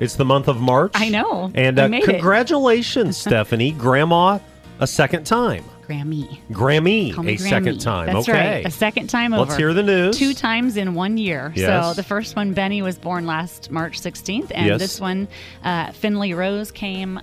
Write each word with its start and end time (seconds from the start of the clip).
It's 0.00 0.16
the 0.16 0.24
month 0.24 0.48
of 0.48 0.60
March. 0.60 0.92
I 0.94 1.08
know. 1.08 1.50
And 1.54 1.78
uh, 1.78 1.88
congratulations, 2.04 3.16
Stephanie. 3.16 3.72
Grandma, 3.72 4.38
a 4.78 4.86
second 4.86 5.24
time. 5.24 5.64
Grammy. 5.86 6.40
Grammy, 6.50 7.16
a 7.26 7.36
second 7.36 7.80
time. 7.80 8.06
That's 8.06 8.28
okay. 8.28 8.56
right. 8.56 8.66
A 8.66 8.70
second 8.70 9.08
time 9.08 9.32
over. 9.32 9.44
Let's 9.44 9.56
hear 9.56 9.72
the 9.72 9.84
news. 9.84 10.18
Two 10.18 10.34
times 10.34 10.76
in 10.76 10.94
one 10.94 11.16
year. 11.16 11.52
Yes. 11.54 11.66
So 11.86 11.94
the 11.94 12.02
first 12.02 12.34
one, 12.34 12.52
Benny, 12.54 12.82
was 12.82 12.98
born 12.98 13.24
last 13.26 13.70
March 13.70 14.00
16th, 14.00 14.50
and 14.52 14.66
Yes. 14.66 14.80
this 14.80 15.00
one, 15.00 15.28
uh, 15.62 15.92
Finley 15.92 16.34
Rose, 16.34 16.72
came. 16.72 17.20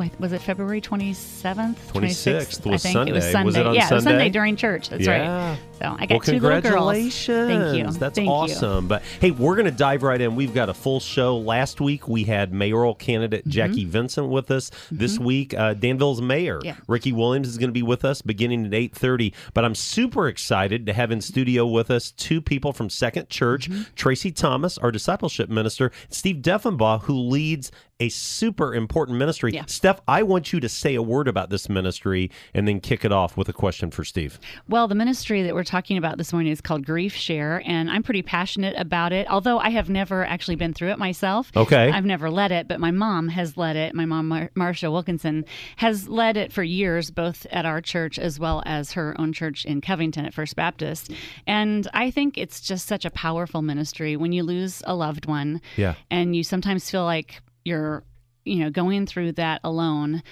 Oh, 0.00 0.10
was 0.18 0.32
it 0.32 0.40
February 0.40 0.80
27th? 0.80 1.74
26th 1.92 2.64
was 2.66 2.84
I 2.86 2.92
think 2.92 3.08
it 3.10 3.12
was 3.12 3.22
Sunday. 3.24 3.32
Sunday. 3.32 3.44
Was 3.44 3.56
it 3.56 3.66
on 3.66 3.74
yeah, 3.74 3.80
it 3.90 3.94
was 3.94 4.04
Sunday? 4.04 4.10
Sunday 4.18 4.28
during 4.30 4.56
church. 4.56 4.88
That's 4.88 5.04
Yeah. 5.04 5.50
right. 5.50 5.58
So 5.78 5.96
I 5.98 6.06
got 6.06 6.10
well, 6.10 6.20
two 6.20 6.32
little 6.40 6.60
girls. 6.60 7.26
Thank 7.26 7.76
you. 7.76 7.84
That's 7.90 8.14
Thank 8.16 8.26
you. 8.26 8.32
awesome. 8.32 8.88
But 8.88 9.02
hey, 9.20 9.30
we're 9.32 9.54
going 9.56 9.66
to 9.66 9.70
dive 9.70 10.02
right 10.02 10.20
in. 10.20 10.36
We've 10.36 10.54
got 10.54 10.68
a 10.68 10.74
full 10.74 11.00
show. 11.00 11.36
Last 11.36 11.80
week 11.80 12.08
we 12.08 12.24
had 12.24 12.52
mayoral 12.52 12.94
candidate 12.94 13.42
Mm-hmm. 13.42 13.50
Jackie 13.50 13.84
Vincent 13.84 14.28
with 14.28 14.50
us. 14.50 14.70
This 14.90 15.18
week, 15.18 15.54
uh, 15.54 15.74
Danville's 15.74 16.20
mayor 16.22 16.60
Yeah. 16.62 16.76
Ricky 16.86 17.12
Williams 17.12 17.48
is 17.48 17.58
going 17.58 17.68
to 17.70 17.72
be 17.74 17.82
with 17.82 18.04
us 18.04 18.22
beginning 18.22 18.66
at 18.66 18.74
eight 18.74 18.94
thirty. 18.94 19.34
But 19.54 19.64
I'm 19.64 19.74
super 19.74 20.28
excited 20.28 20.86
to 20.86 20.92
have 20.92 21.10
in 21.10 21.20
studio 21.20 21.66
with 21.66 21.90
us 21.90 22.10
two 22.12 22.40
people 22.40 22.72
from 22.72 22.88
Second 22.90 23.28
Church: 23.28 23.68
Mm-hmm. 23.68 23.82
Tracy 23.96 24.30
Thomas, 24.30 24.78
our 24.78 24.90
discipleship 24.92 25.48
minister, 25.48 25.90
Steve 26.08 26.36
Deffenbaugh, 26.36 27.02
who 27.02 27.14
leads 27.14 27.72
a 28.02 28.08
super 28.08 28.74
important 28.74 29.16
ministry. 29.16 29.52
Yeah. 29.52 29.64
Steph, 29.66 30.00
I 30.08 30.24
want 30.24 30.52
you 30.52 30.58
to 30.58 30.68
say 30.68 30.96
a 30.96 31.02
word 31.02 31.28
about 31.28 31.50
this 31.50 31.68
ministry 31.68 32.32
and 32.52 32.66
then 32.66 32.80
kick 32.80 33.04
it 33.04 33.12
off 33.12 33.36
with 33.36 33.48
a 33.48 33.52
question 33.52 33.92
for 33.92 34.04
Steve. 34.04 34.40
Well, 34.68 34.88
the 34.88 34.96
ministry 34.96 35.44
that 35.44 35.54
we're 35.54 35.62
talking 35.62 35.96
about 35.96 36.18
this 36.18 36.32
morning 36.32 36.50
is 36.50 36.60
called 36.60 36.84
Grief 36.84 37.14
Share, 37.14 37.62
and 37.64 37.88
I'm 37.88 38.02
pretty 38.02 38.22
passionate 38.22 38.74
about 38.76 39.12
it. 39.12 39.30
Although 39.30 39.60
I 39.60 39.70
have 39.70 39.88
never 39.88 40.24
actually 40.24 40.56
been 40.56 40.74
through 40.74 40.90
it 40.90 40.98
myself. 40.98 41.52
Okay. 41.54 41.92
I've 41.92 42.04
never 42.04 42.28
led 42.28 42.50
it, 42.50 42.66
but 42.66 42.80
my 42.80 42.90
mom 42.90 43.28
has 43.28 43.56
led 43.56 43.76
it. 43.76 43.94
My 43.94 44.04
mom, 44.04 44.26
Mar- 44.26 44.50
Marcia 44.56 44.90
Wilkinson, 44.90 45.44
has 45.76 46.08
led 46.08 46.36
it 46.36 46.52
for 46.52 46.64
years, 46.64 47.12
both 47.12 47.46
at 47.52 47.64
our 47.64 47.80
church 47.80 48.18
as 48.18 48.40
well 48.40 48.64
as 48.66 48.92
her 48.92 49.14
own 49.20 49.32
church 49.32 49.64
in 49.64 49.80
Covington 49.80 50.24
at 50.24 50.34
First 50.34 50.56
Baptist. 50.56 51.12
And 51.46 51.86
I 51.94 52.10
think 52.10 52.36
it's 52.36 52.60
just 52.60 52.86
such 52.86 53.04
a 53.04 53.10
powerful 53.10 53.62
ministry 53.62 54.16
when 54.16 54.32
you 54.32 54.42
lose 54.42 54.82
a 54.86 54.94
loved 54.96 55.26
one. 55.26 55.60
Yeah. 55.76 55.94
And 56.10 56.34
you 56.34 56.42
sometimes 56.42 56.90
feel 56.90 57.04
like 57.04 57.40
you're, 57.64 58.04
you 58.44 58.56
know, 58.56 58.70
going 58.70 59.06
through 59.06 59.32
that 59.32 59.60
alone. 59.64 60.22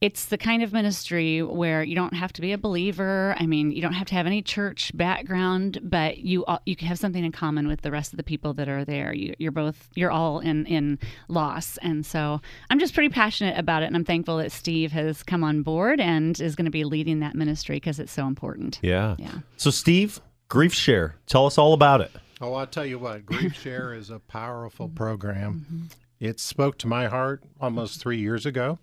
It's 0.00 0.26
the 0.26 0.36
kind 0.36 0.62
of 0.62 0.74
ministry 0.74 1.42
where 1.42 1.82
you 1.82 1.94
don't 1.94 2.12
have 2.12 2.30
to 2.34 2.42
be 2.42 2.52
a 2.52 2.58
believer. 2.58 3.34
I 3.38 3.46
mean, 3.46 3.70
you 3.70 3.80
don't 3.80 3.94
have 3.94 4.06
to 4.08 4.14
have 4.14 4.26
any 4.26 4.42
church 4.42 4.94
background, 4.94 5.78
but 5.82 6.18
you 6.18 6.44
all, 6.44 6.60
you 6.66 6.76
can 6.76 6.88
have 6.88 6.98
something 6.98 7.24
in 7.24 7.32
common 7.32 7.66
with 7.68 7.80
the 7.80 7.90
rest 7.90 8.12
of 8.12 8.18
the 8.18 8.22
people 8.22 8.52
that 8.54 8.68
are 8.68 8.84
there. 8.84 9.14
You, 9.14 9.34
you're 9.38 9.52
both 9.52 9.88
you're 9.94 10.10
all 10.10 10.40
in 10.40 10.66
in 10.66 10.98
loss, 11.28 11.78
and 11.78 12.04
so 12.04 12.42
I'm 12.68 12.78
just 12.78 12.92
pretty 12.92 13.08
passionate 13.08 13.56
about 13.58 13.82
it, 13.82 13.86
and 13.86 13.96
I'm 13.96 14.04
thankful 14.04 14.36
that 14.38 14.52
Steve 14.52 14.92
has 14.92 15.22
come 15.22 15.42
on 15.42 15.62
board 15.62 16.00
and 16.00 16.38
is 16.38 16.54
going 16.54 16.66
to 16.66 16.70
be 16.70 16.84
leading 16.84 17.20
that 17.20 17.34
ministry 17.34 17.76
because 17.76 17.98
it's 17.98 18.12
so 18.12 18.26
important. 18.26 18.80
Yeah. 18.82 19.16
Yeah. 19.18 19.38
So, 19.56 19.70
Steve, 19.70 20.20
Grief 20.48 20.74
Share, 20.74 21.16
tell 21.26 21.46
us 21.46 21.56
all 21.56 21.72
about 21.72 22.02
it. 22.02 22.10
Oh, 22.42 22.52
I'll 22.54 22.66
tell 22.66 22.84
you 22.84 22.98
what, 22.98 23.24
Grief 23.24 23.58
Share 23.58 23.94
is 23.94 24.10
a 24.10 24.18
powerful 24.18 24.88
program. 24.88 25.64
Mm-hmm. 25.66 25.84
It 26.24 26.40
spoke 26.40 26.78
to 26.78 26.86
my 26.86 27.06
heart 27.08 27.44
almost 27.60 28.00
three 28.00 28.18
years 28.18 28.46
ago. 28.46 28.78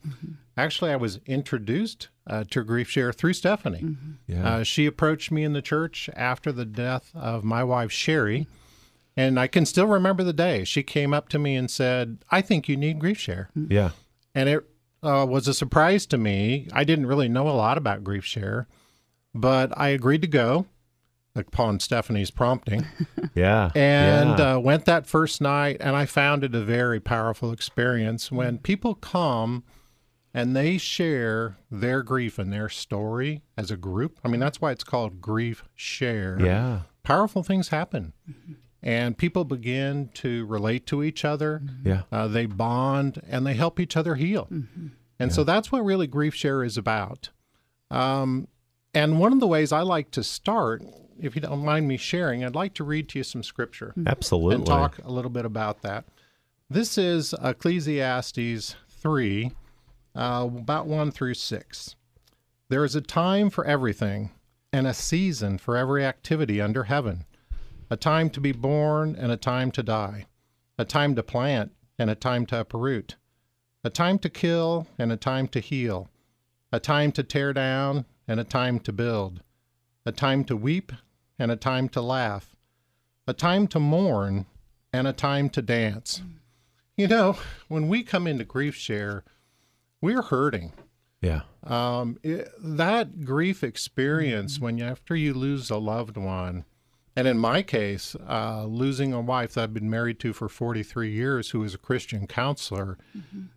Actually, 0.55 0.91
I 0.91 0.95
was 0.95 1.19
introduced 1.25 2.09
uh, 2.27 2.43
to 2.51 2.63
Grief 2.63 2.87
Share 2.87 3.11
through 3.11 3.33
Stephanie. 3.33 3.97
Yeah. 4.27 4.47
Uh, 4.47 4.63
she 4.63 4.85
approached 4.85 5.31
me 5.31 5.43
in 5.43 5.53
the 5.53 5.61
church 5.61 6.07
after 6.15 6.51
the 6.51 6.65
death 6.65 7.09
of 7.15 7.43
my 7.43 7.63
wife, 7.63 7.91
Sherry. 7.91 8.47
And 9.17 9.39
I 9.39 9.47
can 9.47 9.65
still 9.65 9.87
remember 9.87 10.23
the 10.23 10.33
day. 10.33 10.63
She 10.65 10.83
came 10.83 11.15
up 11.15 11.29
to 11.29 11.39
me 11.39 11.55
and 11.55 11.69
said, 11.69 12.19
I 12.29 12.41
think 12.41 12.69
you 12.69 12.77
need 12.77 12.99
Grief 12.99 13.17
Share. 13.17 13.49
yeah. 13.55 13.89
And 14.35 14.47
it 14.47 14.63
uh, 15.01 15.25
was 15.27 15.47
a 15.47 15.53
surprise 15.53 16.05
to 16.07 16.17
me. 16.17 16.67
I 16.71 16.83
didn't 16.83 17.07
really 17.07 17.27
know 17.27 17.49
a 17.49 17.57
lot 17.57 17.77
about 17.77 18.03
Grief 18.03 18.23
Share, 18.23 18.67
but 19.33 19.75
I 19.77 19.89
agreed 19.89 20.21
to 20.21 20.27
go 20.27 20.67
upon 21.35 21.79
Stephanie's 21.79 22.31
prompting. 22.31 22.85
Yeah. 23.33 23.71
and 23.75 24.37
yeah. 24.39 24.55
uh, 24.55 24.59
went 24.59 24.83
that 24.85 25.07
first 25.07 25.39
night 25.39 25.77
and 25.79 25.95
i 25.95 26.05
found 26.05 26.43
it 26.43 26.53
a 26.53 26.59
very 26.61 26.99
powerful 26.99 27.53
experience 27.53 28.29
when 28.29 28.57
people 28.57 28.93
come 28.93 29.63
and 30.33 30.53
they 30.53 30.77
share 30.77 31.55
their 31.69 32.03
grief 32.03 32.37
and 32.37 32.51
their 32.51 32.67
story 32.67 33.41
as 33.57 33.71
a 33.71 33.77
group. 33.77 34.19
I 34.23 34.27
mean 34.27 34.41
that's 34.41 34.59
why 34.59 34.71
it's 34.71 34.83
called 34.83 35.21
grief 35.21 35.63
share. 35.75 36.37
Yeah. 36.41 36.81
powerful 37.03 37.41
things 37.43 37.69
happen. 37.69 38.11
And 38.83 39.17
people 39.17 39.45
begin 39.45 40.09
to 40.15 40.45
relate 40.47 40.85
to 40.87 41.03
each 41.03 41.23
other. 41.23 41.61
Yeah. 41.85 42.01
uh, 42.11 42.27
they 42.27 42.47
bond 42.47 43.21
and 43.29 43.45
they 43.45 43.53
help 43.53 43.79
each 43.79 43.95
other 43.95 44.15
heal. 44.15 44.49
And 45.19 45.31
so 45.31 45.43
that's 45.45 45.71
what 45.71 45.85
really 45.85 46.07
grief 46.07 46.33
share 46.35 46.63
is 46.63 46.77
about. 46.77 47.29
Um, 47.89 48.47
and 48.93 49.19
one 49.19 49.31
of 49.33 49.39
the 49.39 49.47
ways 49.47 49.71
i 49.71 49.81
like 49.81 50.11
to 50.11 50.23
start 50.23 50.83
if 51.21 51.35
you 51.35 51.41
don't 51.41 51.63
mind 51.63 51.87
me 51.87 51.97
sharing 51.97 52.43
i'd 52.43 52.55
like 52.55 52.73
to 52.73 52.83
read 52.83 53.07
to 53.07 53.19
you 53.19 53.23
some 53.23 53.43
scripture 53.43 53.93
Absolutely. 54.05 54.55
and 54.55 54.65
talk 54.65 54.97
a 55.03 55.11
little 55.11 55.31
bit 55.31 55.45
about 55.45 55.81
that. 55.81 56.05
This 56.71 56.97
is 56.97 57.35
Ecclesiastes 57.43 58.75
3, 58.87 59.51
uh, 60.15 60.47
about 60.49 60.87
1 60.87 61.11
through 61.11 61.33
6. 61.33 61.95
There 62.69 62.85
is 62.85 62.95
a 62.95 63.01
time 63.01 63.49
for 63.49 63.65
everything, 63.65 64.31
and 64.71 64.87
a 64.87 64.93
season 64.93 65.57
for 65.57 65.75
every 65.75 66.05
activity 66.05 66.61
under 66.61 66.85
heaven, 66.85 67.25
a 67.89 67.97
time 67.97 68.29
to 68.29 68.39
be 68.39 68.53
born 68.53 69.17
and 69.17 69.33
a 69.33 69.37
time 69.37 69.69
to 69.71 69.83
die, 69.83 70.27
a 70.77 70.85
time 70.85 71.13
to 71.15 71.23
plant 71.23 71.73
and 71.99 72.09
a 72.09 72.15
time 72.15 72.45
to 72.45 72.61
uproot, 72.61 73.17
a 73.83 73.89
time 73.89 74.17
to 74.19 74.29
kill 74.29 74.87
and 74.97 75.11
a 75.11 75.17
time 75.17 75.49
to 75.49 75.59
heal, 75.59 76.09
a 76.71 76.79
time 76.79 77.11
to 77.11 77.21
tear 77.21 77.51
down 77.51 78.05
and 78.29 78.39
a 78.39 78.45
time 78.45 78.79
to 78.79 78.93
build, 78.93 79.43
a 80.05 80.13
time 80.13 80.45
to 80.45 80.55
weep 80.55 80.93
and 81.41 81.51
a 81.51 81.55
time 81.55 81.89
to 81.89 82.01
laugh, 82.01 82.55
a 83.25 83.33
time 83.33 83.67
to 83.67 83.79
mourn 83.79 84.45
and 84.93 85.07
a 85.07 85.13
time 85.13 85.49
to 85.49 85.61
dance. 85.61 86.21
You 86.95 87.07
know, 87.07 87.37
when 87.67 87.87
we 87.87 88.03
come 88.03 88.27
into 88.27 88.43
grief 88.43 88.75
share, 88.75 89.23
we're 90.01 90.21
hurting. 90.21 90.73
Yeah. 91.19 91.41
Um, 91.63 92.19
it, 92.21 92.49
that 92.59 93.25
grief 93.25 93.63
experience 93.63 94.59
when 94.59 94.77
you, 94.77 94.85
after 94.85 95.15
you 95.15 95.33
lose 95.33 95.71
a 95.71 95.77
loved 95.77 96.15
one, 96.15 96.65
and 97.15 97.27
in 97.27 97.39
my 97.39 97.63
case, 97.63 98.15
uh, 98.29 98.65
losing 98.65 99.11
a 99.11 99.19
wife 99.19 99.55
that 99.55 99.63
I've 99.63 99.73
been 99.73 99.89
married 99.89 100.19
to 100.19 100.33
for 100.33 100.47
43 100.47 101.11
years, 101.11 101.49
who 101.49 101.63
is 101.63 101.73
a 101.73 101.79
Christian 101.79 102.27
counselor, 102.27 102.97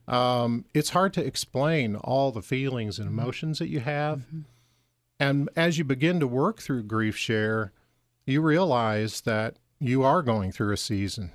um, 0.08 0.64
it's 0.72 0.90
hard 0.90 1.12
to 1.14 1.24
explain 1.24 1.96
all 1.96 2.32
the 2.32 2.42
feelings 2.42 2.98
and 2.98 3.08
emotions 3.08 3.58
that 3.58 3.68
you 3.68 3.80
have. 3.80 4.22
And 5.18 5.48
as 5.56 5.78
you 5.78 5.84
begin 5.84 6.20
to 6.20 6.26
work 6.26 6.60
through 6.60 6.84
grief 6.84 7.16
share, 7.16 7.72
you 8.26 8.40
realize 8.40 9.20
that 9.22 9.56
you 9.78 10.02
are 10.02 10.22
going 10.22 10.52
through 10.52 10.72
a 10.72 10.76
season. 10.76 11.32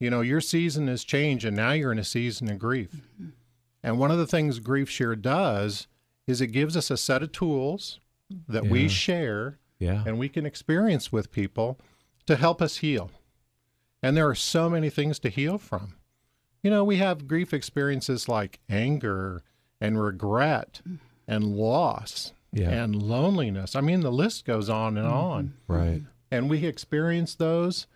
You 0.00 0.10
know, 0.10 0.20
your 0.20 0.40
season 0.40 0.88
has 0.88 1.04
changed, 1.04 1.44
and 1.44 1.56
now 1.56 1.72
you're 1.72 1.92
in 1.92 1.98
a 1.98 2.04
season 2.04 2.50
of 2.50 2.58
grief. 2.58 2.90
Mm-hmm. 2.90 3.28
And 3.82 3.98
one 3.98 4.10
of 4.10 4.18
the 4.18 4.26
things 4.26 4.58
Grief 4.58 4.88
Share 4.88 5.16
does 5.16 5.86
is 6.26 6.40
it 6.40 6.48
gives 6.48 6.76
us 6.76 6.90
a 6.90 6.96
set 6.96 7.22
of 7.22 7.32
tools 7.32 8.00
that 8.48 8.64
Yeah. 8.64 8.70
we 8.70 8.88
share 8.88 9.58
Yeah. 9.78 10.04
and 10.06 10.18
we 10.18 10.28
can 10.28 10.46
experience 10.46 11.12
with 11.12 11.32
people 11.32 11.78
to 12.26 12.36
help 12.36 12.62
us 12.62 12.78
heal. 12.78 13.10
And 14.02 14.16
there 14.16 14.28
are 14.28 14.34
so 14.34 14.70
many 14.70 14.90
things 14.90 15.18
to 15.20 15.28
heal 15.28 15.58
from. 15.58 15.94
You 16.62 16.70
know, 16.70 16.84
we 16.84 16.96
have 16.96 17.26
grief 17.26 17.52
experiences 17.52 18.28
like 18.28 18.60
anger 18.68 19.42
and 19.80 20.00
regret 20.00 20.80
mm. 20.88 20.98
and 21.26 21.56
loss 21.56 22.32
Yeah. 22.52 22.70
and 22.70 22.94
loneliness. 22.94 23.74
I 23.74 23.80
mean, 23.80 24.00
the 24.00 24.12
list 24.12 24.44
goes 24.44 24.68
on 24.68 24.98
and 24.98 25.06
mm-hmm. 25.06 25.16
on. 25.16 25.54
Right. 25.66 26.02
and 26.30 26.50
we 26.50 26.66
experience 26.66 27.34
those 27.34 27.86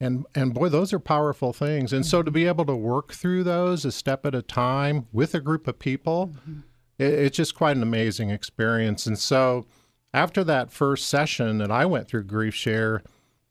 and 0.00 0.26
and 0.34 0.54
boy 0.54 0.68
those 0.68 0.92
are 0.92 0.98
powerful 0.98 1.52
things. 1.52 1.92
And 1.92 2.06
so 2.06 2.22
to 2.22 2.30
be 2.30 2.46
able 2.46 2.64
to 2.66 2.76
work 2.76 3.12
through 3.12 3.44
those 3.44 3.84
a 3.84 3.92
step 3.92 4.24
at 4.24 4.34
a 4.34 4.42
time 4.42 5.06
with 5.12 5.34
a 5.34 5.40
group 5.40 5.66
of 5.66 5.78
people 5.78 6.28
mm-hmm. 6.28 6.60
it, 6.98 7.12
it's 7.12 7.36
just 7.36 7.54
quite 7.54 7.76
an 7.76 7.82
amazing 7.82 8.30
experience. 8.30 9.06
And 9.06 9.18
so 9.18 9.66
after 10.14 10.42
that 10.44 10.70
first 10.70 11.06
session 11.08 11.58
that 11.58 11.70
i 11.70 11.84
went 11.84 12.08
through 12.08 12.24
grief 12.24 12.54
share 12.54 13.02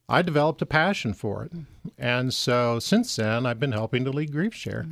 i 0.09 0.21
developed 0.21 0.61
a 0.61 0.65
passion 0.65 1.13
for 1.13 1.43
it. 1.43 1.53
Mm-hmm. 1.53 1.87
And 1.97 2.33
so 2.33 2.79
since 2.79 3.15
then 3.15 3.45
i've 3.45 3.59
been 3.59 3.73
helping 3.73 4.05
to 4.05 4.11
lead 4.11 4.31
grief 4.31 4.53
share. 4.53 4.85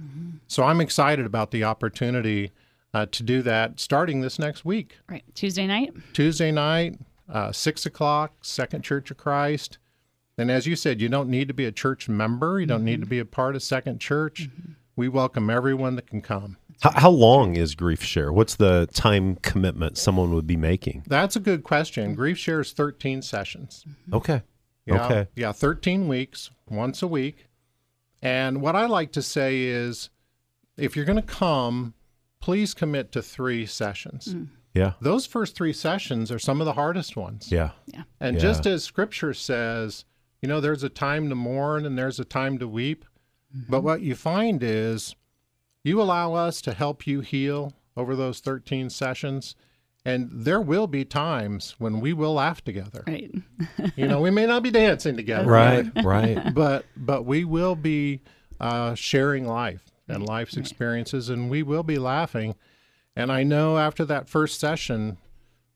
So 0.48 0.64
i'm 0.64 0.82
excited 0.82 1.26
about 1.26 1.52
the 1.52 1.64
opportunity 1.64 2.52
uh, 2.96 3.06
to 3.08 3.24
do 3.24 3.42
that 3.42 3.78
starting 3.78 4.22
this 4.22 4.40
next 4.40 4.64
week. 4.64 4.98
Right. 5.10 5.24
Tuesday 5.34 5.68
night. 5.68 5.94
Tuesday 6.14 6.50
night, 6.50 6.98
uh, 7.28 7.52
6 7.52 7.86
o'clock, 7.86 8.32
Second 8.42 8.84
Church 8.86 9.12
of 9.12 9.18
Christ. 9.18 9.80
And 10.38 10.50
as 10.50 10.66
you 10.66 10.78
said, 10.78 11.02
you 11.02 11.10
don't 11.10 11.28
need 11.28 11.50
to 11.50 11.54
be 11.54 11.66
a 11.66 11.74
church 11.74 12.08
member, 12.08 12.58
you 12.58 12.66
don't 12.66 12.86
need 12.86 13.02
to 13.02 13.06
be 13.06 13.20
a 13.20 13.26
part 13.26 13.54
of 13.54 13.64
Second 13.64 14.00
Church. 14.00 14.48
We 14.96 15.10
welcome 15.10 15.50
everyone 15.50 15.98
that 15.98 16.08
can 16.08 16.22
come. 16.22 16.56
How, 16.80 16.92
how 16.92 17.10
long 17.10 17.58
is 17.58 17.76
Grief 17.76 18.02
Share? 18.02 18.32
What's 18.32 18.56
the 18.56 18.88
time 18.94 19.36
commitment 19.42 19.98
someone 19.98 20.34
would 20.34 20.48
be 20.48 20.56
making? 20.56 21.04
That's 21.06 21.36
a 21.36 21.42
good 21.42 21.66
question. 21.66 22.16
Grief 22.16 22.38
Share 22.38 22.62
is 22.62 22.72
13 22.72 23.22
sessions. 23.22 23.84
Okay. 24.14 24.42
Yeah, 24.86 25.06
Okay. 25.06 25.28
Yeah, 25.36 25.52
13 25.52 26.08
weeks, 26.08 26.50
once 26.70 27.04
a 27.04 27.08
week. 27.08 27.48
And 28.22 28.62
what 28.62 28.78
I 28.78 28.86
like 28.86 29.12
to 29.14 29.22
say 29.22 29.64
is 29.64 30.10
if 30.78 30.96
you're 30.96 31.04
going 31.04 31.18
to 31.18 31.22
come, 31.22 31.94
please 32.46 32.76
commit 32.76 33.12
to 33.12 33.24
three 33.24 33.66
sessions. 33.66 34.36
Yeah. 34.76 34.94
Those 35.02 35.26
first 35.26 35.56
three 35.56 35.74
sessions 35.74 36.32
are 36.32 36.38
some 36.38 36.62
of 36.62 36.66
the 36.66 36.74
hardest 36.74 37.18
ones. 37.18 37.52
Yeah. 37.52 37.72
Yeah. 37.88 38.04
And 38.20 38.36
Yeah. 38.36 38.42
just 38.44 38.68
as 38.68 38.84
scripture 38.84 39.34
says, 39.34 40.06
you 40.44 40.48
know, 40.48 40.62
there's 40.62 40.84
a 40.84 40.90
time 40.90 41.28
to 41.30 41.36
mourn 41.36 41.88
and 41.88 41.98
there's 41.98 42.20
a 42.20 42.26
time 42.26 42.60
to 42.60 42.68
weep. 42.68 43.04
But 43.68 43.82
what 43.82 44.02
you 44.02 44.14
find 44.14 44.62
is 44.62 45.16
you 45.84 46.00
allow 46.00 46.36
us 46.36 46.62
to 46.62 46.74
help 46.74 47.08
you 47.08 47.22
heal 47.22 47.74
over 47.98 48.16
those 48.16 48.42
13 48.42 48.92
sessions. 48.92 49.56
And 50.06 50.30
there 50.32 50.62
will 50.62 50.86
be 50.86 51.04
times 51.04 51.74
when 51.80 52.00
we 52.00 52.14
will 52.14 52.36
laugh 52.36 52.64
together. 52.64 53.04
Right. 53.08 53.32
You 53.96 54.08
know, 54.08 54.22
we 54.22 54.30
may 54.30 54.46
not 54.46 54.62
be 54.62 54.70
dancing 54.70 55.16
together. 55.18 55.50
Right. 55.50 55.88
Right. 56.04 56.54
But 56.54 56.86
but 56.96 57.26
we 57.26 57.44
will 57.44 57.76
be 57.76 58.22
uh, 58.60 58.94
sharing 58.94 59.48
life 59.48 59.82
and 60.08 60.28
life's 60.28 60.58
experiences, 60.58 61.30
and 61.30 61.50
we 61.50 61.64
will 61.64 61.84
be 61.84 61.98
laughing. 61.98 62.56
And 63.16 63.32
I 63.32 63.44
know 63.44 63.78
after 63.78 64.06
that 64.06 64.30
first 64.30 64.60
session, 64.60 65.18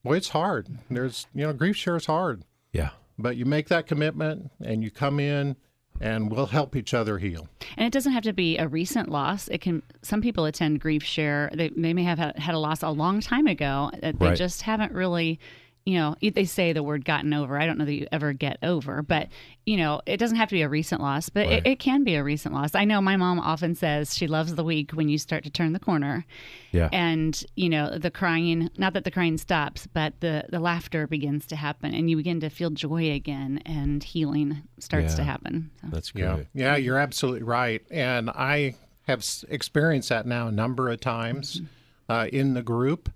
boy, 0.04 0.18
it's 0.18 0.30
hard. 0.30 0.68
There's 0.90 1.26
you 1.34 1.46
know, 1.46 1.54
grief 1.54 1.76
share 1.76 1.96
is 1.96 2.06
hard, 2.06 2.44
Yeah. 2.74 2.90
but 3.18 3.38
you 3.38 3.46
make 3.46 3.68
that 3.70 3.88
commitment 3.88 4.52
and 4.64 4.84
you 4.84 4.92
come 4.92 5.20
in, 5.20 5.56
and 6.02 6.32
we'll 6.32 6.46
help 6.46 6.76
each 6.78 6.94
other 6.94 7.18
heal. 7.18 7.50
And 7.76 7.86
it 7.86 7.92
doesn't 7.92 8.14
have 8.14 8.24
to 8.24 8.32
be 8.34 8.58
a 8.58 8.68
recent 8.68 9.10
loss. 9.10 9.48
It 9.50 9.60
can. 9.60 9.84
Some 10.02 10.22
people 10.22 10.46
attend 10.46 10.80
grief 10.80 11.04
share. 11.04 11.50
They, 11.54 11.70
they 11.70 11.94
may 11.94 12.04
have 12.04 12.18
had, 12.18 12.40
had 12.40 12.56
a 12.56 12.60
loss 12.60 12.84
a 12.84 12.90
long 12.90 13.20
time 13.20 13.48
ago 13.48 13.92
that 14.02 14.18
they 14.20 14.28
Right. 14.28 14.38
just 14.38 14.62
haven't 14.62 14.94
really. 14.94 15.40
You 15.86 15.96
know, 15.98 16.16
they 16.22 16.46
say 16.46 16.72
the 16.74 16.84
word 16.84 17.04
"gotten 17.06 17.34
over." 17.34 17.58
I 17.60 17.66
don't 17.66 17.78
know 17.80 17.86
that 17.86 17.94
you 17.94 18.08
ever 18.12 18.32
get 18.34 18.58
over, 18.62 19.02
but 19.02 19.30
you 19.66 19.78
know, 19.78 20.02
it 20.06 20.18
doesn't 20.18 20.38
have 20.38 20.50
to 20.50 20.56
be 20.56 20.62
a 20.62 20.70
recent 20.70 21.02
loss, 21.02 21.30
but 21.30 21.48
Right. 21.48 21.66
it, 21.66 21.68
it 21.72 21.80
can 21.80 22.04
be 22.04 22.16
a 22.16 22.24
recent 22.24 22.54
loss. 22.54 22.76
I 22.76 22.86
know 22.86 23.02
my 23.02 23.16
mom 23.18 23.40
often 23.40 23.74
says 23.76 24.16
she 24.16 24.28
loves 24.28 24.56
the 24.56 24.64
week 24.64 24.92
when 24.92 25.10
you 25.10 25.18
start 25.18 25.44
to 25.46 25.50
turn 25.50 25.74
the 25.74 25.80
corner, 25.80 26.26
Yeah. 26.72 26.90
and 26.92 27.42
you 27.56 27.70
know 27.70 27.98
the 27.98 28.12
crying. 28.12 28.70
Not 28.78 28.94
that 28.94 29.04
the 29.04 29.12
crying 29.12 29.38
stops, 29.38 29.88
but 29.92 30.20
the 30.20 30.46
the 30.50 30.60
laughter 30.60 31.08
begins 31.08 31.48
to 31.48 31.56
happen, 31.56 31.94
and 31.96 32.10
you 32.10 32.18
begin 32.18 32.40
to 32.42 32.50
feel 32.50 32.70
joy 32.70 33.12
again, 33.12 33.62
and 33.66 34.04
healing 34.04 34.62
starts 34.80 35.16
to 35.16 35.24
happen. 35.24 35.72
So. 35.82 35.88
That's 35.92 36.12
Yeah, 36.14 36.36
great. 36.36 36.48
yeah, 36.54 36.76
you're 36.76 37.00
absolutely 37.00 37.44
right, 37.44 37.82
and 37.90 38.30
I 38.30 38.76
have 39.08 39.26
experienced 39.48 40.10
that 40.10 40.28
now 40.28 40.48
a 40.48 40.52
number 40.52 40.90
of 40.90 41.00
times 41.00 41.62
uh, 42.08 42.28
in 42.32 42.54
the 42.54 42.62
group. 42.62 43.10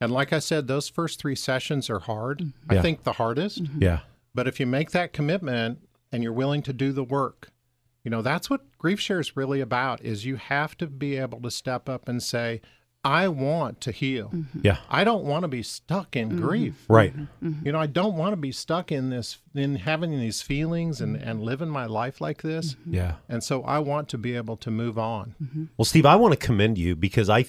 And 0.00 0.12
like 0.12 0.32
I 0.32 0.38
said, 0.38 0.68
those 0.68 0.88
first 0.88 1.18
three 1.20 1.34
sessions 1.34 1.90
are 1.90 1.98
hard. 1.98 2.38
Mm-hmm. 2.38 2.70
I 2.72 2.74
Yeah. 2.76 2.82
think 2.82 3.02
the 3.04 3.12
hardest. 3.14 3.64
Mm-hmm. 3.64 3.82
Yeah. 3.82 4.00
But 4.34 4.46
if 4.46 4.60
you 4.60 4.66
make 4.66 4.92
that 4.92 5.12
commitment 5.12 5.80
and 6.12 6.22
you're 6.22 6.32
willing 6.32 6.62
to 6.62 6.72
do 6.72 6.92
the 6.92 7.04
work, 7.04 7.50
you 8.04 8.10
know, 8.10 8.22
that's 8.22 8.48
what 8.48 8.60
grief 8.78 9.00
share 9.00 9.18
is 9.20 9.36
really 9.36 9.60
about 9.60 10.00
is 10.04 10.24
you 10.24 10.36
have 10.36 10.76
to 10.78 10.86
be 10.86 11.16
able 11.16 11.40
to 11.42 11.50
step 11.50 11.88
up 11.88 12.08
and 12.08 12.22
say, 12.22 12.60
I 13.04 13.28
want 13.28 13.80
to 13.82 13.92
heal. 13.92 14.28
Mm-hmm. 14.34 14.60
Yeah. 14.62 14.78
I 14.90 15.02
don't 15.04 15.24
want 15.24 15.42
to 15.44 15.48
be 15.48 15.62
stuck 15.62 16.14
in 16.16 16.36
grief. 16.36 16.84
Right. 16.88 17.14
You 17.40 17.72
know, 17.72 17.78
I 17.78 17.86
don't 17.86 18.16
want 18.16 18.32
to 18.32 18.36
be 18.36 18.52
stuck 18.52 18.90
in 18.92 19.10
this 19.10 19.38
in 19.54 19.76
having 19.76 20.10
these 20.18 20.42
feelings 20.42 21.00
and, 21.00 21.16
and 21.16 21.40
living 21.42 21.68
my 21.68 21.86
life 21.86 22.20
like 22.20 22.42
this. 22.42 22.76
Yeah. 22.86 23.14
And 23.28 23.42
so 23.42 23.62
I 23.62 23.78
want 23.78 24.08
to 24.10 24.18
be 24.18 24.34
able 24.36 24.56
to 24.58 24.70
move 24.70 24.98
on. 24.98 25.68
Well, 25.76 25.84
Steve, 25.84 26.06
I 26.06 26.16
want 26.16 26.32
to 26.38 26.44
commend 26.46 26.76
you 26.76 26.96
because 26.96 27.28
I, 27.30 27.46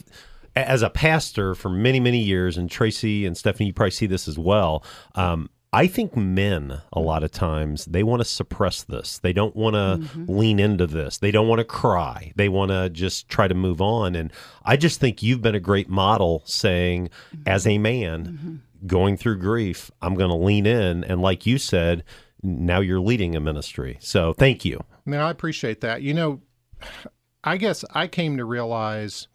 as 0.55 0.81
a 0.81 0.89
pastor 0.89 1.55
for 1.55 1.69
many, 1.69 1.99
many 1.99 2.19
years, 2.19 2.57
and 2.57 2.69
Tracy 2.69 3.25
and 3.25 3.37
Stephanie, 3.37 3.67
you 3.67 3.73
probably 3.73 3.91
see 3.91 4.05
this 4.05 4.27
as 4.27 4.37
well. 4.37 4.83
Um, 5.15 5.49
I 5.71 5.85
think 5.85 6.17
men, 6.17 6.81
a 6.91 6.99
lot 6.99 7.23
of 7.23 7.31
times, 7.31 7.85
they 7.85 8.01
want 8.01 8.21
to 8.21 8.25
suppress 8.25 8.83
this. 8.83 9.19
They 9.19 9.33
don't 9.33 9.55
want 9.55 9.75
to 9.75 10.07
mm-hmm. 10.07 10.25
lean 10.27 10.59
into 10.59 10.87
this. 10.87 11.19
They 11.19 11.29
don't 11.29 11.47
want 11.47 11.59
to 11.59 11.65
cry. 11.65 12.33
They 12.35 12.49
want 12.49 12.71
to 12.71 12.89
just 12.89 13.29
try 13.29 13.47
to 13.47 13.53
move 13.53 13.79
on. 13.79 14.15
And 14.15 14.33
I 14.63 14.77
just 14.77 14.99
think 14.99 15.21
you've 15.21 15.43
been 15.43 15.53
a 15.53 15.59
great 15.59 15.87
model 15.87 16.41
saying, 16.45 17.09
mm-hmm. 17.09 17.43
as 17.47 17.67
a 17.67 17.77
man 17.77 18.25
mm-hmm. 18.25 18.87
going 18.87 19.15
through 19.15 19.37
grief, 19.37 19.91
I'm 20.01 20.15
going 20.15 20.31
to 20.31 20.35
lean 20.35 20.65
in. 20.65 21.03
And 21.03 21.21
like 21.21 21.45
you 21.45 21.59
said, 21.59 22.03
now 22.41 22.79
you're 22.79 22.99
leading 22.99 23.35
a 23.35 23.39
ministry. 23.39 23.97
So 24.01 24.33
thank 24.33 24.65
you. 24.65 24.83
Man, 25.05 25.21
I 25.21 25.29
appreciate 25.29 25.81
that. 25.81 26.01
You 26.01 26.15
know, 26.15 26.41
I 27.43 27.57
guess 27.57 27.85
I 27.91 28.07
came 28.07 28.35
to 28.37 28.43
realize 28.43 29.28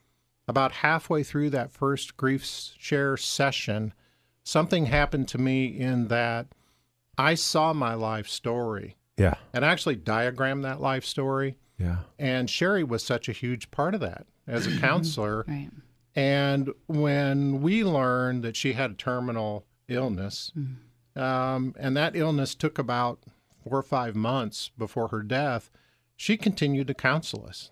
about 0.46 0.72
halfway 0.72 1.22
through 1.22 1.50
that 1.50 1.72
first 1.72 2.16
grief 2.16 2.44
share 2.78 3.16
session, 3.16 3.92
something 4.42 4.86
happened 4.86 5.28
to 5.28 5.38
me 5.38 5.66
in 5.66 6.08
that 6.08 6.46
I 7.16 7.34
saw 7.34 7.72
my 7.72 7.94
life 7.94 8.28
story 8.28 8.96
Yeah. 9.16 9.34
and 9.52 9.64
actually 9.64 9.96
diagrammed 9.96 10.64
that 10.64 10.80
life 10.80 11.04
story. 11.04 11.56
Yeah. 11.78 11.98
And 12.18 12.48
Sherry 12.50 12.84
was 12.84 13.02
such 13.02 13.28
a 13.28 13.32
huge 13.32 13.70
part 13.70 13.94
of 13.94 14.00
that 14.00 14.26
as 14.46 14.66
a 14.66 14.78
counselor. 14.80 15.44
Right. 15.48 15.70
And 16.14 16.70
when 16.86 17.60
we 17.62 17.82
learned 17.84 18.42
that 18.44 18.54
she 18.56 18.74
had 18.74 18.90
a 18.92 18.94
terminal 18.94 19.64
illness, 19.88 20.52
um, 21.16 21.74
and 21.78 21.96
that 21.96 22.14
illness 22.16 22.54
took 22.54 22.78
about 22.78 23.20
four 23.64 23.78
or 23.78 23.82
five 23.82 24.14
months 24.14 24.70
before 24.76 25.08
her 25.08 25.22
death, 25.22 25.70
she 26.16 26.36
continued 26.36 26.86
to 26.88 26.94
counsel 26.94 27.44
us. 27.48 27.70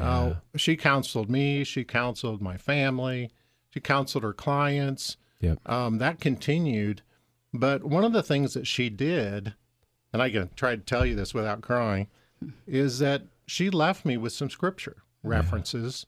Uh, 0.00 0.36
she 0.56 0.76
counseled 0.76 1.30
me, 1.30 1.64
she 1.64 1.84
counseled 1.84 2.42
my 2.42 2.56
family, 2.56 3.30
she 3.70 3.80
counseled 3.80 4.24
her 4.24 4.32
clients. 4.32 5.16
Yep. 5.40 5.58
Um, 5.66 5.98
that 5.98 6.20
continued. 6.20 7.02
But 7.52 7.84
one 7.84 8.04
of 8.04 8.12
the 8.12 8.22
things 8.22 8.54
that 8.54 8.66
she 8.66 8.90
did, 8.90 9.54
and 10.12 10.20
I 10.20 10.30
can 10.30 10.50
try 10.56 10.76
to 10.76 10.82
tell 10.82 11.06
you 11.06 11.14
this 11.14 11.32
without 11.32 11.62
crying, 11.62 12.08
is 12.66 12.98
that 12.98 13.22
she 13.46 13.70
left 13.70 14.04
me 14.04 14.16
with 14.16 14.32
some 14.32 14.50
scripture 14.50 14.96
references 15.22 16.06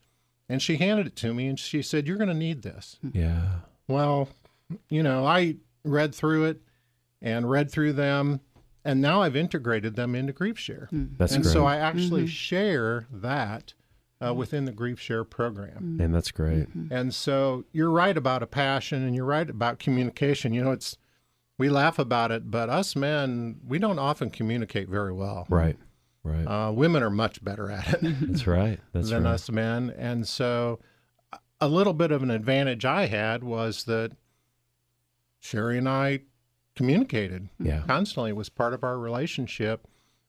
and 0.49 0.61
she 0.61 0.77
handed 0.77 1.07
it 1.07 1.17
to 1.17 1.33
me 1.33 1.47
and 1.47 1.59
she 1.59 1.81
said, 1.81 2.07
You're 2.07 2.17
going 2.17 2.29
to 2.29 2.35
need 2.35 2.62
this. 2.62 2.99
Yeah. 3.12 3.61
Well, 3.88 4.29
you 4.88 5.03
know, 5.03 5.25
I 5.25 5.57
read 5.85 6.14
through 6.14 6.45
it 6.45 6.61
and 7.23 7.49
read 7.49 7.71
through 7.71 7.93
them, 7.95 8.41
and 8.85 9.00
now 9.00 9.23
I've 9.23 9.37
integrated 9.37 9.95
them 9.95 10.14
into 10.14 10.33
Grief 10.33 10.59
Share. 10.59 10.88
That's 10.91 11.33
and 11.33 11.45
great. 11.45 11.53
so 11.53 11.67
I 11.67 11.76
actually 11.76 12.26
share 12.26 13.07
that 13.12 13.75
uh, 14.25 14.35
within 14.35 14.65
the 14.67 14.73
Grief 14.73 15.00
Share 15.00 15.25
program. 15.25 15.99
and 16.00 16.15
that's 16.15 16.31
great. 16.31 16.69
And 16.91 17.15
so 17.15 17.65
you're 17.73 17.91
right 17.91 18.17
about 18.17 18.43
a 18.43 18.47
passion 18.47 19.03
and 19.03 19.15
you're 19.17 19.25
right 19.25 19.49
about 19.49 19.79
communication. 19.79 20.53
You 20.53 20.62
know, 20.65 20.73
it's, 20.73 20.97
we 21.59 21.69
laugh 21.71 21.99
about 21.99 22.31
it, 22.31 22.50
but 22.50 22.69
us 22.69 22.95
men, 22.97 23.61
we 23.67 23.79
don't 23.79 23.99
often 23.99 24.31
communicate 24.31 24.89
very 24.89 25.12
well. 25.12 25.47
Right. 25.49 25.77
Right. 26.23 26.45
Uh, 26.45 26.71
women 26.73 27.03
are 27.03 27.09
much 27.11 27.43
better 27.43 27.71
at 27.71 27.95
it. 27.95 28.00
That's 28.21 28.47
right. 28.47 28.79
That's 28.93 29.07
right. 29.11 29.17
than 29.17 29.25
right. 29.25 29.33
us 29.35 29.50
men. 29.50 29.95
And 29.97 30.29
so 30.29 30.81
a 31.62 31.69
little 31.69 31.95
bit 31.95 32.11
of 32.12 32.23
an 32.23 32.31
advantage 32.31 32.85
I 32.85 33.07
had 33.07 33.43
was 33.43 33.85
that 33.85 34.12
Sherry 35.39 35.79
and 35.79 35.89
I 35.89 36.21
communicated 36.77 37.49
Yeah. 37.59 37.85
constantly. 37.87 38.31
It 38.31 38.37
was 38.37 38.49
part 38.50 38.75
of 38.75 38.85
our 38.85 38.99
relationship. 38.99 39.87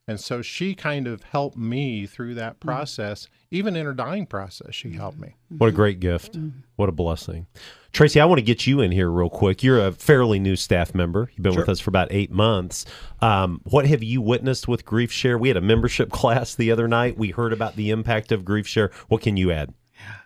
And 0.07 0.19
so 0.19 0.41
she 0.41 0.73
kind 0.75 1.07
of 1.07 1.23
helped 1.23 1.57
me 1.57 2.05
through 2.05 2.35
that 2.35 2.53
mm-hmm. 2.53 2.67
process. 2.67 3.27
Even 3.51 3.75
in 3.75 3.85
her 3.85 3.93
dying 3.93 4.25
process, 4.25 4.73
she 4.73 4.91
helped 4.91 5.19
me. 5.19 5.29
Mm-hmm. 5.29 5.57
What 5.57 5.67
a 5.67 5.73
great 5.73 5.99
gift. 5.99 6.33
Mm-hmm. 6.33 6.59
What 6.75 6.89
a 6.89 6.91
blessing. 6.91 7.47
Tracy, 7.93 8.19
I 8.21 8.25
want 8.25 8.39
to 8.39 8.43
get 8.43 8.65
you 8.65 8.79
in 8.79 8.91
here 8.91 9.11
real 9.11 9.29
quick. 9.29 9.63
You're 9.63 9.85
a 9.85 9.91
fairly 9.91 10.39
new 10.39 10.55
staff 10.55 10.95
member. 10.95 11.29
You've 11.35 11.43
been 11.43 11.55
with 11.55 11.67
us 11.67 11.79
for 11.79 11.89
about 11.89 12.07
eight 12.11 12.31
months. 12.31 12.85
Um, 13.21 13.61
what 13.65 13.85
have 13.85 14.01
you 14.01 14.21
witnessed 14.21 14.67
with 14.67 14.85
Grief 14.85 15.11
Share? 15.11 15.37
We 15.37 15.49
had 15.49 15.57
a 15.57 15.61
membership 15.61 16.09
class 16.11 16.55
the 16.55 16.71
other 16.71 16.87
night. 16.87 17.17
We 17.17 17.31
heard 17.31 17.51
about 17.51 17.75
the 17.75 17.89
impact 17.89 18.31
of 18.31 18.45
Grief 18.45 18.65
Share. 18.65 18.91
What 19.09 19.21
can 19.21 19.35
you 19.35 19.51
add? 19.51 19.73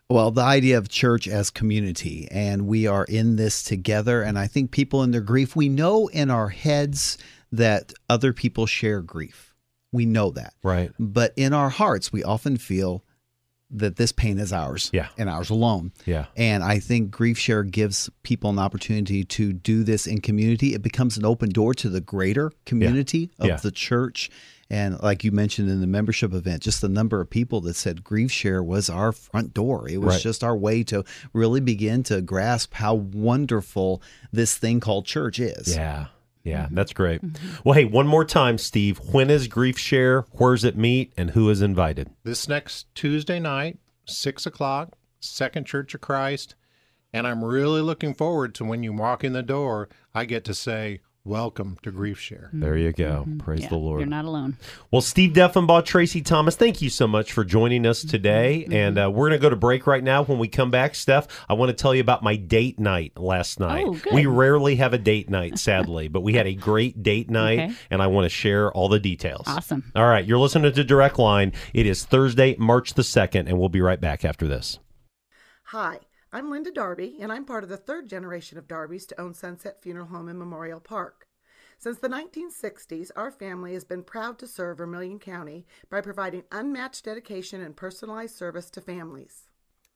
Well, 0.07 0.29
the 0.29 0.43
idea 0.43 0.77
of 0.77 0.87
church 0.87 1.27
as 1.27 1.49
community, 1.49 2.27
and 2.29 2.67
we 2.67 2.85
are 2.85 3.05
in 3.05 3.37
this 3.37 3.63
together. 3.63 4.21
And 4.21 4.37
I 4.37 4.45
think 4.45 4.69
people 4.69 5.01
in 5.01 5.09
their 5.09 5.21
grief, 5.21 5.55
we 5.55 5.67
know 5.67 6.07
in 6.07 6.29
our 6.29 6.49
heads 6.49 7.17
that 7.51 7.91
other 8.07 8.31
people 8.31 8.67
share 8.67 9.01
grief. 9.01 9.54
We 9.95 10.05
know 10.05 10.29
that. 10.31 10.53
Right. 10.61 10.91
But 10.99 11.33
in 11.35 11.53
our 11.53 11.69
hearts, 11.69 12.11
we 12.13 12.23
often 12.23 12.57
feel 12.57 13.03
that 13.71 13.95
this 13.95 14.11
pain 14.11 14.37
is 14.37 14.53
ours 14.53 14.91
Yeah. 14.93 15.07
and 15.17 15.27
ours 15.27 15.49
alone. 15.49 15.91
Yeah. 16.05 16.25
And 16.37 16.63
I 16.63 16.79
think 16.79 17.09
Grief 17.09 17.37
Share 17.37 17.63
gives 17.63 18.09
people 18.21 18.51
an 18.51 18.59
opportunity 18.59 19.23
to 19.23 19.53
do 19.53 19.83
this 19.83 20.05
in 20.05 20.21
community. 20.21 20.75
It 20.75 20.83
becomes 20.83 21.17
an 21.17 21.25
open 21.25 21.49
door 21.49 21.73
to 21.75 21.89
the 21.89 21.99
greater 21.99 22.51
community 22.65 23.31
of 23.39 23.47
Yeah. 23.47 23.55
the 23.57 23.71
church. 23.71 24.29
And 24.69 25.01
like 25.01 25.23
you 25.23 25.31
mentioned 25.31 25.69
in 25.69 25.81
the 25.81 25.87
membership 25.87 26.33
event, 26.33 26.61
just 26.63 26.81
the 26.81 26.89
number 26.89 27.19
of 27.21 27.29
people 27.29 27.59
that 27.61 27.75
said 27.75 28.03
Grief 28.03 28.31
Share 28.31 28.63
was 28.63 28.89
our 28.89 29.11
front 29.11 29.53
door. 29.53 29.89
It 29.89 29.99
was 30.01 30.15
Right. 30.15 30.23
just 30.23 30.43
our 30.43 30.55
way 30.55 30.83
to 30.85 31.03
really 31.33 31.59
begin 31.59 32.03
to 32.03 32.21
grasp 32.21 32.75
how 32.75 32.93
wonderful 32.93 34.01
this 34.31 34.55
thing 34.57 34.79
called 34.79 35.05
church 35.05 35.39
is. 35.39 35.75
Yeah. 35.75 36.07
Yeah, 36.45 36.65
mm-hmm. 36.65 36.75
that's 36.75 36.93
great. 36.93 37.21
Mm-hmm. 37.21 37.55
Well, 37.65 37.73
hey, 37.73 37.85
one 37.85 38.07
more 38.07 38.23
time, 38.23 38.57
Steve. 38.57 38.99
When 39.11 39.29
is 39.29 39.47
Grief 39.47 39.77
Share? 39.77 40.21
Where's 40.31 40.63
it 40.63 40.77
meet? 40.77 41.11
And 41.17 41.31
who 41.31 41.49
is 41.49 41.61
invited? 41.61 42.11
This 42.23 42.47
next 42.47 42.85
Tuesday 42.95 43.39
night, 43.39 43.79
6 44.05 44.45
o'clock, 44.45 44.93
Second 45.19 45.65
Church 45.65 45.93
of 45.95 46.01
Christ. 46.01 46.55
And 47.11 47.25
I'm 47.25 47.43
really 47.43 47.81
looking 47.81 48.13
forward 48.13 48.53
to 48.55 48.65
when 48.65 48.83
you 48.83 48.93
walk 48.93 49.23
in 49.23 49.33
the 49.33 49.41
door, 49.41 49.89
I 50.13 50.25
get 50.25 50.45
to 50.45 50.53
say, 50.53 51.01
Welcome 51.27 51.79
to 51.81 51.89
Grief 51.89 52.19
Share. 52.19 52.49
Mm-hmm. 52.49 52.59
There 52.59 52.77
you 52.77 52.93
go. 52.93 53.25
Mm-hmm. 53.27 53.39
Praise 53.39 53.63
Yeah, 53.63 53.69
the 53.69 53.77
Lord. 53.77 53.99
You're 53.99 54.07
not 54.07 54.25
alone. 54.25 54.57
Well, 54.91 55.01
Steve 55.01 55.33
Deffenbaugh, 55.33 55.83
Tracy 55.83 56.21
Thomas, 56.21 56.55
thank 56.55 56.83
you 56.83 56.91
so 56.91 57.07
much 57.07 57.33
for 57.33 57.43
joining 57.43 57.87
us 57.87 58.01
mm-hmm. 58.01 58.09
today. 58.09 58.67
And 58.71 58.99
uh, 58.99 59.09
we're 59.11 59.29
going 59.29 59.39
to 59.39 59.41
go 59.41 59.49
to 59.49 59.55
break 59.55 59.87
right 59.87 60.03
now. 60.03 60.23
When 60.23 60.37
we 60.37 60.47
come 60.47 60.69
back, 60.69 60.93
Steph, 60.93 61.25
I 61.49 61.55
want 61.55 61.69
to 61.69 61.73
tell 61.73 61.95
you 61.95 62.01
about 62.01 62.21
my 62.21 62.35
date 62.35 62.79
night 62.79 63.13
last 63.17 63.59
night. 63.59 63.85
Oh, 63.87 63.93
good. 63.95 64.13
We 64.13 64.27
rarely 64.27 64.75
have 64.75 64.93
a 64.93 64.99
date 64.99 65.27
night, 65.27 65.57
sadly, 65.57 66.09
but 66.09 66.21
we 66.21 66.33
had 66.33 66.45
a 66.45 66.53
great 66.53 67.01
date 67.01 67.29
night, 67.31 67.59
Okay. 67.59 67.73
and 67.89 68.03
I 68.03 68.07
want 68.07 68.25
to 68.25 68.29
share 68.29 68.71
all 68.71 68.87
the 68.87 68.99
details. 68.99 69.47
Awesome. 69.47 69.91
All 69.95 70.07
right, 70.07 70.23
you're 70.25 70.37
listening 70.37 70.71
to 70.71 70.83
Direct 70.83 71.17
Line. 71.17 71.53
It 71.73 71.87
is 71.87 72.05
Thursday, 72.05 72.55
March 72.59 72.93
the 72.93 73.01
2nd, 73.01 73.47
and 73.47 73.57
we'll 73.57 73.69
be 73.69 73.81
right 73.81 73.99
back 73.99 74.23
after 74.23 74.47
this. 74.47 74.77
Hi, 75.69 76.01
I'm 76.35 76.51
Linda 76.51 76.69
Darby, 76.69 77.15
and 77.21 77.31
I'm 77.31 77.45
part 77.45 77.63
of 77.63 77.69
the 77.69 77.77
third 77.77 78.09
generation 78.09 78.57
of 78.57 78.67
Darbys 78.67 79.07
to 79.07 79.21
own 79.21 79.33
Sunset 79.33 79.81
Funeral 79.81 80.07
Home 80.07 80.27
in 80.27 80.37
Memorial 80.37 80.81
Park. 80.81 81.29
Since 81.77 81.99
the 81.99 82.09
1960s, 82.09 83.09
our 83.15 83.31
family 83.31 83.71
has 83.73 83.85
been 83.85 84.03
proud 84.03 84.37
to 84.39 84.47
serve 84.47 84.79
Vermilion 84.79 85.17
County 85.17 85.65
by 85.89 86.01
providing 86.01 86.43
unmatched 86.51 87.05
dedication 87.05 87.61
and 87.61 87.73
personalized 87.73 88.35
service 88.35 88.69
to 88.71 88.81
families. 88.81 89.43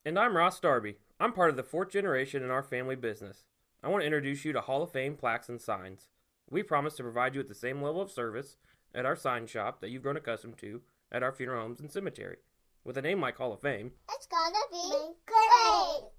And 0.06 0.18
I'm 0.18 0.38
Ross 0.38 0.62
Darby. 0.62 0.96
I'm 1.20 1.34
part 1.34 1.50
of 1.50 1.58
the 1.58 1.62
fourth 1.64 1.90
generation 1.90 2.42
in 2.42 2.52
our 2.52 2.64
family 2.64 2.96
business. 2.96 3.44
I 3.84 3.90
want 3.90 4.04
to 4.04 4.08
introduce 4.08 4.46
you 4.46 4.54
to 4.54 4.62
Hall 4.62 4.82
of 4.82 4.94
Fame 4.94 5.18
plaques 5.18 5.50
and 5.50 5.60
signs. 5.60 6.08
We 6.50 6.64
promise 6.64 6.96
to 6.96 7.04
provide 7.04 7.36
you 7.36 7.40
with 7.42 7.50
the 7.50 7.54
same 7.54 7.82
level 7.82 8.00
of 8.00 8.12
service 8.12 8.56
at 8.96 9.06
our 9.06 9.18
sign 9.18 9.46
shop 9.46 9.82
that 9.82 9.90
you've 9.90 10.04
grown 10.04 10.16
accustomed 10.16 10.58
to 10.60 10.84
at 11.12 11.22
our 11.22 11.34
funeral 11.34 11.64
homes 11.64 11.82
and 11.82 11.92
cemetery. 11.92 12.38
With 12.86 12.98
a 12.98 13.02
name 13.02 13.20
like 13.20 13.36
Hall 13.36 13.52
of 13.52 13.60
Fame, 13.60 13.92
It's 14.10 14.28
gonna 14.28 14.56
be 14.72 15.16
great. 15.26 16.19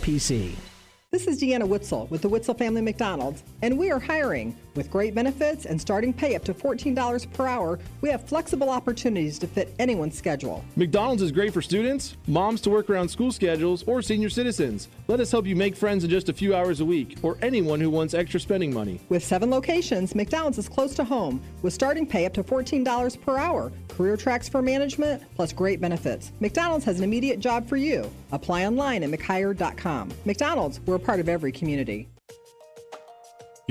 SIPC. 0.01 0.55
This 1.11 1.27
is 1.27 1.39
Deanna 1.39 1.67
Witzel 1.67 2.07
with 2.09 2.23
the 2.23 2.29
Witzel 2.29 2.55
Family 2.55 2.81
McDonald's, 2.81 3.43
and 3.61 3.77
we 3.77 3.91
are 3.91 3.99
hiring. 3.99 4.55
With 4.75 4.89
great 4.89 5.13
benefits 5.13 5.65
and 5.65 5.79
starting 5.79 6.13
pay 6.13 6.35
up 6.35 6.43
to 6.45 6.53
$14 6.53 7.31
per 7.33 7.47
hour, 7.47 7.79
we 7.99 8.09
have 8.09 8.23
flexible 8.23 8.69
opportunities 8.69 9.37
to 9.39 9.47
fit 9.47 9.73
anyone's 9.79 10.17
schedule. 10.17 10.63
McDonald's 10.75 11.21
is 11.21 11.31
great 11.31 11.53
for 11.53 11.61
students, 11.61 12.15
moms 12.27 12.61
to 12.61 12.69
work 12.69 12.89
around 12.89 13.09
school 13.09 13.31
schedules, 13.31 13.83
or 13.83 14.01
senior 14.01 14.29
citizens. 14.29 14.87
Let 15.07 15.19
us 15.19 15.31
help 15.31 15.45
you 15.45 15.55
make 15.55 15.75
friends 15.75 16.03
in 16.03 16.09
just 16.09 16.29
a 16.29 16.33
few 16.33 16.55
hours 16.55 16.79
a 16.79 16.85
week, 16.85 17.17
or 17.21 17.37
anyone 17.41 17.81
who 17.81 17.89
wants 17.89 18.13
extra 18.13 18.39
spending 18.39 18.73
money. 18.73 19.01
With 19.09 19.23
seven 19.23 19.49
locations, 19.49 20.15
McDonald's 20.15 20.57
is 20.57 20.69
close 20.69 20.95
to 20.95 21.03
home 21.03 21.41
with 21.61 21.73
starting 21.73 22.05
pay 22.05 22.25
up 22.25 22.33
to 22.33 22.43
$14 22.43 23.21
per 23.21 23.37
hour, 23.37 23.71
career 23.89 24.15
tracks 24.15 24.47
for 24.47 24.61
management, 24.61 25.21
plus 25.35 25.51
great 25.51 25.81
benefits. 25.81 26.31
McDonald's 26.39 26.85
has 26.85 26.99
an 26.99 27.03
immediate 27.03 27.39
job 27.39 27.67
for 27.67 27.77
you. 27.77 28.09
Apply 28.31 28.65
online 28.65 29.03
at 29.03 29.09
mchire.com. 29.09 30.11
McDonald's, 30.25 30.79
we're 30.81 30.95
a 30.95 30.99
part 30.99 31.19
of 31.19 31.27
every 31.27 31.51
community. 31.51 32.07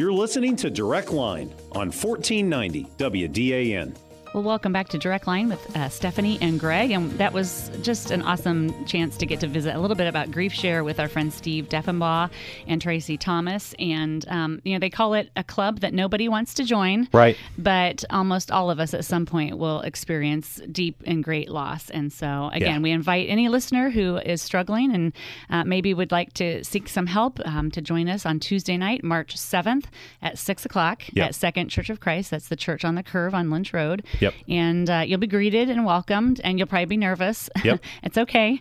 You're 0.00 0.14
listening 0.14 0.56
to 0.56 0.70
Direct 0.70 1.12
Line 1.12 1.52
on 1.72 1.92
1490 1.92 2.86
WDAN. 2.96 3.94
Well, 4.32 4.44
welcome 4.44 4.72
back 4.72 4.88
to 4.90 4.98
Direct 4.98 5.26
Line 5.26 5.48
with 5.48 5.76
uh, 5.76 5.88
Stephanie 5.88 6.38
and 6.40 6.60
Greg. 6.60 6.92
And 6.92 7.10
that 7.18 7.32
was 7.32 7.68
just 7.82 8.12
an 8.12 8.22
awesome 8.22 8.84
chance 8.84 9.16
to 9.16 9.26
get 9.26 9.40
to 9.40 9.48
visit 9.48 9.74
a 9.74 9.80
little 9.80 9.96
bit 9.96 10.06
about 10.06 10.30
Grief 10.30 10.52
Share 10.52 10.84
with 10.84 11.00
our 11.00 11.08
friend 11.08 11.32
Steve 11.32 11.68
Deffenbaugh 11.68 12.30
and 12.68 12.80
Tracy 12.80 13.16
Thomas. 13.16 13.74
And, 13.80 14.24
um, 14.28 14.60
you 14.62 14.72
know, 14.72 14.78
they 14.78 14.88
call 14.88 15.14
it 15.14 15.30
a 15.34 15.42
club 15.42 15.80
that 15.80 15.92
nobody 15.92 16.28
wants 16.28 16.54
to 16.54 16.64
join. 16.64 17.08
Right. 17.12 17.36
But 17.58 18.04
almost 18.08 18.52
all 18.52 18.70
of 18.70 18.78
us 18.78 18.94
at 18.94 19.04
some 19.04 19.26
point 19.26 19.58
will 19.58 19.80
experience 19.80 20.60
deep 20.70 21.02
and 21.06 21.24
great 21.24 21.50
loss. 21.50 21.90
And 21.90 22.12
so, 22.12 22.50
again, 22.52 22.74
Yeah. 22.76 22.78
we 22.82 22.92
invite 22.92 23.28
any 23.28 23.48
listener 23.48 23.90
who 23.90 24.18
is 24.18 24.40
struggling 24.40 24.94
and 24.94 25.12
uh, 25.50 25.64
maybe 25.64 25.92
would 25.92 26.12
like 26.12 26.34
to 26.34 26.62
seek 26.62 26.88
some 26.88 27.06
help 27.08 27.40
um, 27.44 27.72
to 27.72 27.80
join 27.80 28.08
us 28.08 28.24
on 28.24 28.38
Tuesday 28.38 28.76
night, 28.76 29.02
March 29.02 29.34
7th 29.36 29.86
at 30.22 30.38
6 30.38 30.64
o'clock 30.64 31.02
Yep. 31.14 31.26
at 31.30 31.34
Second 31.34 31.68
Church 31.68 31.90
of 31.90 31.98
Christ. 31.98 32.30
That's 32.30 32.46
the 32.46 32.54
church 32.54 32.84
on 32.84 32.94
the 32.94 33.02
curve 33.02 33.34
on 33.34 33.50
Lynch 33.50 33.72
Road. 33.72 34.04
Yep. 34.20 34.34
And 34.48 34.88
uh, 34.90 35.04
you'll 35.06 35.18
be 35.18 35.26
greeted 35.26 35.68
and 35.70 35.84
welcomed, 35.84 36.40
and 36.44 36.58
you'll 36.58 36.68
probably 36.68 36.86
be 36.86 36.96
nervous. 36.96 37.48
Yep. 37.64 37.80
it's 38.02 38.18
okay. 38.18 38.60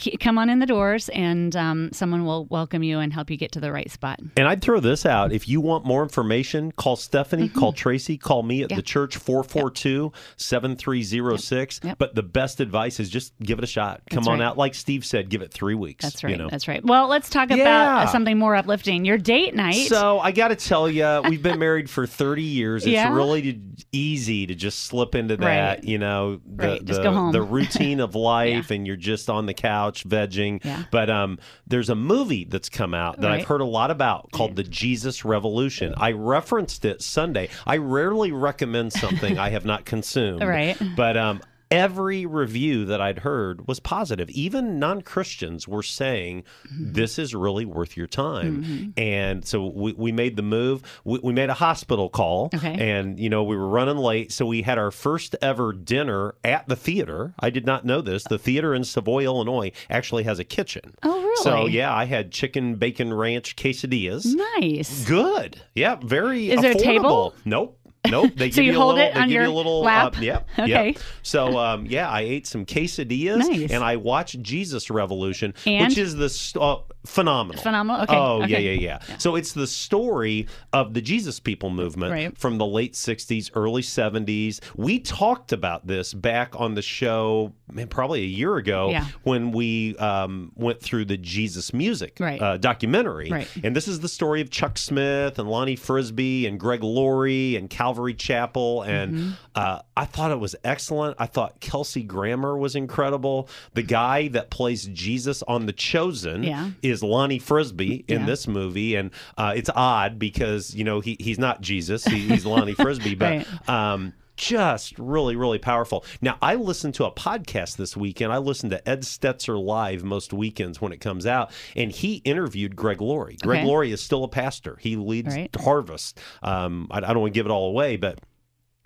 C- 0.00 0.16
come 0.16 0.38
on 0.38 0.50
in 0.50 0.58
the 0.58 0.66
doors, 0.66 1.08
and 1.10 1.54
um, 1.56 1.90
someone 1.92 2.24
will 2.24 2.44
welcome 2.46 2.82
you 2.82 2.98
and 2.98 3.12
help 3.12 3.30
you 3.30 3.36
get 3.36 3.52
to 3.52 3.60
the 3.60 3.72
right 3.72 3.90
spot. 3.90 4.20
And 4.36 4.46
I'd 4.46 4.62
throw 4.62 4.80
this 4.80 5.04
out. 5.06 5.32
If 5.32 5.48
you 5.48 5.60
want 5.60 5.84
more 5.84 6.02
information, 6.02 6.72
call 6.72 6.96
Stephanie, 6.96 7.48
call 7.48 7.72
Tracy, 7.72 8.16
call 8.18 8.42
me 8.42 8.62
at 8.62 8.68
Mm-hmm. 8.68 8.72
Yeah. 8.72 8.76
the 8.76 8.82
church 8.82 9.16
442 9.16 10.12
7306. 10.36 11.80
Yep. 11.84 11.98
But 11.98 12.14
the 12.14 12.22
best 12.22 12.60
advice 12.60 13.00
is 13.00 13.08
just 13.08 13.32
give 13.40 13.58
it 13.58 13.64
a 13.64 13.68
shot. 13.68 14.02
Come 14.10 14.18
That's 14.24 14.28
on 14.28 14.40
right. 14.40 14.46
out. 14.46 14.58
Like 14.58 14.74
Steve 14.74 15.04
said, 15.04 15.28
give 15.30 15.42
it 15.42 15.52
three 15.52 15.74
weeks. 15.74 16.04
That's 16.04 16.22
right. 16.24 16.30
you 16.30 16.36
know. 16.36 16.48
That's 16.50 16.68
right. 16.68 16.84
Well, 16.84 17.08
let's 17.08 17.30
talk 17.30 17.46
about 17.46 17.58
Yeah. 17.58 17.98
uh, 18.00 18.06
something 18.08 18.38
more 18.38 18.54
uplifting. 18.56 19.04
Your 19.04 19.18
date 19.18 19.54
night. 19.54 19.86
So 19.88 20.18
I 20.18 20.32
got 20.32 20.48
to 20.48 20.56
tell 20.56 20.88
you, 20.90 21.22
we've 21.28 21.42
been 21.42 21.58
married 21.58 21.88
for 21.88 22.06
30 22.06 22.42
years. 22.42 22.82
It's 22.84 22.92
Yeah? 22.98 23.14
really 23.14 23.60
easy 23.92 24.46
to 24.46 24.54
just 24.54 24.80
slip 24.80 24.97
into 25.14 25.36
that, 25.36 25.78
Right. 25.78 25.84
you 25.84 25.98
know, 25.98 26.40
the, 26.46 26.66
Right, 26.68 26.86
the, 26.86 27.30
the 27.32 27.42
routine 27.42 28.00
of 28.00 28.14
life 28.34 28.70
and 28.70 28.86
you're 28.86 28.96
just 28.96 29.28
on 29.30 29.46
the 29.46 29.54
couch 29.54 30.08
vegging. 30.08 30.64
Yeah. 30.64 30.84
But 30.90 31.10
um, 31.10 31.38
there's 31.66 31.88
a 31.90 31.94
movie 31.94 32.44
that's 32.44 32.68
come 32.68 32.94
out 32.94 33.20
that 33.20 33.28
Right. 33.28 33.40
I've 33.40 33.46
heard 33.46 33.60
a 33.60 33.64
lot 33.66 33.90
about 33.90 34.30
called 34.32 34.56
The 34.56 34.62
Jesus 34.64 35.24
Revolution. 35.24 35.94
I 35.96 36.12
referenced 36.12 36.84
it 36.84 37.02
Sunday. 37.02 37.48
I 37.66 37.76
rarely 37.78 38.32
recommend 38.32 38.92
something 38.92 39.38
I 39.38 39.50
have 39.50 39.64
not 39.64 39.84
consumed. 39.84 40.42
Right. 40.48 40.76
But 40.96 41.16
um, 41.16 41.40
every 41.70 42.26
review 42.26 42.84
that 42.86 43.00
I'd 43.00 43.20
heard 43.20 43.66
was 43.68 43.80
positive. 43.80 44.30
Even 44.30 44.78
non 44.78 45.02
Christians 45.02 45.66
were 45.68 45.82
saying, 45.82 46.44
Mm-hmm. 46.68 46.92
this 46.92 47.18
is 47.18 47.34
really 47.34 47.64
worth 47.64 47.96
your 47.96 48.06
time. 48.06 48.92
And 48.96 49.44
so 49.46 49.66
we, 49.68 49.92
we 49.92 50.12
made 50.12 50.36
the 50.36 50.42
move. 50.42 50.82
We, 51.04 51.18
we 51.22 51.32
made 51.32 51.48
a 51.50 51.54
hospital 51.54 52.08
call. 52.08 52.50
Okay. 52.54 52.74
And, 52.78 53.18
you 53.18 53.28
know, 53.30 53.42
we 53.44 53.56
were 53.56 53.68
running 53.68 53.96
late. 53.96 54.32
So 54.32 54.46
we 54.46 54.62
had 54.62 54.78
our 54.78 54.90
first 54.90 55.34
ever 55.40 55.72
dinner 55.72 56.34
at 56.44 56.68
the 56.68 56.76
theater. 56.76 57.34
I 57.40 57.50
did 57.50 57.64
not 57.66 57.84
know 57.84 58.00
this. 58.00 58.24
The 58.24 58.38
theater 58.38 58.74
in 58.74 58.84
Savoy, 58.84 59.24
Illinois 59.24 59.72
actually 59.90 60.24
has 60.24 60.38
a 60.38 60.44
kitchen. 60.44 60.94
Oh, 61.02 61.20
really? 61.22 61.42
So, 61.42 61.66
yeah, 61.66 61.94
I 61.94 62.04
had 62.04 62.30
chicken 62.32 62.76
bacon 62.76 63.12
ranch 63.14 63.56
quesadillas. 63.56 64.26
nice. 64.60 65.04
Good. 65.06 65.60
Yeah, 65.74 65.96
very 66.02 66.50
Is 66.50 66.60
there 66.60 66.72
a 66.72 66.74
table? 66.74 67.34
Nope. 67.44 67.77
Nope. 68.08 68.32
They 68.36 68.50
So 68.50 68.56
give 68.56 68.64
you 68.66 68.72
you, 68.72 68.78
hold 68.78 68.94
a 68.94 68.96
little, 68.96 69.10
it 69.10 69.14
they 69.14 69.20
on 69.20 69.28
give 69.28 69.34
your 69.34 69.42
you 69.44 69.50
a 69.50 69.56
little 69.56 69.80
lap? 69.80 70.16
Uh, 70.18 70.20
yep. 70.22 70.48
Okay. 70.58 70.86
Yep. 70.90 70.98
So 71.22 71.58
um, 71.58 71.86
yeah, 71.86 72.08
I 72.08 72.20
ate 72.20 72.46
some 72.46 72.64
quesadillas 72.66 73.38
Nice. 73.48 73.70
and 73.70 73.82
I 73.82 73.96
watched 73.96 74.40
Jesus 74.42 74.90
Revolution, 74.90 75.54
And? 75.66 75.88
which 75.88 75.98
is 75.98 76.14
the 76.16 76.28
st- 76.28 76.62
uh, 76.62 76.78
phenomenal. 77.08 77.62
Phenomenal? 77.62 78.02
Okay, 78.02 78.16
Oh 78.16 78.42
okay. 78.42 78.52
yeah, 78.62 78.72
yeah, 78.72 78.98
yeah, 79.08 79.16
So 79.18 79.34
it's 79.36 79.52
the 79.52 79.66
story 79.66 80.46
of 80.72 80.94
the 80.94 81.00
Jesus 81.00 81.40
People 81.40 81.70
movement 81.70 82.12
Right. 82.12 82.38
from 82.38 82.58
the 82.58 82.66
late 82.66 82.94
'60s, 82.94 83.50
early 83.54 83.82
'70s. 83.82 84.60
We 84.76 85.00
talked 85.00 85.52
about 85.52 85.86
this 85.86 86.12
back 86.14 86.54
on 86.60 86.74
the 86.74 86.82
show, 86.82 87.52
man, 87.72 87.88
probably 87.88 88.20
a 88.22 88.26
year 88.26 88.56
ago 88.56 88.90
Yeah. 88.90 89.06
when 89.22 89.52
we 89.52 89.96
um, 89.96 90.52
went 90.54 90.80
through 90.80 91.06
the 91.06 91.16
Jesus 91.16 91.72
Music 91.72 92.16
Right. 92.20 92.40
uh, 92.40 92.56
documentary. 92.58 93.30
Right. 93.30 93.48
And 93.64 93.74
this 93.74 93.88
is 93.88 94.00
the 94.00 94.08
story 94.08 94.40
of 94.40 94.50
Chuck 94.50 94.78
Smith 94.78 95.38
and 95.38 95.48
Lonnie 95.48 95.76
Frisbee 95.76 96.46
and 96.46 96.60
Greg 96.60 96.82
Laurie 96.84 97.56
and 97.56 97.68
Calvary 97.70 98.14
Chapel. 98.14 98.82
And 98.82 98.98
Mm-hmm. 99.14 99.30
uh, 99.54 99.78
I 99.96 100.04
thought 100.04 100.30
it 100.30 100.38
was 100.38 100.54
excellent. 100.64 101.16
I 101.18 101.26
thought 101.26 101.60
Kelsey 101.60 102.02
Grammer 102.02 102.56
was 102.56 102.76
incredible. 102.76 103.48
The 103.74 103.82
guy 103.82 104.28
that 104.28 104.50
plays 104.50 104.84
Jesus 104.92 105.42
on 105.48 105.66
The 105.66 105.72
Chosen 105.72 106.42
Yeah. 106.42 106.70
is 106.82 106.97
Lonnie 107.02 107.38
Frisbee 107.38 108.04
in 108.08 108.20
Yeah. 108.20 108.26
this 108.26 108.46
movie. 108.48 108.94
And 108.96 109.10
uh, 109.36 109.52
it's 109.56 109.70
odd 109.74 110.18
because, 110.18 110.74
you 110.74 110.84
know, 110.84 111.00
he, 111.00 111.16
he's 111.20 111.38
not 111.38 111.60
Jesus, 111.60 112.04
he, 112.04 112.20
he's 112.28 112.44
Lonnie 112.46 112.74
Frisbee. 112.74 113.14
But 113.14 113.46
Right. 113.46 113.68
um, 113.68 114.12
just 114.36 114.96
really, 115.00 115.34
really 115.34 115.58
powerful. 115.58 116.04
Now, 116.20 116.38
I 116.40 116.54
listened 116.54 116.94
to 116.94 117.04
a 117.06 117.10
podcast 117.10 117.76
this 117.76 117.96
weekend. 117.96 118.32
I 118.32 118.38
listened 118.38 118.70
to 118.70 118.88
Ed 118.88 119.02
Stetzer 119.02 119.60
live 119.60 120.04
most 120.04 120.32
weekends 120.32 120.80
when 120.80 120.92
it 120.92 120.98
comes 121.00 121.26
out, 121.26 121.50
and 121.74 121.90
he 121.90 122.16
interviewed 122.24 122.76
Greg 122.76 123.00
Laurie. 123.00 123.36
Greg 123.42 123.58
Okay. 123.60 123.66
Laurie 123.66 123.90
is 123.90 124.00
still 124.00 124.22
a 124.22 124.28
pastor. 124.28 124.76
He 124.80 124.94
leads 124.94 125.34
Right. 125.34 125.50
Harvest. 125.56 126.20
Um, 126.40 126.86
I, 126.92 126.98
I 126.98 127.00
don't 127.00 127.18
want 127.20 127.34
to 127.34 127.38
give 127.38 127.46
it 127.46 127.50
all 127.50 127.68
away, 127.68 127.96
but 127.96 128.20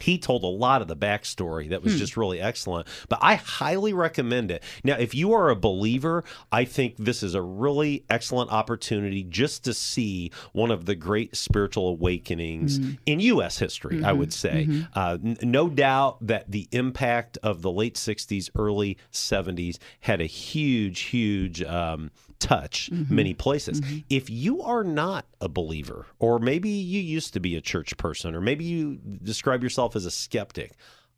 he 0.03 0.19
told 0.19 0.43
a 0.45 0.47
lot 0.47 0.83
of 0.83 0.89
the 0.89 0.97
backstory 0.97 1.69
that 1.71 1.83
was 1.83 1.99
just 1.99 2.17
really 2.17 2.41
excellent. 2.41 2.87
But 3.09 3.19
I 3.23 3.37
highly 3.37 3.93
recommend 3.93 4.51
it. 4.51 4.63
Now, 4.85 4.97
if 4.99 5.15
you 5.15 5.33
are 5.33 5.49
a 5.51 5.57
believer, 5.57 6.25
I 6.51 6.65
think 6.65 6.97
this 6.99 7.23
is 7.23 7.35
a 7.35 7.43
really 7.43 8.05
excellent 8.11 8.51
opportunity 8.53 9.23
just 9.25 9.65
to 9.65 9.75
see 9.75 10.31
one 10.53 10.71
of 10.71 10.87
the 10.87 10.95
great 10.95 11.37
spiritual 11.37 11.89
awakenings 11.89 12.79
in 13.07 13.21
U.S. 13.21 13.59
history, 13.59 14.05
I 14.05 14.13
would 14.13 14.33
say. 14.33 14.69
Uh, 14.95 15.19
n- 15.25 15.37
no 15.43 15.69
doubt 15.69 16.19
that 16.27 16.51
the 16.51 16.69
impact 16.73 17.39
of 17.43 17.63
the 17.63 17.71
late 17.71 17.95
60s, 17.95 18.51
early 18.57 18.99
70s 19.13 19.79
had 20.01 20.21
a 20.21 20.27
huge, 20.27 21.01
huge 21.01 21.63
um, 21.63 22.11
touch 22.43 22.91
mm-hmm. 22.91 23.15
many 23.15 23.35
places. 23.35 23.81
Mm-hmm. 23.81 23.99
If 24.11 24.29
you 24.29 24.63
are 24.63 24.85
not 24.85 25.27
a 25.41 25.49
believer, 25.49 26.07
or 26.19 26.39
maybe 26.39 26.69
you 26.69 27.01
used 27.01 27.33
to 27.35 27.41
be 27.41 27.57
a 27.57 27.61
church 27.61 27.97
person, 27.97 28.35
or 28.35 28.41
maybe 28.41 28.65
you 28.65 28.99
describe 29.23 29.63
yourself 29.63 29.97
as 29.97 30.05
a 30.05 30.11
skeptic, 30.11 30.73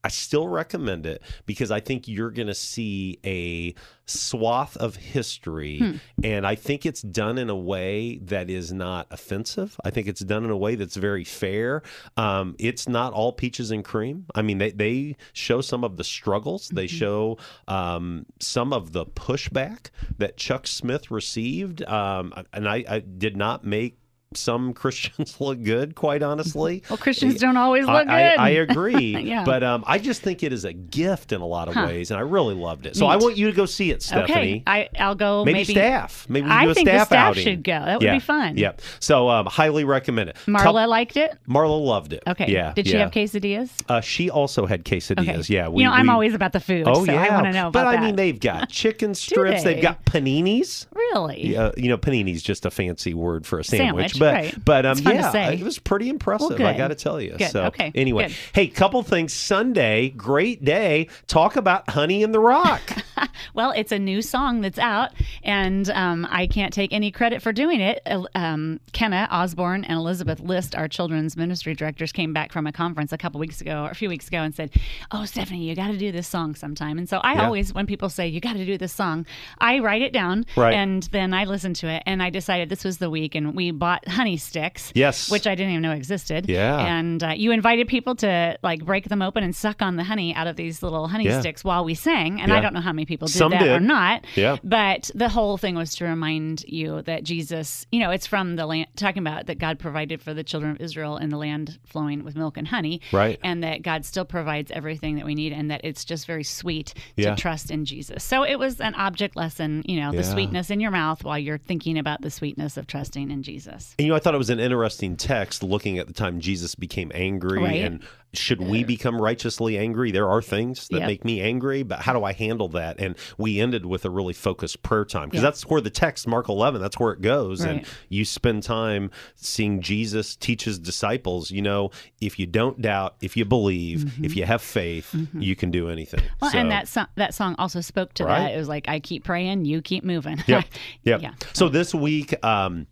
I 0.04 0.08
still 0.08 0.46
recommend 0.46 1.06
it 1.06 1.22
because 1.46 1.70
I 1.70 1.80
think 1.80 2.06
you're 2.06 2.30
going 2.30 2.48
to 2.48 2.54
see 2.54 3.18
a 3.24 3.74
swath 4.04 4.76
of 4.76 4.96
history. 4.96 6.00
And 6.22 6.46
I 6.46 6.56
think 6.56 6.84
it's 6.84 7.00
done 7.00 7.38
in 7.38 7.48
a 7.48 7.56
way 7.56 8.18
that 8.18 8.50
is 8.50 8.70
not 8.70 9.06
offensive. 9.10 9.80
I 9.82 9.88
think 9.88 10.06
it's 10.06 10.20
done 10.20 10.44
in 10.44 10.50
a 10.50 10.56
way 10.56 10.74
that's 10.74 10.96
very 10.96 11.24
fair. 11.24 11.82
Um, 12.18 12.54
it's 12.58 12.86
not 12.86 13.14
all 13.14 13.32
peaches 13.32 13.70
and 13.70 13.82
cream. 13.82 14.26
I 14.34 14.42
mean, 14.42 14.58
they, 14.58 14.72
they 14.72 15.16
show 15.32 15.62
some 15.62 15.84
of 15.84 15.96
the 15.96 16.04
struggles, 16.04 16.68
they 16.68 16.86
show 16.86 17.38
um, 17.66 18.26
some 18.40 18.74
of 18.74 18.92
the 18.92 19.06
pushback 19.06 19.88
that 20.18 20.36
Chuck 20.36 20.66
Smith 20.66 21.10
received. 21.10 21.82
Um, 21.84 22.34
and 22.52 22.68
I, 22.68 22.84
I 22.86 22.98
did 23.00 23.38
not 23.38 23.64
make 23.64 23.98
some 24.36 24.72
Christians 24.74 25.40
look 25.40 25.62
good, 25.62 25.94
quite 25.94 26.22
honestly. 26.22 26.82
Well, 26.90 26.98
Christians 26.98 27.40
don't 27.40 27.56
always 27.56 27.86
look 27.86 28.06
I, 28.08 28.30
good. 28.30 28.38
I, 28.38 28.46
I 28.46 28.48
agree, 28.68 29.16
Yeah. 29.18 29.44
but 29.44 29.62
um, 29.62 29.84
I 29.86 29.98
just 29.98 30.22
think 30.22 30.42
it 30.42 30.52
is 30.52 30.64
a 30.64 30.72
gift 30.72 31.32
in 31.32 31.40
a 31.40 31.46
lot 31.46 31.68
of 31.68 31.74
Huh. 31.74 31.86
ways, 31.86 32.10
and 32.10 32.18
I 32.18 32.22
really 32.22 32.54
loved 32.54 32.86
it. 32.86 32.94
So 32.96 33.06
Neat. 33.06 33.12
I 33.12 33.16
want 33.16 33.36
you 33.36 33.46
to 33.46 33.52
go 33.56 33.66
see 33.66 33.90
it, 33.90 34.02
Stephanie. 34.02 34.30
Okay, 34.32 34.62
I, 34.66 34.88
I'll 34.98 35.14
go. 35.14 35.44
maybe, 35.44 35.58
Maybe, 35.60 35.72
staff. 35.74 36.26
Maybe 36.28 36.46
we 36.46 36.52
I 36.52 36.64
do 36.64 36.70
a 36.70 36.74
think 36.74 36.86
the 36.88 36.92
staff 36.96 37.06
staff 37.08 37.30
outing. 37.30 37.42
should 37.44 37.64
go. 37.64 37.72
That 37.72 37.94
would 37.98 38.04
Yeah. 38.04 38.14
be 38.14 38.20
fun. 38.20 38.56
Yep. 38.56 38.80
So 39.00 39.28
um, 39.28 39.46
highly 39.46 39.84
recommend 39.84 40.30
it. 40.30 40.36
Marla 40.46 40.86
liked 40.88 41.16
it. 41.16 41.36
Marla 41.48 41.84
loved 41.84 42.12
it. 42.12 42.22
Okay. 42.26 42.50
Yeah. 42.52 42.72
Did 42.74 42.86
she 42.86 42.92
yeah. 42.94 43.00
have 43.00 43.10
quesadillas? 43.10 43.70
Uh, 43.88 44.00
she 44.00 44.30
also 44.30 44.66
had 44.66 44.84
quesadillas. 44.84 45.40
Okay. 45.40 45.54
Yeah. 45.54 45.68
you 45.70 45.84
know, 45.84 45.90
I'm 45.92 46.06
we- 46.06 46.12
always 46.12 46.34
about 46.34 46.52
the 46.52 46.60
food. 46.60 46.84
Oh 46.86 47.04
so 47.04 47.12
yeah. 47.12 47.22
I 47.24 47.34
want 47.34 47.46
to 47.46 47.52
know 47.52 47.68
about 47.68 47.72
but 47.72 47.86
I 47.86 47.96
that. 47.96 48.02
mean, 48.02 48.16
they've 48.16 48.38
got 48.38 48.68
chicken 48.68 49.14
strips. 49.14 49.62
they? 49.64 49.74
They've 49.74 49.82
got 49.82 50.04
paninis. 50.04 50.86
really. 50.94 51.56
Uh, 51.56 51.72
you 51.76 51.88
know, 51.88 51.98
panini's 51.98 52.42
just 52.42 52.66
a 52.66 52.70
fancy 52.70 53.14
word 53.14 53.46
for 53.46 53.58
a 53.58 53.64
sandwich, 53.64 54.12
Sandwich, 54.12 54.18
but 54.24 54.34
right. 54.34 54.64
but 54.64 54.86
um, 54.86 54.92
It's 54.92 55.00
fun 55.02 55.14
to 55.16 55.20
yeah, 55.22 55.30
say. 55.32 55.54
it 55.54 55.62
was 55.62 55.78
pretty 55.78 56.08
impressive. 56.08 56.58
Well, 56.58 56.68
I 56.68 56.76
got 56.76 56.88
to 56.88 56.94
tell 56.94 57.20
you. 57.20 57.36
Good. 57.36 57.50
So 57.50 57.64
Okay, 57.66 57.92
anyway, 57.94 58.28
good. 58.28 58.36
hey, 58.52 58.66
couple 58.68 59.02
things. 59.02 59.32
Sunday, 59.32 60.10
great 60.10 60.64
day. 60.64 61.08
Talk 61.26 61.56
about 61.56 61.88
Honey 61.90 62.22
in 62.22 62.32
the 62.32 62.40
Rock. 62.40 62.80
Well, 63.52 63.72
it's 63.76 63.92
a 63.92 63.98
new 63.98 64.22
song 64.22 64.60
that's 64.60 64.78
out, 64.78 65.10
and 65.42 65.88
um, 65.90 66.26
I 66.30 66.46
can't 66.46 66.72
take 66.72 66.92
any 66.92 67.10
credit 67.10 67.42
for 67.42 67.52
doing 67.52 67.80
it. 67.80 68.00
Um, 68.34 68.80
Kenna 68.92 69.28
Osborne 69.30 69.84
and 69.84 69.96
Elizabeth 69.96 70.40
List, 70.40 70.74
our 70.74 70.88
children's 70.88 71.36
ministry 71.36 71.74
directors, 71.74 72.10
came 72.12 72.32
back 72.32 72.52
from 72.52 72.66
a 72.66 72.72
conference 72.72 73.12
a 73.12 73.18
couple 73.18 73.38
weeks 73.40 73.60
ago, 73.60 73.84
or 73.84 73.90
a 73.90 73.94
few 73.94 74.08
weeks 74.08 74.26
ago, 74.28 74.38
and 74.38 74.54
said, 74.54 74.70
"Oh, 75.12 75.24
Stephanie, 75.24 75.68
you 75.68 75.74
got 75.76 75.88
to 75.88 75.96
do 75.98 76.10
this 76.12 76.26
song 76.28 76.54
sometime." 76.54 76.98
And 76.98 77.08
so 77.08 77.18
I 77.18 77.34
Yeah. 77.34 77.46
always, 77.46 77.72
when 77.72 77.86
people 77.86 78.08
say 78.08 78.26
you 78.26 78.40
got 78.40 78.54
to 78.54 78.64
do 78.64 78.76
this 78.78 78.92
song, 78.92 79.26
I 79.58 79.78
write 79.78 80.02
it 80.02 80.12
down, 80.12 80.46
Right. 80.56 80.74
and 80.74 81.02
then 81.12 81.32
I 81.34 81.44
listen 81.44 81.74
to 81.74 81.88
it, 81.88 82.02
and 82.06 82.22
I 82.22 82.30
decided 82.30 82.68
this 82.68 82.84
was 82.84 82.98
the 82.98 83.10
week, 83.10 83.34
and 83.34 83.54
we 83.54 83.70
bought 83.70 84.03
honey 84.06 84.36
sticks, 84.36 84.92
Yes. 84.94 85.30
which 85.30 85.46
I 85.46 85.54
didn't 85.54 85.72
even 85.72 85.82
know 85.82 85.92
existed. 85.92 86.48
Yeah. 86.48 86.84
and 86.84 87.22
uh, 87.22 87.28
you 87.36 87.52
invited 87.52 87.88
people 87.88 88.14
to 88.16 88.58
like 88.62 88.84
break 88.84 89.08
them 89.08 89.22
open 89.22 89.42
and 89.44 89.54
suck 89.54 89.82
on 89.82 89.96
the 89.96 90.04
honey 90.04 90.34
out 90.34 90.46
of 90.46 90.56
these 90.56 90.82
little 90.82 91.08
honey 91.08 91.24
Yeah. 91.24 91.40
sticks 91.40 91.64
while 91.64 91.84
we 91.84 91.94
sang, 91.94 92.40
and 92.40 92.50
Yeah. 92.50 92.58
I 92.58 92.60
don't 92.60 92.74
know 92.74 92.80
how 92.80 92.92
many 92.92 93.06
people 93.06 93.26
did 93.28 93.34
Some 93.36 93.50
that 93.52 93.62
or 93.68 93.80
not. 93.80 94.24
Yeah. 94.34 94.56
But 94.62 95.10
the 95.14 95.28
whole 95.28 95.56
thing 95.56 95.74
was 95.74 95.94
to 95.96 96.04
remind 96.04 96.64
you 96.68 97.02
that 97.02 97.24
Jesus, 97.24 97.86
you 97.92 98.00
know, 98.00 98.10
it's 98.10 98.26
from 98.26 98.56
the 98.56 98.66
land, 98.66 98.88
talking 98.96 99.22
about 99.22 99.46
that 99.46 99.58
God 99.58 99.78
provided 99.78 100.20
for 100.22 100.34
the 100.34 100.44
children 100.44 100.72
of 100.72 100.80
Israel 100.80 101.16
in 101.16 101.30
the 101.30 101.36
land 101.38 101.78
flowing 101.84 102.24
with 102.24 102.36
milk 102.36 102.56
and 102.56 102.68
honey. 102.68 103.00
Right. 103.12 103.38
And 103.42 103.62
that 103.62 103.82
God 103.82 104.04
still 104.04 104.24
provides 104.24 104.70
everything 104.70 105.16
that 105.16 105.24
we 105.26 105.34
need 105.34 105.52
and 105.52 105.70
that 105.70 105.80
it's 105.84 106.04
just 106.04 106.26
very 106.26 106.44
sweet 106.44 106.94
Yeah. 107.16 107.30
to 107.34 107.40
trust 107.40 107.70
in 107.70 107.84
Jesus. 107.84 108.22
So 108.24 108.42
it 108.44 108.58
was 108.58 108.80
an 108.80 108.94
object 108.94 109.36
lesson, 109.36 109.82
you 109.86 110.00
know, 110.00 110.12
the 110.12 110.24
sweetness 110.24 110.70
in 110.70 110.80
your 110.80 110.90
mouth 110.90 111.24
while 111.24 111.38
you're 111.38 111.58
thinking 111.58 111.98
about 111.98 112.22
the 112.22 112.30
sweetness 112.30 112.76
of 112.76 112.86
trusting 112.86 113.30
in 113.30 113.42
Jesus. 113.42 113.93
And, 113.98 114.06
you 114.06 114.10
know, 114.10 114.16
I 114.16 114.18
thought 114.18 114.34
it 114.34 114.38
was 114.38 114.50
an 114.50 114.60
interesting 114.60 115.16
text 115.16 115.62
looking 115.62 115.98
at 115.98 116.06
the 116.06 116.12
time 116.12 116.40
Jesus 116.40 116.74
became 116.74 117.10
angry 117.14 117.60
Right. 117.60 117.82
and 117.82 118.00
should 118.32 118.60
we 118.60 118.82
become 118.82 119.20
righteously 119.22 119.78
angry? 119.78 120.10
There 120.10 120.28
are 120.28 120.42
things 120.42 120.88
that 120.88 120.98
Yep. 120.98 121.06
make 121.06 121.24
me 121.24 121.40
angry, 121.40 121.84
but 121.84 122.00
how 122.00 122.12
do 122.12 122.24
I 122.24 122.32
handle 122.32 122.66
that? 122.70 122.98
And 122.98 123.14
we 123.38 123.60
ended 123.60 123.86
with 123.86 124.04
a 124.04 124.10
really 124.10 124.32
focused 124.32 124.82
prayer 124.82 125.04
time 125.04 125.28
because 125.28 125.38
Yeah. 125.44 125.50
that's 125.50 125.62
where 125.68 125.80
the 125.80 125.88
text, 125.90 126.26
Mark 126.26 126.48
11, 126.48 126.80
that's 126.82 126.98
where 126.98 127.12
it 127.12 127.20
goes. 127.20 127.60
And 127.60 127.84
you 128.08 128.24
spend 128.24 128.64
time 128.64 129.12
seeing 129.36 129.80
Jesus 129.80 130.34
teach 130.34 130.64
his 130.64 130.80
disciples, 130.80 131.52
you 131.52 131.62
know, 131.62 131.92
if 132.20 132.36
you 132.40 132.46
don't 132.46 132.82
doubt, 132.82 133.14
if 133.22 133.36
you 133.36 133.44
believe, 133.44 134.12
if 134.24 134.34
you 134.36 134.44
have 134.46 134.62
faith, 134.62 135.14
you 135.38 135.54
can 135.54 135.70
do 135.70 135.88
anything. 135.88 136.18
Mm-hmm. 136.18 136.34
Well, 136.42 136.50
So- 136.50 136.58
and 136.58 136.70
that 136.72 136.88
so- 136.88 137.06
that 137.14 137.34
song 137.34 137.54
also 137.56 137.80
spoke 137.80 138.14
to 138.14 138.24
Right. 138.24 138.38
that. 138.48 138.54
It 138.54 138.58
was 138.58 138.66
like, 138.68 138.88
I 138.88 138.98
keep 138.98 139.22
praying, 139.22 139.64
you 139.66 139.80
keep 139.80 140.02
moving. 140.02 140.42
Yep. 140.48 140.64
Yep. 141.04 141.22
Yeah. 141.22 141.30
So 141.52 141.68
this 141.68 141.94
week, 141.94 142.34
um, 142.44 142.88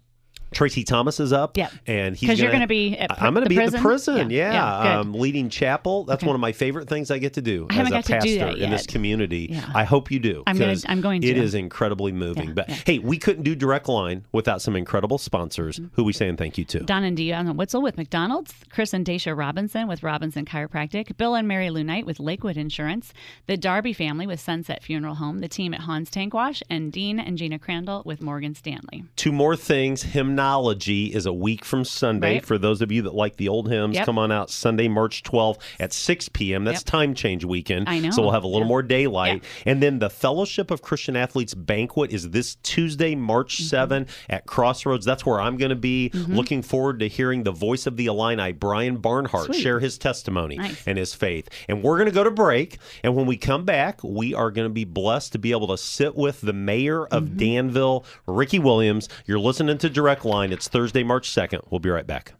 Tracy 0.52 0.84
Thomas 0.84 1.20
is 1.20 1.32
up. 1.32 1.56
Yep. 1.56 1.72
And 1.86 2.16
he's 2.16 2.28
you're 2.38 2.48
gonna- 2.48 2.52
gonna 2.52 2.66
be 2.66 2.96
at 2.98 3.10
pr- 3.16 3.24
I'm 3.24 3.34
going 3.34 3.44
to 3.44 3.48
be 3.48 3.58
at 3.58 3.66
the 3.72 3.78
prison? 3.78 4.14
prison. 4.16 4.30
Yeah. 4.30 4.52
Yeah. 4.52 4.84
Yeah, 4.84 4.98
um, 5.00 5.12
leading 5.14 5.48
chapel. 5.48 6.04
That's 6.04 6.22
Okay. 6.22 6.26
one 6.28 6.34
of 6.34 6.40
my 6.40 6.52
favorite 6.52 6.88
things 6.88 7.10
I 7.10 7.18
get 7.18 7.34
to 7.34 7.42
do 7.42 7.66
I 7.70 7.78
as 7.80 7.88
a 7.92 8.02
to 8.02 8.12
pastor 8.12 8.48
in 8.48 8.70
this 8.70 8.86
community. 8.86 9.48
Yeah. 9.50 9.70
I 9.74 9.84
hope 9.84 10.10
you 10.10 10.18
do. 10.18 10.42
I'm 10.46 10.58
gonna- 10.58 10.76
I'm 10.86 11.00
going 11.00 11.22
It 11.22 11.34
to. 11.34 11.40
is 11.42 11.54
incredibly 11.54 12.12
moving. 12.12 12.48
Yeah, 12.48 12.54
but 12.54 12.68
yeah. 12.68 12.76
hey, 12.86 12.98
we 12.98 13.18
couldn't 13.18 13.42
do 13.44 13.54
direct 13.54 13.88
line 13.88 14.24
without 14.32 14.60
some 14.62 14.76
incredible 14.76 15.18
sponsors. 15.18 15.80
Who 15.92 16.04
we 16.04 16.12
saying 16.12 16.36
thank 16.36 16.58
you 16.58 16.64
to? 16.66 16.80
Don 16.80 17.04
and 17.04 17.16
Dion 17.16 17.56
Witzel 17.56 17.82
with 17.82 17.96
McDonald's, 17.96 18.54
Chris 18.70 18.92
and 18.92 19.04
Dacia 19.04 19.34
Robinson 19.34 19.86
with 19.88 20.02
Robinson 20.02 20.44
Chiropractic, 20.44 21.16
Bill 21.16 21.34
and 21.34 21.46
Mary 21.48 21.70
Lou 21.70 21.84
Knight 21.84 22.06
with 22.06 22.20
Lakewood 22.20 22.56
Insurance, 22.56 23.12
the 23.46 23.56
Darby 23.56 23.92
family 23.92 24.26
with 24.26 24.40
Sunset 24.40 24.82
Funeral 24.82 25.16
Home, 25.16 25.38
the 25.40 25.48
team 25.48 25.74
at 25.74 25.80
Hans 25.80 26.10
Tank 26.10 26.34
Wash, 26.34 26.62
and 26.70 26.92
Dean 26.92 27.18
and 27.18 27.36
Gina 27.38 27.58
Crandall 27.58 28.02
with 28.04 28.20
Morgan 28.22 28.54
Stanley. 28.54 29.04
Two 29.16 29.32
more 29.32 29.56
things. 29.56 30.02
Hymnology 30.46 31.14
is 31.14 31.26
a 31.26 31.32
week 31.32 31.64
from 31.64 31.84
Sunday. 31.84 32.34
Right. 32.34 32.44
For 32.46 32.58
those 32.58 32.82
of 32.82 32.90
you 32.90 33.02
that 33.02 33.14
like 33.14 33.36
the 33.36 33.48
old 33.48 33.68
hymns, 33.70 33.94
Yep. 33.96 34.06
come 34.06 34.18
on 34.18 34.32
out 34.32 34.50
Sunday, 34.50 34.88
March 34.88 35.22
12th 35.22 35.58
at 35.78 35.92
6 35.92 36.28
p.m. 36.30 36.64
That's 36.64 36.80
Yep. 36.80 36.86
time 36.86 37.14
change 37.14 37.44
weekend. 37.44 37.88
I 37.88 37.98
know. 38.00 38.10
So 38.10 38.22
we'll 38.22 38.32
have 38.32 38.42
a 38.44 38.48
little 38.48 38.62
Yeah. 38.62 38.66
more 38.68 38.82
daylight. 38.82 39.44
And 39.66 39.82
then 39.82 39.98
the 40.00 40.10
Fellowship 40.10 40.70
of 40.70 40.82
Christian 40.82 41.16
Athletes 41.16 41.54
banquet 41.54 42.10
is 42.12 42.30
this 42.30 42.56
Tuesday, 42.62 43.14
March 43.14 43.56
Mm-hmm. 43.58 43.64
7 43.66 44.06
at 44.28 44.46
Crossroads. 44.46 45.04
That's 45.06 45.24
where 45.24 45.40
I'm 45.40 45.56
going 45.56 45.70
to 45.70 45.76
be. 45.76 46.10
Looking 46.28 46.62
forward 46.62 47.00
to 47.00 47.08
hearing 47.08 47.42
the 47.44 47.52
voice 47.52 47.86
of 47.86 47.96
the 47.96 48.06
Illini, 48.06 48.52
Brian 48.52 48.96
Barnhart, 48.96 49.46
Sweet. 49.46 49.62
share 49.62 49.80
his 49.80 49.98
testimony 49.98 50.56
Nice. 50.56 50.82
and 50.86 50.98
his 50.98 51.14
faith. 51.14 51.48
And 51.68 51.82
we're 51.82 51.96
going 51.98 52.08
to 52.08 52.14
go 52.14 52.24
to 52.24 52.30
break. 52.30 52.78
And 53.04 53.14
when 53.14 53.26
we 53.26 53.36
come 53.36 53.64
back, 53.64 54.00
we 54.02 54.34
are 54.34 54.50
going 54.50 54.66
to 54.68 54.72
be 54.72 54.84
blessed 54.84 55.32
to 55.32 55.38
be 55.38 55.52
able 55.52 55.68
to 55.68 55.76
sit 55.78 56.16
with 56.16 56.40
the 56.40 56.52
mayor 56.52 57.06
of 57.06 57.22
Mm-hmm. 57.24 57.36
Danville, 57.36 58.04
Ricky 58.26 58.58
Williams. 58.58 59.08
You're 59.26 59.38
listening 59.38 59.78
to 59.78 59.88
Direct 59.90 60.24
Line. 60.24 60.31
It's 60.32 60.66
Thursday, 60.66 61.02
March 61.02 61.30
2nd. 61.30 61.70
We'll 61.70 61.78
be 61.78 61.90
right 61.90 62.06
back. 62.06 62.34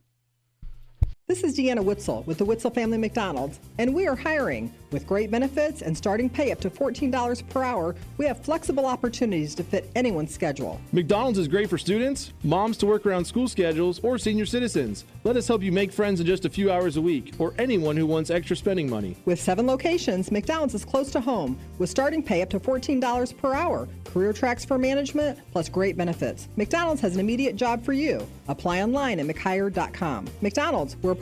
This 1.33 1.45
is 1.45 1.57
Deanna 1.57 1.83
Witzel 1.83 2.25
with 2.25 2.37
the 2.37 2.45
Witzel 2.45 2.71
Family 2.71 2.99
McDonald's, 2.99 3.59
and 3.79 3.95
we 3.95 4.07
are 4.07 4.15
hiring. 4.15 4.71
With 4.91 5.07
great 5.07 5.31
benefits 5.31 5.81
and 5.81 5.97
starting 5.97 6.29
pay 6.29 6.53
up 6.53 6.61
to 6.61 6.69
$14 6.69 7.49
per 7.49 7.63
hour, 7.63 7.95
we 8.19 8.27
have 8.27 8.45
flexible 8.45 8.85
opportunities 8.85 9.55
to 9.55 9.65
fit 9.65 9.91
anyone's 9.97 10.35
schedule. 10.35 10.79
McDonald's 10.93 11.39
is 11.39 11.49
great 11.49 11.71
for 11.71 11.79
students, 11.79 12.35
moms 12.45 12.77
to 12.77 12.85
work 12.85 13.07
around 13.07 13.25
school 13.25 13.49
schedules, 13.49 13.99
or 14.03 14.19
senior 14.19 14.45
citizens. 14.45 15.07
Let 15.25 15.39
us 15.39 15.49
help 15.49 15.63
you 15.63 15.73
make 15.73 15.91
friends 15.91 16.21
in 16.21 16.27
just 16.27 16.45
a 16.45 16.51
few 16.51 16.71
hours 16.71 16.99
a 16.99 17.01
week, 17.01 17.33
or 17.39 17.55
anyone 17.57 17.97
who 17.97 18.05
wants 18.05 18.29
extra 18.29 18.55
spending 18.55 18.91
money. 18.91 19.17
With 19.25 19.41
seven 19.41 19.67
locations, 19.67 20.31
McDonald's 20.31 20.75
is 20.75 20.85
close 20.85 21.11
to 21.13 21.21
home, 21.23 21.59
with 21.79 21.89
starting 21.89 22.23
pay 22.23 22.43
up 22.43 22.51
to 22.51 22.61
$14 22.61 23.39
per 23.39 23.55
hour, 23.55 23.89
career 24.05 24.35
tracks 24.35 24.67
for 24.67 24.77
management, 24.77 25.39
plus 25.51 25.71
great 25.71 25.97
benefits. 25.97 26.49
McDonald's 26.57 27.01
has 27.01 27.15
an 27.15 27.21
immediate 27.21 27.57
job 27.57 27.83
for 27.83 27.95
you. 27.95 28.29
Apply 28.49 28.83
online 28.83 29.19
at 29.19 29.27
mchire.com. 29.27 30.27
McDonald's, 30.43 30.97
we're 31.01 31.22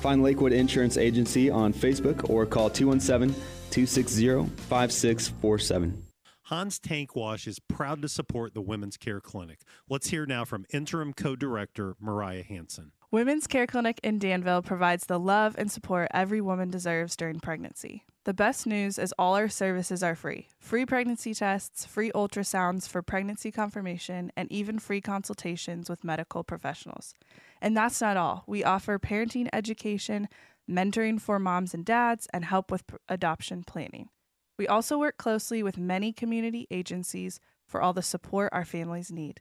Find 0.00 0.22
Lakewood 0.22 0.52
Insurance 0.52 0.96
Agency 0.96 1.50
on 1.50 1.74
Facebook 1.74 2.30
or 2.30 2.46
call 2.46 2.70
217 2.70 3.34
260 3.70 4.46
5647. 4.68 6.02
Hans 6.44 6.78
Tank 6.78 7.14
Wash 7.14 7.46
is 7.46 7.58
proud 7.58 8.02
to 8.02 8.08
support 8.08 8.54
the 8.54 8.62
Women's 8.62 8.96
Care 8.96 9.20
Clinic. 9.20 9.60
Let's 9.88 10.08
hear 10.08 10.26
now 10.26 10.44
from 10.44 10.64
interim 10.72 11.12
co-director 11.12 11.96
Mariah 12.00 12.42
Hanson. 12.42 12.92
Women's 13.10 13.46
Care 13.46 13.66
Clinic 13.66 14.00
in 14.02 14.18
Danville 14.18 14.62
provides 14.62 15.04
the 15.04 15.20
love 15.20 15.54
and 15.58 15.70
support 15.70 16.08
every 16.12 16.40
woman 16.40 16.70
deserves 16.70 17.14
during 17.14 17.38
pregnancy. 17.38 18.04
The 18.24 18.34
best 18.34 18.66
news 18.66 18.98
is 18.98 19.14
all 19.18 19.34
our 19.34 19.48
services 19.48 20.02
are 20.02 20.14
free. 20.14 20.48
Free 20.58 20.84
pregnancy 20.84 21.32
tests, 21.32 21.86
free 21.86 22.12
ultrasounds 22.12 22.86
for 22.86 23.00
pregnancy 23.00 23.50
confirmation, 23.50 24.30
and 24.36 24.52
even 24.52 24.78
free 24.78 25.00
consultations 25.00 25.88
with 25.88 26.04
medical 26.04 26.44
professionals. 26.44 27.14
And 27.62 27.74
that's 27.74 27.98
not 28.02 28.18
all. 28.18 28.44
We 28.46 28.62
offer 28.62 28.98
parenting 28.98 29.48
education, 29.54 30.28
mentoring 30.70 31.18
for 31.18 31.38
moms 31.38 31.72
and 31.72 31.82
dads, 31.82 32.28
and 32.30 32.44
help 32.44 32.70
with 32.70 32.84
adoption 33.08 33.64
planning. 33.66 34.10
We 34.58 34.68
also 34.68 34.98
work 34.98 35.16
closely 35.16 35.62
with 35.62 35.78
many 35.78 36.12
community 36.12 36.66
agencies 36.70 37.40
for 37.66 37.80
all 37.80 37.94
the 37.94 38.02
support 38.02 38.50
our 38.52 38.66
families 38.66 39.10
need. 39.10 39.40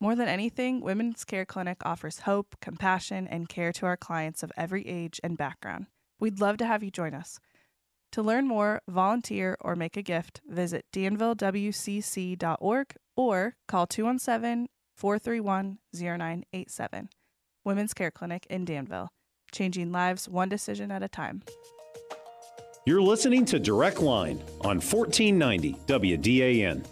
More 0.00 0.14
than 0.14 0.28
anything, 0.28 0.82
Women's 0.82 1.24
Care 1.24 1.46
Clinic 1.46 1.78
offers 1.86 2.20
hope, 2.20 2.56
compassion, 2.60 3.26
and 3.26 3.48
care 3.48 3.72
to 3.72 3.86
our 3.86 3.96
clients 3.96 4.42
of 4.42 4.52
every 4.54 4.86
age 4.86 5.18
and 5.24 5.38
background. 5.38 5.86
We'd 6.20 6.40
love 6.40 6.58
to 6.58 6.66
have 6.66 6.82
you 6.82 6.90
join 6.90 7.14
us. 7.14 7.40
To 8.12 8.22
learn 8.22 8.48
more, 8.48 8.80
volunteer, 8.88 9.56
or 9.60 9.76
make 9.76 9.96
a 9.96 10.02
gift, 10.02 10.40
visit 10.48 10.86
danvillewcc.org 10.92 12.94
or 13.16 13.54
call 13.66 13.86
217 13.86 14.68
431 14.96 15.78
0987. 15.94 17.08
Women's 17.64 17.94
Care 17.94 18.10
Clinic 18.10 18.46
in 18.48 18.64
Danville, 18.64 19.08
changing 19.52 19.92
lives 19.92 20.28
one 20.28 20.48
decision 20.48 20.90
at 20.90 21.02
a 21.02 21.08
time. 21.08 21.42
You're 22.86 23.02
listening 23.02 23.44
to 23.46 23.58
Direct 23.58 24.00
Line 24.00 24.40
on 24.62 24.80
1490 24.80 25.74
WDAN. 25.86 26.86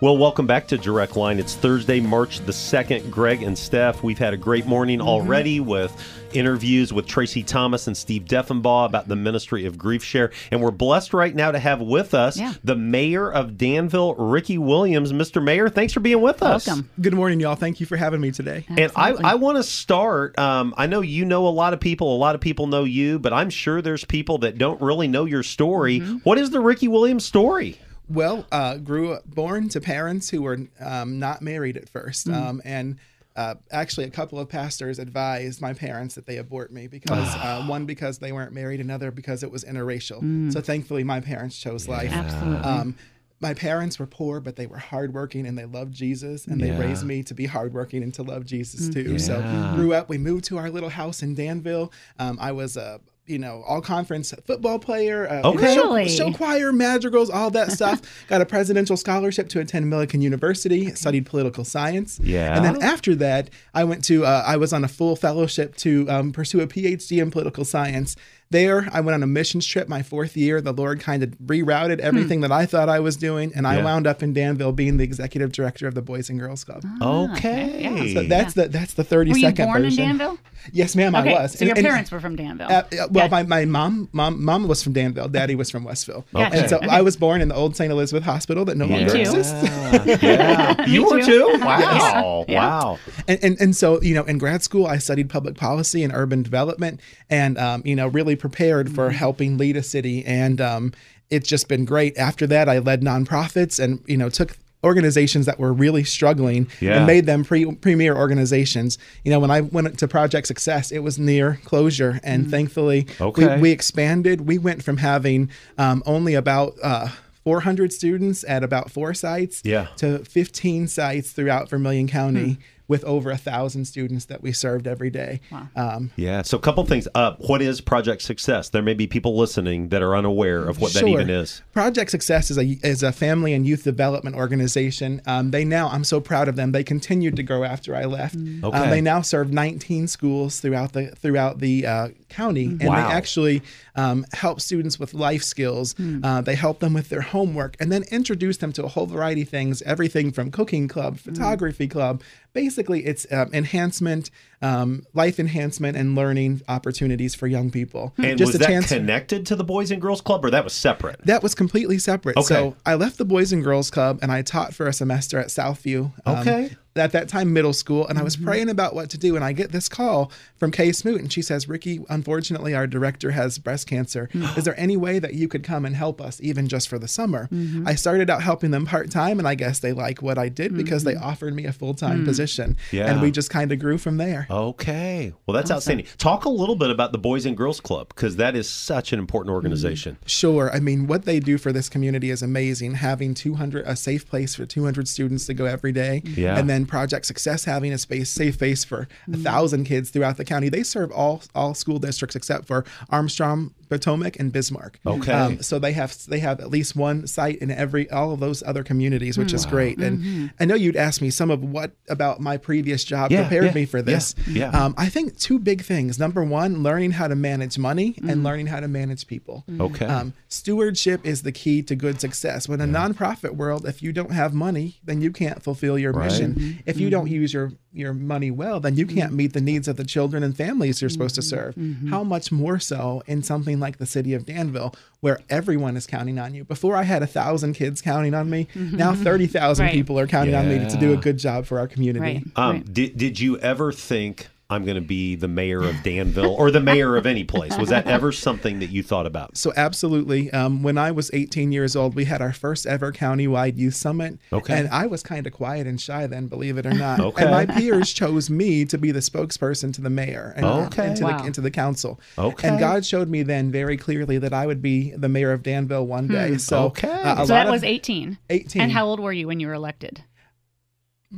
Well, 0.00 0.16
welcome 0.18 0.46
back 0.46 0.66
to 0.68 0.78
Direct 0.78 1.16
Line. 1.16 1.38
It's 1.38 1.54
Thursday, 1.54 2.00
March 2.00 2.40
the 2.40 2.52
2nd. 2.52 3.10
Greg 3.10 3.42
and 3.42 3.56
Steph, 3.56 4.02
we've 4.02 4.18
had 4.18 4.34
a 4.34 4.36
great 4.36 4.66
morning 4.66 4.98
Mm-hmm. 4.98 5.08
already 5.08 5.60
with 5.60 5.92
interviews 6.34 6.92
with 6.92 7.06
Tracy 7.06 7.42
Thomas 7.42 7.86
and 7.86 7.96
Steve 7.96 8.24
Deffenbaugh 8.24 8.86
about 8.86 9.06
the 9.08 9.14
Ministry 9.16 9.66
of 9.66 9.78
Grief 9.78 10.02
Share. 10.04 10.30
And 10.50 10.60
we're 10.60 10.72
blessed 10.72 11.14
right 11.14 11.34
now 11.34 11.50
to 11.52 11.58
have 11.58 11.80
with 11.80 12.12
us 12.12 12.36
Yeah. 12.38 12.52
the 12.64 12.74
mayor 12.76 13.32
of 13.32 13.56
Danville, 13.56 14.14
Ricky 14.16 14.58
Williams. 14.58 15.12
Mr. 15.12 15.42
Mayor, 15.42 15.68
thanks 15.68 15.92
for 15.92 16.00
being 16.00 16.20
with 16.20 16.42
us. 16.42 16.66
Welcome. 16.66 16.90
Good 17.00 17.14
morning, 17.14 17.38
y'all. 17.40 17.54
Thank 17.54 17.78
you 17.80 17.86
for 17.86 17.96
having 17.96 18.20
me 18.20 18.30
today. 18.32 18.66
And 18.68 18.90
I, 18.96 19.12
I 19.12 19.34
want 19.36 19.56
to 19.58 19.62
start. 19.62 20.36
Um, 20.38 20.74
I 20.76 20.86
know 20.86 21.00
you 21.02 21.24
know 21.24 21.46
a 21.46 21.50
lot 21.50 21.72
of 21.72 21.80
people, 21.80 22.14
a 22.14 22.18
lot 22.18 22.34
of 22.34 22.40
people 22.40 22.66
know 22.66 22.84
you, 22.84 23.18
but 23.20 23.32
I'm 23.32 23.48
sure 23.50 23.80
there's 23.80 24.04
people 24.04 24.38
that 24.38 24.58
don't 24.58 24.80
really 24.82 25.06
know 25.08 25.24
your 25.24 25.42
story. 25.44 26.00
Mm-hmm. 26.00 26.16
What 26.18 26.38
is 26.38 26.50
the 26.50 26.60
Ricky 26.60 26.88
Williams 26.88 27.24
story? 27.24 27.78
Well, 28.08 28.46
uh, 28.52 28.76
grew 28.78 29.12
up, 29.14 29.24
born 29.26 29.68
to 29.70 29.80
parents 29.80 30.28
who 30.30 30.42
were 30.42 30.58
um, 30.80 31.18
not 31.18 31.40
married 31.42 31.76
at 31.76 31.88
first, 31.88 32.26
Mm. 32.28 32.34
um, 32.34 32.62
and 32.64 32.96
uh, 33.36 33.54
actually, 33.72 34.06
a 34.06 34.10
couple 34.10 34.38
of 34.38 34.48
pastors 34.48 35.00
advised 35.00 35.60
my 35.60 35.72
parents 35.72 36.14
that 36.14 36.24
they 36.24 36.36
abort 36.36 36.70
me 36.72 36.86
because 36.86 37.34
uh, 37.34 37.64
one 37.66 37.84
because 37.84 38.18
they 38.18 38.30
weren't 38.30 38.52
married, 38.52 38.78
another 38.78 39.10
because 39.10 39.42
it 39.42 39.50
was 39.50 39.64
interracial. 39.64 40.22
Mm. 40.22 40.52
So 40.52 40.60
thankfully, 40.60 41.02
my 41.02 41.18
parents 41.20 41.58
chose 41.58 41.88
life. 41.88 42.12
Absolutely. 42.12 42.58
Um, 42.62 42.94
my 43.40 43.52
parents 43.52 43.98
were 43.98 44.06
poor, 44.06 44.38
but 44.40 44.54
they 44.54 44.66
were 44.66 44.78
hardworking 44.78 45.46
and 45.46 45.58
they 45.58 45.64
loved 45.64 45.92
Jesus, 45.92 46.46
and 46.46 46.60
they 46.60 46.68
Yeah. 46.68 46.78
raised 46.78 47.04
me 47.04 47.24
to 47.24 47.34
be 47.34 47.46
hardworking 47.46 48.04
and 48.04 48.14
to 48.14 48.22
love 48.22 48.46
Jesus 48.46 48.88
too. 48.88 49.12
Yeah. 49.14 49.18
So 49.18 49.72
grew 49.74 49.92
up. 49.94 50.08
We 50.08 50.16
moved 50.18 50.44
to 50.44 50.58
our 50.58 50.70
little 50.70 50.90
house 50.90 51.20
in 51.22 51.34
Danville. 51.34 51.90
Um, 52.20 52.38
I 52.40 52.52
was 52.52 52.76
a 52.76 53.00
you 53.26 53.38
know 53.38 53.62
all 53.66 53.80
conference 53.80 54.32
football 54.44 54.78
player. 54.78 55.28
Uh, 55.28 55.50
Okay. 55.50 55.74
show, 55.74 55.84
Really? 55.94 56.08
show 56.08 56.32
choir, 56.32 56.72
madrigals, 56.72 57.30
all 57.30 57.50
that 57.50 57.72
stuff. 57.72 58.00
Got 58.28 58.40
a 58.40 58.46
presidential 58.46 58.96
scholarship 58.96 59.48
to 59.50 59.60
attend 59.60 59.86
Millikin 59.92 60.20
University. 60.22 60.94
Studied 60.94 61.26
political 61.26 61.64
science. 61.64 62.20
Yeah. 62.22 62.56
And 62.56 62.64
then 62.64 62.82
after 62.82 63.14
that, 63.16 63.50
I 63.74 63.84
went 63.84 64.04
to. 64.04 64.24
Uh, 64.26 64.42
I 64.46 64.56
was 64.56 64.72
on 64.72 64.84
a 64.84 64.88
full 64.88 65.16
fellowship 65.16 65.76
to 65.76 66.08
um, 66.10 66.32
pursue 66.32 66.60
a 66.60 66.66
PhD 66.66 67.22
in 67.22 67.30
political 67.30 67.64
science. 67.64 68.16
There, 68.54 68.88
I 68.92 69.00
went 69.00 69.14
on 69.16 69.22
a 69.22 69.26
missions 69.26 69.66
trip 69.66 69.88
my 69.88 70.02
fourth 70.02 70.36
year. 70.36 70.60
The 70.60 70.72
Lord 70.72 71.00
kind 71.00 71.22
of 71.24 71.30
rerouted 71.44 71.98
everything 71.98 72.40
that 72.42 72.52
I 72.52 72.66
thought 72.66 72.88
I 72.88 73.00
was 73.00 73.16
doing, 73.16 73.50
and 73.56 73.66
I 73.66 73.78
Yeah. 73.78 73.84
wound 73.84 74.06
up 74.06 74.22
in 74.22 74.32
Danville 74.32 74.70
being 74.72 74.96
the 74.96 75.02
executive 75.04 75.50
director 75.50 75.88
of 75.88 75.94
the 75.94 76.02
Boys 76.02 76.30
and 76.30 76.38
Girls 76.38 76.62
Club. 76.62 76.84
Okay. 77.02 78.12
So 78.14 78.22
that's 78.22 78.54
the 78.54 78.68
that's 78.68 78.94
the 78.94 79.04
thirty 79.04 79.32
Were 79.32 79.38
you 79.38 79.50
born 79.52 79.82
version. 79.82 80.02
in 80.04 80.08
Danville? 80.18 80.38
Yes, 80.72 80.96
ma'am, 80.96 81.14
okay, 81.14 81.34
I 81.36 81.42
was. 81.42 81.58
So 81.58 81.64
your 81.66 81.72
And- 81.72 81.78
and- 81.80 81.86
parents 81.88 82.10
were 82.10 82.20
from 82.20 82.36
Danville. 82.36 82.68
uh, 82.68 82.72
uh, 82.72 82.82
well, 83.10 83.28
Got 83.28 83.30
my, 83.32 83.42
my 83.42 83.64
mom, 83.66 84.08
mom, 84.12 84.42
mom 84.42 84.66
was 84.66 84.82
from 84.82 84.94
Danville. 84.94 85.28
Daddy 85.28 85.54
was 85.54 85.68
from 85.68 85.84
Westville, 85.84 86.24
Gotcha. 86.32 86.56
and 86.56 86.70
so 86.70 86.76
Okay. 86.78 86.86
I 86.88 87.02
was 87.02 87.16
born 87.18 87.42
in 87.42 87.48
the 87.48 87.54
old 87.54 87.76
St. 87.76 87.90
Elizabeth 87.92 88.24
Hospital 88.24 88.64
that 88.64 88.78
no 88.78 88.86
Yeah. 88.86 88.96
longer 88.96 89.12
too. 89.12 89.18
exists. 89.20 89.52
yeah. 90.22 90.86
You 90.86 91.02
Me 91.02 91.06
were 91.10 91.20
too. 91.20 91.26
too? 91.52 91.58
Wow. 91.60 92.46
Yeah. 92.48 92.60
Wow. 92.66 92.98
and, 93.28 93.38
and 93.42 93.56
and 93.60 93.76
so 93.76 94.00
you 94.00 94.14
know, 94.14 94.22
in 94.24 94.38
grad 94.38 94.62
school, 94.62 94.86
I 94.86 94.96
studied 94.98 95.28
public 95.28 95.56
policy 95.56 96.02
and 96.02 96.12
urban 96.14 96.42
development, 96.42 97.00
and 97.28 97.58
um, 97.58 97.82
you 97.84 97.94
know, 97.94 98.06
really 98.08 98.34
prepared 98.48 98.94
for 98.94 99.06
Mm-hmm. 99.08 99.16
helping 99.16 99.58
lead 99.58 99.76
a 99.76 99.82
city. 99.82 100.22
And 100.26 100.60
um, 100.60 100.92
it's 101.30 101.48
just 101.48 101.66
been 101.66 101.84
great. 101.86 102.16
After 102.18 102.46
that, 102.48 102.68
I 102.68 102.78
led 102.78 103.00
nonprofits, 103.02 103.82
and 103.82 104.02
you 104.06 104.16
know, 104.18 104.28
took 104.28 104.56
organizations 104.84 105.46
that 105.46 105.58
were 105.58 105.72
really 105.72 106.04
struggling 106.04 106.68
Yeah. 106.80 106.98
and 106.98 107.06
made 107.06 107.24
them 107.24 107.42
pre- 107.42 107.74
premier 107.76 108.14
organizations. 108.14 108.98
You 109.24 109.30
know, 109.30 109.40
when 109.40 109.50
I 109.50 109.62
went 109.62 109.98
to 109.98 110.06
Project 110.08 110.46
Success, 110.46 110.92
it 110.92 110.98
was 110.98 111.18
near 111.18 111.58
closure, 111.64 112.20
and 112.22 112.50
thankfully, 112.50 113.06
Okay. 113.18 113.56
we, 113.56 113.62
we 113.62 113.70
expanded. 113.70 114.42
We 114.46 114.58
went 114.58 114.82
from 114.84 114.98
having 114.98 115.48
um, 115.78 116.02
only 116.04 116.34
about 116.34 116.74
uh, 116.82 117.08
400 117.44 117.94
students 117.94 118.44
at 118.46 118.62
about 118.62 118.90
four 118.90 119.14
sites 119.14 119.62
Yeah. 119.64 119.86
to 119.96 120.18
15 120.18 120.86
sites 120.88 121.32
throughout 121.32 121.70
Vermilion 121.70 122.06
County 122.08 122.58
with 122.86 123.04
over 123.04 123.30
a 123.30 123.36
thousand 123.36 123.86
students 123.86 124.26
that 124.26 124.42
we 124.42 124.52
served 124.52 124.86
every 124.86 125.10
day. 125.10 125.40
Um, 125.74 126.10
Yeah. 126.16 126.42
So, 126.42 126.58
a 126.58 126.60
couple 126.60 126.84
things. 126.84 127.08
Uh, 127.14 127.34
what 127.38 127.62
is 127.62 127.80
Project 127.80 128.22
Success? 128.22 128.68
There 128.68 128.82
may 128.82 128.94
be 128.94 129.06
people 129.06 129.36
listening 129.36 129.88
that 129.88 130.02
are 130.02 130.14
unaware 130.16 130.64
of 130.64 130.80
what 130.80 130.92
that 130.92 131.06
even 131.06 131.30
is. 131.30 131.62
Project 131.72 132.10
Success 132.10 132.50
is 132.50 132.58
a 132.58 132.64
is 132.82 133.02
a 133.02 133.12
family 133.12 133.54
and 133.54 133.66
youth 133.66 133.84
development 133.84 134.36
organization. 134.36 135.22
Um, 135.26 135.50
they 135.50 135.64
now 135.64 135.88
I'm 135.88 136.04
so 136.04 136.20
proud 136.20 136.48
of 136.48 136.56
them. 136.56 136.72
They 136.72 136.84
continued 136.84 137.36
to 137.36 137.42
grow 137.42 137.64
after 137.64 137.94
I 137.94 138.04
left. 138.04 138.36
Okay. 138.36 138.76
Um, 138.76 138.90
they 138.90 139.00
now 139.00 139.22
serve 139.22 139.52
19 139.52 140.06
schools 140.06 140.60
throughout 140.60 140.92
the 140.92 141.08
throughout 141.08 141.58
the 141.60 141.86
uh, 141.86 142.08
county, 142.34 142.66
and 142.66 142.84
Wow. 142.88 142.96
they 143.08 143.14
actually 143.14 143.62
um, 143.96 144.24
help 144.32 144.60
students 144.60 144.98
with 144.98 145.14
life 145.14 145.42
skills. 145.42 145.94
Uh, 146.22 146.40
they 146.40 146.54
help 146.56 146.80
them 146.80 146.92
with 146.94 147.08
their 147.08 147.20
homework, 147.20 147.76
and 147.80 147.90
then 147.92 148.02
introduce 148.10 148.56
them 148.58 148.72
to 148.72 148.84
a 148.84 148.88
whole 148.88 149.06
variety 149.06 149.42
of 149.42 149.48
things. 149.48 149.82
Everything 149.82 150.32
from 150.32 150.50
cooking 150.50 150.88
club, 150.88 151.18
photography 151.18 151.86
club. 151.88 152.22
Basically, 152.52 153.04
it's 153.04 153.26
um, 153.32 153.50
enhancement, 153.52 154.30
um, 154.62 155.04
life 155.12 155.38
enhancement, 155.40 155.96
and 155.96 156.14
learning 156.14 156.62
opportunities 156.68 157.34
for 157.34 157.46
young 157.48 157.70
people. 157.70 158.14
And 158.18 158.38
Just 158.38 158.48
was 158.50 158.54
a 158.56 158.58
that 158.58 158.68
chance. 158.68 158.88
connected 158.88 159.44
to 159.46 159.56
the 159.56 159.64
Boys 159.64 159.90
and 159.90 160.00
Girls 160.00 160.20
Club, 160.20 160.44
or 160.44 160.50
that 160.50 160.62
was 160.64 160.72
separate? 160.72 161.18
That 161.26 161.42
was 161.42 161.54
completely 161.54 161.98
separate. 161.98 162.36
Okay. 162.36 162.46
So 162.46 162.76
I 162.86 162.94
left 162.94 163.18
the 163.18 163.24
Boys 163.24 163.52
and 163.52 163.62
Girls 163.64 163.90
Club 163.90 164.18
and 164.22 164.30
I 164.30 164.42
taught 164.42 164.72
for 164.74 164.86
a 164.86 164.92
semester 164.92 165.38
at 165.38 165.48
Southview. 165.48 166.12
um, 166.26 166.38
Okay. 166.38 166.76
At 166.96 167.12
that 167.12 167.28
time 167.28 167.52
middle 167.52 167.72
school, 167.72 168.06
and 168.06 168.18
I 168.18 168.22
was 168.22 168.36
mm-hmm. 168.36 168.46
praying 168.46 168.68
about 168.68 168.94
what 168.94 169.10
to 169.10 169.18
do. 169.18 169.36
And 169.36 169.44
I 169.44 169.52
get 169.52 169.72
this 169.72 169.88
call 169.88 170.32
from 170.56 170.70
Kay 170.70 170.92
Smoot, 170.92 171.20
and 171.20 171.32
she 171.32 171.42
says, 171.42 171.68
Ricky, 171.68 172.00
unfortunately, 172.08 172.74
our 172.74 172.86
director 172.86 173.32
has 173.32 173.58
breast 173.58 173.86
cancer. 173.86 174.28
Is 174.56 174.64
there 174.64 174.78
any 174.78 174.96
way 174.96 175.18
that 175.18 175.34
you 175.34 175.48
could 175.48 175.62
come 175.62 175.84
and 175.84 175.94
help 175.94 176.20
us, 176.20 176.40
even 176.40 176.68
just 176.68 176.88
for 176.88 176.98
the 176.98 177.08
summer? 177.08 177.48
Mm-hmm. 177.52 177.86
I 177.86 177.94
started 177.94 178.30
out 178.30 178.42
helping 178.42 178.70
them 178.70 178.86
part 178.86 179.10
time, 179.10 179.38
and 179.38 179.46
I 179.46 179.54
guess 179.54 179.78
they 179.78 179.92
like 179.92 180.22
what 180.22 180.38
I 180.38 180.48
did 180.48 180.74
because 180.74 181.04
they 181.04 181.14
mm-hmm. 181.14 181.24
offered 181.24 181.54
me 181.54 181.66
a 181.66 181.72
full 181.72 181.94
time 181.94 182.14
Mm. 182.14 182.24
position. 182.24 182.76
Yeah. 182.90 183.10
And 183.10 183.20
we 183.20 183.30
just 183.30 183.50
kind 183.50 183.72
of 183.72 183.78
grew 183.78 183.98
from 183.98 184.16
there. 184.16 184.46
Okay. 184.50 185.32
Well, 185.46 185.54
that's 185.54 185.70
outstanding. 185.70 186.06
Talk 186.18 186.44
a 186.44 186.48
little 186.48 186.76
bit 186.76 186.90
about 186.90 187.12
the 187.12 187.18
Boys 187.18 187.46
and 187.46 187.56
Girls 187.56 187.80
Club 187.80 188.08
because 188.08 188.36
that 188.36 188.56
is 188.56 188.68
such 188.68 189.12
an 189.12 189.18
important 189.18 189.54
organization. 189.54 190.18
Sure. 190.26 190.70
I 190.72 190.80
mean, 190.80 191.06
what 191.06 191.24
they 191.24 191.40
do 191.40 191.58
for 191.58 191.72
this 191.72 191.88
community 191.88 192.30
is 192.30 192.42
amazing. 192.42 192.94
Having 192.94 193.34
200, 193.34 193.86
a 193.86 193.96
safe 193.96 194.28
place 194.28 194.54
for 194.54 194.66
200 194.66 195.08
students 195.08 195.46
to 195.46 195.54
go 195.54 195.64
every 195.64 195.92
day. 195.92 196.22
Yeah. 196.24 196.58
And 196.58 196.68
then 196.68 196.83
Project 196.86 197.26
Success 197.26 197.64
having 197.64 197.92
a 197.92 197.98
space, 197.98 198.30
safe 198.30 198.54
space 198.54 198.84
for 198.84 199.02
a 199.02 199.30
mm-hmm. 199.30 199.42
thousand 199.42 199.84
kids 199.84 200.10
throughout 200.10 200.36
the 200.36 200.44
county. 200.44 200.68
They 200.68 200.82
serve 200.82 201.10
all 201.12 201.42
all 201.54 201.74
school 201.74 201.98
districts 201.98 202.36
except 202.36 202.66
for 202.66 202.84
Armstrong, 203.10 203.74
Potomac, 203.88 204.38
and 204.38 204.52
Bismarck. 204.52 204.98
Um, 205.06 205.12
Okay. 205.20 205.58
so 205.60 205.78
they 205.78 205.92
have 205.92 206.16
they 206.28 206.38
have 206.40 206.60
at 206.60 206.70
least 206.70 206.96
one 206.96 207.26
site 207.26 207.58
in 207.58 207.70
every 207.70 208.10
all 208.10 208.32
of 208.32 208.40
those 208.40 208.62
other 208.64 208.82
communities, 208.82 209.38
which 209.38 209.52
is 209.52 209.64
great. 209.66 209.98
And 209.98 210.18
Mhm. 210.20 210.50
I 210.60 210.64
know 210.64 210.74
you'd 210.74 210.96
asked 210.96 211.20
me 211.22 211.30
some 211.30 211.50
of 211.50 211.62
what 211.62 211.92
about 212.08 212.40
my 212.40 212.56
previous 212.56 213.04
job 213.04 213.30
Yeah, 213.30 213.42
prepared 213.42 213.66
yeah, 213.66 213.72
me 213.74 213.84
for 213.86 214.02
this. 214.02 214.34
yeah. 214.48 214.70
Um, 214.70 214.94
I 214.96 215.08
think 215.08 215.38
two 215.38 215.58
big 215.58 215.82
things. 215.82 216.18
Number 216.18 216.42
one, 216.44 216.82
learning 216.82 217.12
how 217.12 217.28
to 217.28 217.36
manage 217.36 217.78
money 217.78 218.16
and 218.26 218.42
learning 218.42 218.66
how 218.66 218.80
to 218.80 218.88
manage 218.88 219.26
people. 219.26 219.64
Okay. 219.80 220.06
Um, 220.06 220.32
stewardship 220.48 221.20
is 221.26 221.42
the 221.42 221.52
key 221.52 221.82
to 221.82 221.94
good 221.94 222.20
success. 222.20 222.68
When 222.68 222.80
a 222.80 222.86
nonprofit 222.86 223.54
world, 223.56 223.86
if 223.86 224.02
you 224.02 224.12
don't 224.12 224.32
have 224.32 224.54
money, 224.54 224.96
then 225.04 225.20
you 225.20 225.30
can't 225.30 225.62
fulfill 225.62 225.98
your 225.98 226.12
Right. 226.12 226.30
mission. 226.30 226.54
Mhm. 226.54 226.76
If 226.86 226.98
you 226.98 227.10
don't 227.10 227.30
use 227.30 227.52
your 227.52 227.72
your 227.96 228.12
money 228.12 228.50
well, 228.50 228.80
then 228.80 228.96
you 228.96 229.06
can't 229.06 229.32
meet 229.32 229.52
the 229.52 229.60
needs 229.60 229.86
of 229.86 229.94
the 229.96 230.02
children 230.02 230.42
and 230.42 230.56
families 230.56 231.00
you're 231.00 231.08
supposed 231.08 231.36
to 231.36 231.42
serve. 231.42 231.76
How 232.10 232.24
much 232.24 232.50
more 232.50 232.80
so 232.80 233.22
in 233.28 233.44
something 233.44 233.73
like 233.80 233.98
the 233.98 234.06
city 234.06 234.34
of 234.34 234.44
Danville, 234.46 234.94
where 235.20 235.40
everyone 235.50 235.96
is 235.96 236.06
counting 236.06 236.38
on 236.38 236.54
you. 236.54 236.64
Before 236.64 236.96
I 236.96 237.02
had 237.04 237.22
a 237.22 237.26
thousand 237.26 237.74
kids 237.74 238.00
counting 238.00 238.34
on 238.34 238.48
me. 238.50 238.68
Now 238.74 239.14
thirty 239.14 239.46
thousand 239.46 239.86
Right. 239.86 239.92
people 239.94 240.18
are 240.18 240.26
counting 240.26 240.54
on 240.54 240.68
me 240.68 240.88
to 240.88 240.96
do 240.96 241.12
a 241.12 241.16
good 241.16 241.38
job 241.38 241.66
for 241.66 241.78
our 241.78 241.86
community. 241.88 242.44
Um, 242.56 242.82
did, 242.82 243.16
did 243.16 243.40
you 243.40 243.58
ever 243.58 243.92
think 243.92 244.48
I'm 244.70 244.84
going 244.84 244.94
to 244.96 245.00
be 245.06 245.34
the 245.36 245.46
mayor 245.48 245.82
of 245.82 246.02
Danville 246.02 246.54
or 246.54 246.70
the 246.70 246.80
mayor 246.80 247.16
of 247.16 247.26
any 247.26 247.44
place? 247.44 247.76
Was 247.76 247.90
that 247.90 248.06
ever 248.06 248.32
something 248.32 248.78
that 248.78 248.90
you 248.90 249.02
thought 249.02 249.26
about? 249.26 249.56
So 249.58 249.72
absolutely. 249.76 250.50
Um, 250.52 250.82
when 250.82 250.96
I 250.96 251.10
was 251.10 251.30
18 251.34 251.70
years 251.70 251.94
old, 251.94 252.14
we 252.14 252.24
had 252.24 252.40
our 252.40 252.52
first 252.52 252.86
ever 252.86 253.12
countywide 253.12 253.76
youth 253.76 253.94
summit. 253.94 254.38
Okay. 254.52 254.78
And 254.78 254.88
I 254.88 255.06
was 255.06 255.22
kind 255.22 255.46
of 255.46 255.52
quiet 255.52 255.86
and 255.86 256.00
shy 256.00 256.26
then, 256.26 256.46
believe 256.46 256.78
it 256.78 256.86
or 256.86 256.94
not. 256.94 257.20
Okay. 257.24 257.42
And 257.42 257.50
my 257.52 257.64
peers 257.66 258.12
chose 258.12 258.50
me 258.50 258.84
to 258.86 258.98
be 258.98 259.10
the 259.10 259.20
spokesperson 259.20 259.92
to 259.94 260.00
the 260.00 260.10
mayor 260.10 260.52
and, 260.56 260.64
Okay. 260.66 261.06
and 261.08 261.16
to, 261.18 261.24
Wow. 261.24 261.38
the, 261.38 261.44
and 261.44 261.54
to 261.54 261.60
the 261.60 261.70
council. 261.70 262.20
Okay. 262.38 262.68
And 262.68 262.78
God 262.78 263.04
showed 263.06 263.28
me 263.28 263.42
then 263.42 263.70
very 263.70 263.96
clearly 263.96 264.38
that 264.38 264.52
I 264.52 264.66
would 264.66 264.80
be 264.82 265.10
the 265.16 265.28
mayor 265.28 265.52
of 265.52 265.62
Danville 265.62 266.06
one 266.06 266.28
day. 266.28 266.50
Hmm. 266.52 266.56
So, 266.58 266.78
Okay. 266.86 267.08
uh, 267.08 267.34
so 267.36 267.40
lot 267.42 267.48
that 267.48 267.66
of- 267.66 267.72
was 267.72 267.84
18. 267.84 268.38
18. 268.50 268.82
And 268.82 268.92
how 268.92 269.06
old 269.06 269.20
were 269.20 269.32
you 269.32 269.46
when 269.46 269.60
you 269.60 269.66
were 269.68 269.74
elected? 269.74 270.22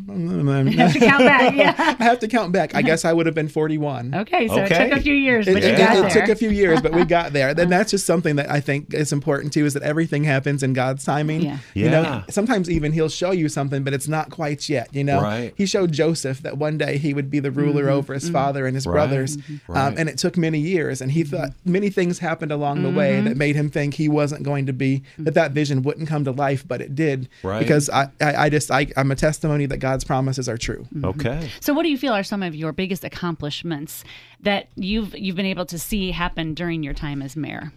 You 0.08 0.70
have 0.78 0.92
to 0.92 0.98
count 1.00 1.24
back, 1.24 1.54
yeah. 1.54 1.74
I 1.98 2.04
have 2.04 2.18
to 2.20 2.28
count 2.28 2.52
back. 2.52 2.74
I 2.74 2.82
guess 2.82 3.04
I 3.04 3.12
would 3.12 3.26
have 3.26 3.34
been 3.34 3.48
41. 3.48 4.14
Okay, 4.14 4.46
so 4.48 4.56
it 4.58 4.68
took 4.68 4.92
a 4.92 5.00
few 5.00 5.14
years, 5.14 5.48
It, 5.48 5.52
you 5.62 5.70
it- 5.70 5.78
got 5.78 5.96
it 5.96 6.00
there. 6.02 6.10
took 6.26 6.28
a 6.28 6.36
few 6.36 6.50
years, 6.50 6.80
but 6.82 6.92
we 6.92 7.04
got 7.16 7.32
there. 7.32 7.54
Then 7.54 7.70
that's 7.70 7.90
just 7.90 8.06
something 8.06 8.36
that 8.36 8.50
I 8.50 8.60
think 8.60 8.92
is 8.92 9.12
important 9.12 9.52
too, 9.52 9.64
is 9.64 9.74
that 9.74 9.82
everything 9.82 10.24
happens 10.24 10.62
in 10.62 10.72
God's 10.74 11.04
timing. 11.04 11.42
Yeah. 11.42 11.58
You 11.74 11.90
know, 11.90 12.22
sometimes 12.28 12.68
even 12.70 12.92
He'll 12.92 13.08
show 13.08 13.30
you 13.30 13.48
something, 13.48 13.82
but 13.84 13.92
it's 13.94 14.08
not 14.08 14.30
quite 14.30 14.68
yet. 14.68 14.88
You 14.94 15.04
know, 15.04 15.20
Right. 15.22 15.54
He 15.56 15.66
showed 15.66 15.92
Joseph 15.92 16.42
that 16.42 16.58
one 16.58 16.78
day 16.78 16.98
he 16.98 17.14
would 17.14 17.30
be 17.30 17.38
the 17.40 17.50
ruler 17.50 17.84
Mm-hmm. 17.84 17.92
over 17.92 18.14
his 18.14 18.28
father 18.30 18.66
and 18.66 18.74
his 18.74 18.86
Right. 18.86 18.92
brothers, 18.94 19.36
Mhm. 19.36 19.76
um, 19.76 19.94
and 19.98 20.08
it 20.08 20.18
took 20.18 20.36
many 20.36 20.58
years. 20.58 21.00
And 21.00 21.12
he 21.12 21.24
thought 21.24 21.50
many 21.64 21.90
things 21.90 22.18
happened 22.20 22.52
along 22.52 22.82
the 22.82 22.90
way 22.90 23.14
Mm-hmm. 23.16 23.24
that 23.28 23.36
made 23.36 23.54
him 23.56 23.70
think 23.70 23.94
he 23.94 24.08
wasn't 24.08 24.42
going 24.42 24.66
to 24.66 24.72
be 24.72 25.02
that 25.18 25.34
that 25.34 25.52
vision 25.52 25.82
wouldn't 25.82 26.08
come 26.08 26.24
to 26.24 26.30
life, 26.32 26.64
but 26.66 26.80
it 26.80 26.94
did. 26.94 27.28
Right. 27.42 27.58
Because 27.58 27.88
I, 27.90 28.08
I, 28.20 28.34
I 28.46 28.48
just 28.50 28.70
I, 28.70 28.86
I'm 28.96 29.10
a 29.10 29.16
testimony 29.16 29.66
that 29.66 29.78
God's 29.86 30.02
promises 30.02 30.48
are 30.48 30.58
true. 30.58 30.84
Mm-hmm. 30.92 31.04
Okay. 31.04 31.50
So, 31.60 31.72
what 31.72 31.84
do 31.84 31.88
you 31.88 31.96
feel 31.96 32.12
are 32.12 32.24
some 32.24 32.42
of 32.42 32.56
your 32.56 32.72
biggest 32.72 33.04
accomplishments 33.04 34.02
that 34.40 34.68
you've 34.74 35.16
you've 35.16 35.36
been 35.36 35.46
able 35.46 35.66
to 35.66 35.78
see 35.78 36.10
happen 36.10 36.54
during 36.54 36.82
your 36.82 36.92
time 36.92 37.22
as 37.22 37.36
mayor? 37.36 37.72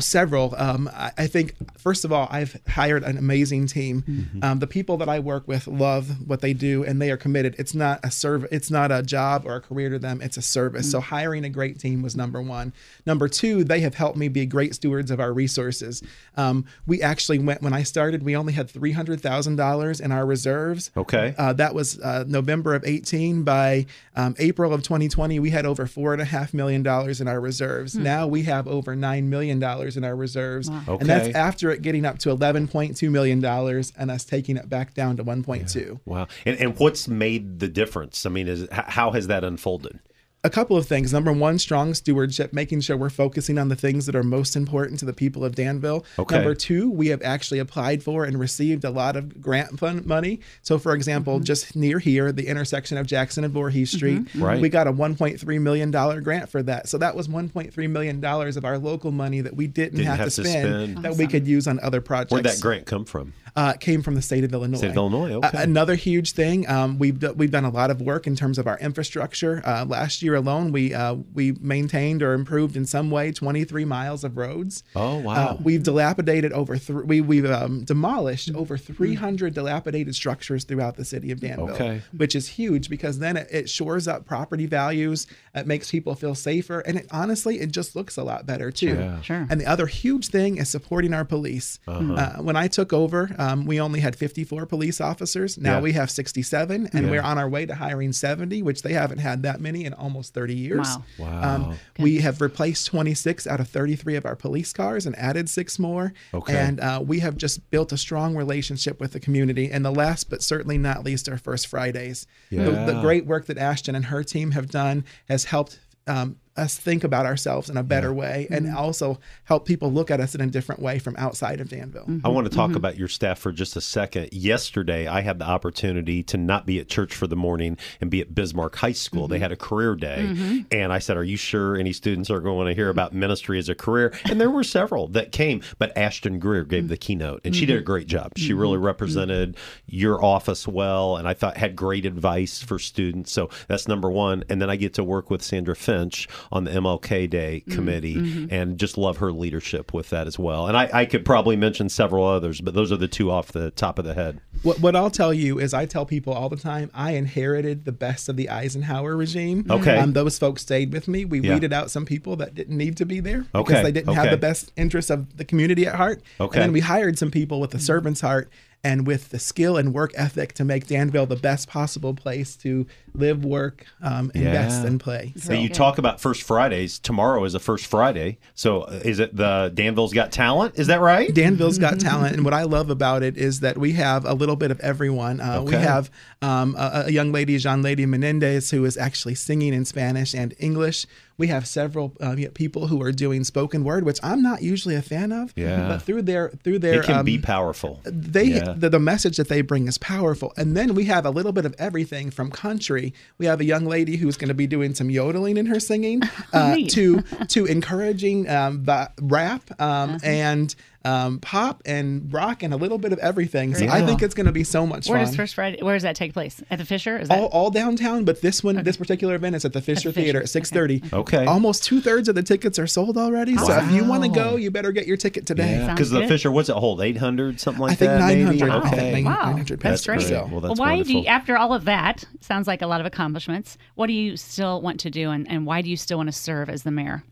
Several. 0.00 0.54
Um, 0.56 0.88
I, 0.92 1.12
I 1.18 1.26
think 1.26 1.54
first 1.78 2.04
of 2.04 2.12
all, 2.12 2.26
I've 2.30 2.60
hired 2.66 3.02
an 3.04 3.18
amazing 3.18 3.66
team. 3.66 4.30
Um, 4.42 4.58
the 4.58 4.66
people 4.66 4.96
that 4.98 5.08
I 5.08 5.18
work 5.18 5.46
with 5.46 5.66
love 5.66 6.26
what 6.28 6.40
they 6.40 6.52
do, 6.54 6.82
and 6.84 7.00
they 7.00 7.10
are 7.10 7.16
committed. 7.16 7.54
It's 7.58 7.74
not 7.74 8.00
a 8.04 8.10
serv- 8.10 8.46
It's 8.50 8.70
not 8.70 8.90
a 8.90 9.02
job 9.02 9.42
or 9.44 9.56
a 9.56 9.60
career 9.60 9.90
to 9.90 9.98
them. 9.98 10.20
It's 10.22 10.36
a 10.36 10.42
service. 10.42 10.90
So 10.90 11.00
hiring 11.00 11.44
a 11.44 11.48
great 11.50 11.78
team 11.78 12.02
was 12.02 12.16
number 12.16 12.40
one. 12.40 12.72
Number 13.06 13.28
two, 13.28 13.64
they 13.64 13.80
have 13.80 13.94
helped 13.94 14.16
me 14.16 14.28
be 14.28 14.46
great 14.46 14.74
stewards 14.74 15.10
of 15.10 15.20
our 15.20 15.32
resources. 15.32 16.02
Um, 16.36 16.64
we 16.86 17.02
actually 17.02 17.38
went 17.38 17.60
when 17.62 17.72
I 17.72 17.82
started. 17.82 18.22
We 18.22 18.34
only 18.36 18.52
had 18.54 18.70
three 18.70 18.92
hundred 18.92 19.20
thousand 19.20 19.56
dollars 19.56 20.00
in 20.00 20.10
our 20.12 20.24
reserves. 20.24 20.90
Okay. 20.96 21.34
Uh, 21.36 21.52
that 21.54 21.74
was 21.74 21.98
uh, 22.00 22.24
November 22.26 22.74
of 22.74 22.84
18. 22.84 23.42
By 23.42 23.86
um, 24.16 24.34
April 24.38 24.72
of 24.72 24.82
2020, 24.82 25.38
we 25.38 25.50
had 25.50 25.66
over 25.66 25.86
four 25.86 26.12
and 26.12 26.22
a 26.22 26.24
half 26.24 26.54
million 26.54 26.82
dollars 26.82 27.20
in 27.20 27.28
our 27.28 27.40
reserves. 27.40 27.94
Now 27.94 28.26
we 28.26 28.42
have 28.44 28.66
over 28.66 28.94
nine 28.96 29.28
million 29.28 29.58
dollars 29.58 29.81
in 29.96 30.04
our 30.04 30.16
reserves, 30.16 30.68
and 30.68 31.02
that's 31.02 31.34
after 31.34 31.70
it 31.70 31.82
getting 31.82 32.04
up 32.04 32.18
to 32.20 32.28
11.2 32.28 33.10
million 33.10 33.40
dollars 33.40 33.92
and 33.98 34.10
us 34.10 34.24
taking 34.24 34.56
it 34.56 34.68
back 34.68 34.94
down 34.94 35.16
to 35.16 35.24
1.2. 35.24 36.00
Wow. 36.04 36.28
And, 36.46 36.58
and 36.58 36.78
what's 36.78 37.08
made 37.08 37.58
the 37.58 37.68
difference? 37.68 38.24
I 38.26 38.30
mean, 38.30 38.48
is, 38.48 38.68
how 38.70 39.10
has 39.12 39.26
that 39.26 39.44
unfolded? 39.44 40.00
A 40.44 40.50
couple 40.50 40.76
of 40.76 40.86
things. 40.86 41.12
Number 41.12 41.32
one, 41.32 41.58
strong 41.58 41.94
stewardship, 41.94 42.52
making 42.52 42.80
sure 42.80 42.96
we're 42.96 43.10
focusing 43.10 43.58
on 43.58 43.68
the 43.68 43.76
things 43.76 44.06
that 44.06 44.16
are 44.16 44.24
most 44.24 44.56
important 44.56 44.98
to 44.98 45.04
the 45.04 45.12
people 45.12 45.44
of 45.44 45.54
Danville. 45.54 46.04
Okay. 46.18 46.34
Number 46.34 46.54
two, 46.54 46.90
we 46.90 47.08
have 47.08 47.22
actually 47.22 47.60
applied 47.60 48.02
for 48.02 48.24
and 48.24 48.38
received 48.38 48.84
a 48.84 48.90
lot 48.90 49.14
of 49.14 49.40
grant 49.40 49.78
fund 49.78 50.04
money. 50.04 50.40
So, 50.62 50.78
for 50.78 50.94
example, 50.94 51.36
mm-hmm. 51.36 51.44
just 51.44 51.76
near 51.76 52.00
here, 52.00 52.32
the 52.32 52.48
intersection 52.48 52.98
of 52.98 53.06
Jackson 53.06 53.44
and 53.44 53.52
Voorhees 53.52 53.90
mm-hmm. 53.90 53.96
Street, 53.96 54.18
mm-hmm. 54.20 54.42
Right. 54.42 54.60
we 54.60 54.68
got 54.68 54.88
a 54.88 54.92
$1.3 54.92 55.60
million 55.60 55.90
grant 56.22 56.48
for 56.48 56.62
that. 56.64 56.88
So, 56.88 56.98
that 56.98 57.14
was 57.14 57.28
$1.3 57.28 57.90
million 57.90 58.24
of 58.24 58.64
our 58.64 58.78
local 58.78 59.12
money 59.12 59.42
that 59.42 59.54
we 59.54 59.68
didn't, 59.68 59.96
Didn't 59.96 60.06
have, 60.06 60.18
have 60.18 60.30
to 60.30 60.42
to 60.42 60.48
spend, 60.48 60.66
spend. 60.66 61.04
that 61.04 61.16
we 61.16 61.28
could 61.28 61.46
use 61.46 61.68
on 61.68 61.78
other 61.80 62.00
projects. 62.00 62.32
Where'd 62.32 62.44
that 62.46 62.60
grant 62.60 62.86
come 62.86 63.04
from? 63.04 63.32
Uh, 63.54 63.74
came 63.74 64.02
from 64.02 64.14
the 64.14 64.22
state 64.22 64.44
of 64.44 64.52
Illinois. 64.54 64.78
State 64.78 64.90
of 64.90 64.96
Illinois, 64.96 65.34
Uh, 65.34 65.46
okay. 65.48 65.62
another 65.62 65.94
huge 65.94 66.32
thing, 66.32 66.66
um, 66.70 66.98
we've 66.98 67.18
do- 67.18 67.34
we've 67.34 67.50
done 67.50 67.66
a 67.66 67.70
lot 67.70 67.90
of 67.90 68.00
work 68.00 68.26
in 68.26 68.34
terms 68.34 68.56
of 68.58 68.66
our 68.66 68.78
infrastructure. 68.78 69.60
Uh, 69.66 69.84
last 69.84 70.22
year 70.22 70.34
alone, 70.34 70.72
we 70.72 70.94
uh, 70.94 71.16
we 71.34 71.52
maintained 71.60 72.22
or 72.22 72.32
improved 72.32 72.76
in 72.76 72.86
some 72.86 73.10
way 73.10 73.30
23 73.30 73.84
miles 73.84 74.24
of 74.24 74.38
roads. 74.38 74.82
Oh, 74.96 75.18
wow. 75.18 75.34
Uh, 75.34 75.56
we've 75.62 75.82
dilapidated 75.82 76.52
over 76.52 76.78
th- 76.78 77.04
we 77.04 77.20
we've 77.20 77.44
um, 77.50 77.84
demolished 77.84 78.50
over 78.54 78.78
300 78.78 79.52
dilapidated 79.52 80.14
structures 80.14 80.64
throughout 80.64 80.96
the 80.96 81.04
city 81.04 81.30
of 81.30 81.40
Danville, 81.40 81.70
Okay. 81.72 82.00
which 82.16 82.34
is 82.34 82.48
huge 82.48 82.88
because 82.88 83.18
then 83.18 83.36
it, 83.36 83.48
it 83.50 83.68
shores 83.68 84.08
up 84.08 84.24
property 84.24 84.64
values. 84.64 85.26
It 85.54 85.66
makes 85.66 85.90
people 85.90 86.14
feel 86.14 86.34
safer, 86.34 86.80
and 86.80 86.96
it 86.96 87.06
honestly 87.10 87.60
it 87.60 87.70
just 87.70 87.94
looks 87.94 88.16
a 88.16 88.22
lot 88.24 88.46
better 88.46 88.70
too. 88.70 88.94
Yeah. 88.94 89.20
Sure. 89.20 89.46
And 89.50 89.60
the 89.60 89.66
other 89.66 89.86
huge 89.86 90.28
thing 90.28 90.56
is 90.56 90.70
supporting 90.70 91.12
our 91.12 91.24
police. 91.26 91.78
Uh-huh. 91.86 92.14
Uh, 92.14 92.36
when 92.42 92.56
I 92.56 92.68
took 92.68 92.92
over, 92.94 93.34
um, 93.42 93.66
we 93.66 93.80
only 93.80 94.00
had 94.00 94.14
54 94.16 94.66
police 94.66 95.00
officers. 95.00 95.58
Now 95.58 95.76
Yeah. 95.76 95.80
we 95.80 95.92
have 95.92 96.10
67, 96.10 96.88
and 96.92 97.04
Yeah. 97.04 97.10
we're 97.10 97.22
on 97.22 97.38
our 97.38 97.48
way 97.48 97.66
to 97.66 97.74
hiring 97.74 98.12
70, 98.12 98.62
which 98.62 98.82
they 98.82 98.92
haven't 98.92 99.18
had 99.18 99.42
that 99.42 99.60
many 99.60 99.84
in 99.84 99.92
almost 99.94 100.32
30 100.34 100.54
years. 100.54 100.86
Wow. 100.86 101.04
Wow. 101.18 101.54
Um, 101.54 101.74
we 101.98 102.18
have 102.20 102.40
replaced 102.40 102.86
26 102.86 103.46
out 103.46 103.60
of 103.60 103.68
33 103.68 104.16
of 104.16 104.24
our 104.26 104.36
police 104.36 104.72
cars 104.72 105.06
and 105.06 105.16
added 105.18 105.48
six 105.48 105.78
more. 105.78 106.12
Okay. 106.32 106.54
And 106.56 106.80
uh, 106.80 107.02
we 107.04 107.18
have 107.20 107.36
just 107.36 107.68
built 107.70 107.92
a 107.92 107.96
strong 107.98 108.36
relationship 108.36 109.00
with 109.00 109.12
the 109.12 109.20
community. 109.20 109.70
And 109.70 109.84
the 109.84 109.90
last, 109.90 110.30
but 110.30 110.42
certainly 110.42 110.78
not 110.78 111.04
least, 111.04 111.28
our 111.28 111.38
First 111.38 111.66
Fridays. 111.66 112.26
The, 112.50 112.56
the 112.86 112.98
great 113.00 113.26
work 113.26 113.46
that 113.46 113.58
Ashton 113.58 113.94
and 113.94 114.06
her 114.06 114.22
team 114.22 114.52
have 114.52 114.68
done 114.70 115.04
has 115.28 115.44
helped. 115.44 115.78
Um, 116.06 116.36
us 116.56 116.76
think 116.76 117.04
about 117.04 117.26
ourselves 117.26 117.70
in 117.70 117.76
a 117.76 117.82
better 117.82 118.12
way 118.12 118.46
and 118.50 118.62
Mm-hmm. 118.62 118.76
also 118.76 119.18
help 119.44 119.66
people 119.66 119.92
look 119.92 120.10
at 120.10 120.20
us 120.20 120.34
in 120.34 120.40
a 120.40 120.46
different 120.46 120.80
way 120.80 120.98
from 120.98 121.16
outside 121.16 121.60
of 121.60 121.68
Danville. 121.68 122.06
I 122.24 122.28
want 122.28 122.50
to 122.50 122.56
talk 122.56 122.68
mm-hmm. 122.68 122.76
about 122.76 122.96
your 122.96 123.08
staff 123.08 123.38
for 123.38 123.50
just 123.50 123.76
a 123.76 123.80
second. 123.80 124.28
Yesterday, 124.32 125.06
I 125.08 125.20
had 125.20 125.38
the 125.38 125.44
opportunity 125.44 126.22
to 126.24 126.36
not 126.36 126.64
be 126.64 126.78
at 126.78 126.88
church 126.88 127.14
for 127.14 127.26
the 127.26 127.36
morning 127.36 127.76
and 128.00 128.10
be 128.10 128.20
at 128.20 128.34
Bismarck 128.34 128.76
High 128.76 128.92
School. 128.92 129.26
They 129.26 129.36
mm-hmm. 129.36 129.42
had 129.42 129.52
a 129.52 129.56
career 129.56 129.94
day. 129.94 130.26
Mm-hmm. 130.28 130.58
And 130.70 130.92
I 130.92 131.00
said, 131.00 131.16
Are 131.16 131.24
you 131.24 131.36
sure 131.36 131.76
any 131.76 131.92
students 131.92 132.30
are 132.30 132.40
going 132.40 132.68
to 132.68 132.74
hear 132.74 132.88
about 132.88 133.12
ministry 133.12 133.58
as 133.58 133.68
a 133.68 133.74
career? 133.74 134.12
And 134.26 134.40
there 134.40 134.50
were 134.50 134.64
several 134.64 135.08
that 135.08 135.32
came, 135.32 135.62
but 135.78 135.96
Ashton 135.96 136.38
Greer 136.38 136.64
gave 136.64 136.88
the 136.88 136.96
keynote, 136.96 137.40
and 137.44 137.54
she 137.54 137.66
did 137.66 137.78
a 137.78 137.82
great 137.82 138.06
job. 138.06 138.32
She 138.36 138.52
really 138.52 138.78
represented 138.78 139.56
your 139.86 140.24
office 140.24 140.68
well, 140.68 141.16
and 141.16 141.26
I 141.26 141.34
thought 141.34 141.56
had 141.56 141.76
great 141.76 142.06
advice 142.06 142.62
for 142.62 142.78
students. 142.78 143.32
So 143.32 143.50
that's 143.68 143.88
number 143.88 144.10
one. 144.10 144.44
And 144.48 144.62
then 144.62 144.70
I 144.70 144.76
get 144.76 144.94
to 144.94 145.04
work 145.04 145.30
with 145.30 145.42
Sandra 145.42 145.74
Finch 145.74 146.28
on 146.50 146.64
the 146.64 146.70
MLK 146.70 147.28
Day 147.30 147.62
Mm-hmm. 147.62 147.74
committee, 147.74 148.48
and 148.50 148.78
just 148.78 148.96
love 148.96 149.18
her 149.18 149.32
leadership 149.32 149.92
with 149.92 150.10
that 150.10 150.26
as 150.26 150.38
well. 150.38 150.66
And 150.66 150.76
I, 150.76 150.88
I 150.92 151.04
could 151.06 151.24
probably 151.24 151.56
mention 151.56 151.88
several 151.88 152.24
others, 152.26 152.60
but 152.60 152.74
those 152.74 152.90
are 152.90 152.96
the 152.96 153.08
two 153.08 153.30
off 153.30 153.52
the 153.52 153.70
top 153.72 153.98
of 153.98 154.04
the 154.04 154.14
head. 154.14 154.40
What, 154.62 154.80
what 154.80 154.96
I'll 154.96 155.10
tell 155.10 155.34
you 155.34 155.58
is, 155.58 155.74
I 155.74 155.86
tell 155.86 156.06
people 156.06 156.32
all 156.32 156.48
the 156.48 156.56
time, 156.56 156.90
I 156.94 157.12
inherited 157.12 157.84
the 157.84 157.92
best 157.92 158.28
of 158.28 158.36
the 158.36 158.46
Eisenhauer 158.46 159.16
regime. 159.18 159.66
Okay. 159.68 159.98
Um, 159.98 160.12
those 160.12 160.38
folks 160.38 160.62
stayed 160.62 160.92
with 160.92 161.08
me. 161.08 161.24
We 161.24 161.40
Yeah. 161.40 161.54
weeded 161.54 161.72
out 161.72 161.90
some 161.90 162.04
people 162.06 162.36
that 162.36 162.54
didn't 162.54 162.76
need 162.76 162.96
to 162.98 163.04
be 163.06 163.20
there 163.20 163.44
because 163.52 163.82
they 163.82 163.92
didn't 163.92 164.14
have 164.14 164.30
the 164.30 164.36
best 164.36 164.72
interests 164.76 165.10
of 165.10 165.36
the 165.36 165.44
community 165.44 165.86
at 165.86 165.96
heart. 165.96 166.22
Okay. 166.40 166.58
And 166.58 166.64
then 166.64 166.72
we 166.72 166.80
hired 166.80 167.18
some 167.18 167.30
people 167.30 167.60
with 167.60 167.74
a 167.74 167.78
servant's 167.80 168.20
heart 168.20 168.50
and 168.84 169.06
with 169.06 169.28
the 169.30 169.38
skill 169.38 169.76
and 169.76 169.94
work 169.94 170.12
ethic 170.16 170.52
to 170.54 170.64
make 170.64 170.88
Danville 170.88 171.26
the 171.26 171.36
best 171.36 171.68
possible 171.68 172.14
place 172.14 172.56
to 172.56 172.84
live, 173.14 173.44
work, 173.44 173.86
um, 174.02 174.32
invest, 174.34 174.80
Yeah. 174.82 174.86
and 174.88 174.98
play. 175.00 175.32
So 175.36 175.52
you 175.52 175.68
talk 175.68 175.98
about 175.98 176.20
First 176.20 176.42
Fridays. 176.42 176.98
Tomorrow 176.98 177.44
is 177.44 177.54
a 177.54 177.60
First 177.60 177.86
Friday. 177.86 178.38
So 178.54 178.82
uh, 178.82 179.00
is 179.04 179.20
it 179.20 179.36
the 179.36 179.70
Danville's 179.72 180.12
Got 180.12 180.32
Talent? 180.32 180.78
Is 180.78 180.88
that 180.88 181.00
right? 181.00 181.32
Danville's 181.32 181.78
got 181.78 182.00
talent, 182.00 182.34
and 182.34 182.44
what 182.44 182.54
I 182.54 182.64
love 182.64 182.90
about 182.90 183.22
it 183.22 183.36
is 183.36 183.60
that 183.60 183.78
we 183.78 183.92
have 183.92 184.24
a 184.24 184.34
little 184.34 184.56
bit 184.56 184.70
of 184.70 184.80
everyone. 184.80 185.40
Uh, 185.40 185.62
We 185.62 185.74
have 185.74 186.10
um, 186.40 186.74
a, 186.76 187.04
a 187.06 187.10
young 187.12 187.30
lady, 187.30 187.56
Jean 187.58 187.82
Lady 187.82 188.04
Menendez, 188.06 188.70
who 188.72 188.84
is 188.84 188.96
actually 188.96 189.36
singing 189.36 189.72
in 189.74 189.84
Spanish 189.84 190.34
and 190.34 190.54
English. 190.58 191.06
We 191.42 191.48
have 191.48 191.66
several 191.66 192.06
uh, 192.20 192.36
people 192.54 192.86
who 192.86 193.02
are 193.02 193.10
doing 193.24 193.42
spoken 193.44 193.82
word, 193.82 194.04
which 194.04 194.20
I'm 194.22 194.42
not 194.42 194.62
usually 194.62 194.94
a 194.94 195.02
fan 195.02 195.32
of. 195.32 195.52
Yeah. 195.56 195.88
But 195.88 195.98
through 196.02 196.22
their 196.22 196.50
through 196.62 196.78
their 196.78 197.00
It 197.00 197.06
can 197.06 197.16
um, 197.18 197.24
be 197.24 197.38
powerful. 197.38 198.00
they 198.04 198.44
Yeah. 198.44 198.74
the, 198.76 198.88
the 198.90 199.00
message 199.12 199.36
that 199.38 199.48
they 199.48 199.60
bring 199.62 199.88
is 199.88 199.98
powerful 199.98 200.52
and 200.56 200.76
then 200.76 200.94
we 200.94 201.04
have 201.06 201.24
a 201.26 201.30
little 201.30 201.50
bit 201.58 201.64
of 201.64 201.74
everything 201.78 202.30
from 202.30 202.50
country 202.50 203.12
we 203.38 203.46
have 203.46 203.60
a 203.60 203.64
young 203.64 203.84
lady 203.86 204.14
who's 204.16 204.36
going 204.36 204.48
to 204.48 204.54
be 204.64 204.66
doing 204.76 204.94
some 204.94 205.10
yodeling 205.10 205.56
in 205.56 205.66
her 205.66 205.80
singing 205.80 206.22
uh, 206.52 206.76
to 206.88 207.22
to 207.48 207.64
encouraging 207.66 208.48
um, 208.48 208.84
ba- 208.84 209.12
rap 209.20 209.62
um, 209.80 210.18
and 210.22 210.74
um, 211.04 211.38
pop 211.40 211.82
and 211.84 212.32
rock 212.32 212.62
and 212.62 212.72
a 212.72 212.76
little 212.76 212.98
bit 212.98 213.12
of 213.12 213.18
everything 213.18 213.74
so 213.74 213.86
i 213.88 214.04
think 214.04 214.22
it's 214.22 214.34
going 214.34 214.46
to 214.46 214.52
be 214.52 214.64
so 214.64 214.86
much 214.86 215.08
Where 215.08 215.18
fun 215.18 215.26
does 215.26 215.36
First 215.36 215.54
Friday? 215.54 215.82
Where 215.82 215.94
does 215.94 216.02
that 216.04 216.16
take 216.16 216.32
place? 216.32 216.62
At 216.70 216.78
the 216.78 216.84
Fisher? 216.84 217.18
Is 217.18 217.28
that 217.28 217.38
all, 217.38 217.46
all 217.48 217.70
downtown, 217.70 218.24
but 218.24 218.40
this 218.40 218.62
one, 218.62 218.82
this 218.84 218.96
particular 218.96 219.34
event 219.34 219.56
is 219.56 219.64
at 219.64 219.72
the 219.72 219.80
Fisher 219.80 220.12
Fisher, 220.12 220.12
Theater 220.12 220.40
at 220.42 220.48
six 220.48 220.70
thirty. 220.70 221.02
Okay. 221.12 221.44
almost 221.46 221.84
two 221.84 222.00
thirds 222.00 222.28
of 222.28 222.34
the 222.34 222.42
tickets 222.42 222.78
are 222.78 222.86
sold 222.86 223.16
already. 223.18 223.56
So 223.56 223.72
if 223.72 223.90
you 223.92 224.04
want 224.04 224.22
to 224.24 224.28
go, 224.28 224.56
you 224.56 224.70
better 224.70 224.92
get 224.92 225.06
your 225.06 225.16
ticket 225.16 225.46
today. 225.46 225.72
Yeah, 225.78 225.92
because 225.92 226.10
the. 226.10 226.26
Fisher, 226.28 226.50
what's 226.50 226.68
it 226.68 226.76
hold? 226.76 227.00
800, 227.00 227.60
something 227.60 227.80
like 227.80 227.92
I 227.92 227.94
think 227.94 228.10
that? 228.10 228.26
maybe? 228.28 228.58
900. 228.58 228.70
I 228.70 228.88
Okay. 228.88 229.24
wow, 229.24 229.32
900 229.50 229.80
that's 229.80 230.06
pesos. 230.06 230.06
great. 230.06 230.28
So- 230.28 230.48
Well, 230.50 230.60
that's 230.60 230.78
why 230.78 231.02
do 231.02 231.12
you, 231.12 231.26
after 231.26 231.56
all 231.56 231.74
of 231.74 231.84
that, 231.86 232.24
sounds 232.40 232.66
like 232.66 232.82
a 232.82 232.86
lot 232.86 233.00
of 233.00 233.06
accomplishments. 233.06 233.76
What 233.94 234.06
do 234.06 234.12
you 234.12 234.36
still 234.36 234.80
want 234.80 235.00
to 235.00 235.10
do, 235.10 235.30
and, 235.30 235.50
and 235.50 235.66
why 235.66 235.82
do 235.82 235.90
you 235.90 235.96
still 235.96 236.18
want 236.18 236.28
to 236.28 236.32
serve 236.32 236.68
as 236.70 236.82
the 236.84 236.90
mayor? 236.90 237.24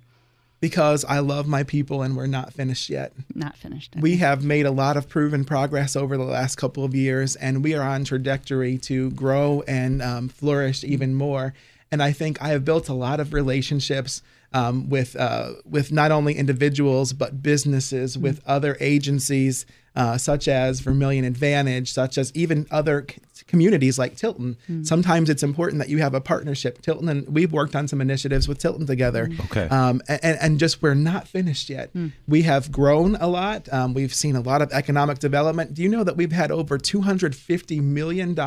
Because 0.61 1.05
I 1.07 1.21
love 1.21 1.47
my 1.47 1.63
people 1.63 2.03
and 2.03 2.17
we're 2.17 2.27
not 2.27 2.53
finished 2.53 2.91
yet. 2.91 3.13
Not 3.35 3.57
finished. 3.57 3.95
We 3.99 4.19
have 4.19 4.45
made 4.45 4.67
a 4.67 4.71
lot 4.71 4.99
of 4.99 5.09
proven 5.09 5.45
progress 5.45 5.97
over 5.97 6.19
the 6.19 6.25
last 6.25 6.57
couple 6.57 6.85
of 6.85 6.95
years, 6.95 7.35
and 7.37 7.65
we 7.65 7.75
are 7.75 7.83
on 7.83 8.05
trajectory 8.05 8.77
to 8.79 9.11
grow 9.13 9.63
and 9.67 10.03
um, 10.03 10.29
flourish 10.29 10.85
even 10.85 11.15
more. 11.15 11.55
And 11.91 12.03
I 12.03 12.13
think 12.13 12.41
I 12.43 12.49
have 12.49 12.65
built 12.65 12.89
a 12.89 12.95
lot 12.95 13.21
of 13.21 13.33
relationships 13.33 14.23
um, 14.53 14.89
with 14.89 15.17
uh, 15.17 15.53
with 15.65 15.93
not 15.93 16.11
only 16.11 16.35
individuals 16.35 17.13
but 17.13 17.43
businesses, 17.43 18.19
with 18.19 18.43
other 18.47 18.77
agencies 18.81 19.65
uh, 19.97 20.17
such 20.19 20.49
as 20.49 20.81
Vermilion 20.81 21.25
Advantage, 21.25 21.93
such 21.93 22.17
as 22.19 22.31
even 22.35 22.67
other 22.71 23.05
c- 23.11 23.19
communities 23.47 23.99
like 23.99 24.17
Tilton. 24.17 24.57
Sometimes 24.85 25.29
it's 25.29 25.43
important 25.43 25.81
that 25.81 25.89
you 25.89 25.99
have 25.99 26.15
a 26.15 26.21
partnership. 26.21 26.81
Tilton 26.83 27.09
and 27.09 27.29
we've 27.29 27.53
worked 27.53 27.75
on 27.75 27.89
some 27.89 28.01
initiatives 28.01 28.47
with 28.47 28.59
Tilton 28.59 28.87
together. 28.87 29.29
Okay. 29.47 29.69
Um, 29.69 30.01
and, 30.09 30.39
and 30.41 30.59
just 30.61 30.81
we're 30.83 30.95
not 30.95 31.27
finished 31.27 31.69
yet. 31.69 31.91
We 32.29 32.43
have 32.43 32.71
grown 32.71 33.17
a 33.17 33.27
lot. 33.27 33.69
Um, 33.73 33.93
we've 33.95 34.15
seen 34.15 34.37
a 34.37 34.41
lot 34.41 34.63
of 34.63 34.71
economic 34.73 35.19
development. 35.19 35.75
Do 35.75 35.83
you 35.83 35.89
know 35.89 36.05
that 36.05 36.17
we've 36.17 36.31
had 36.33 36.51
over 36.53 36.79
$250 36.79 37.83
million 37.83 38.39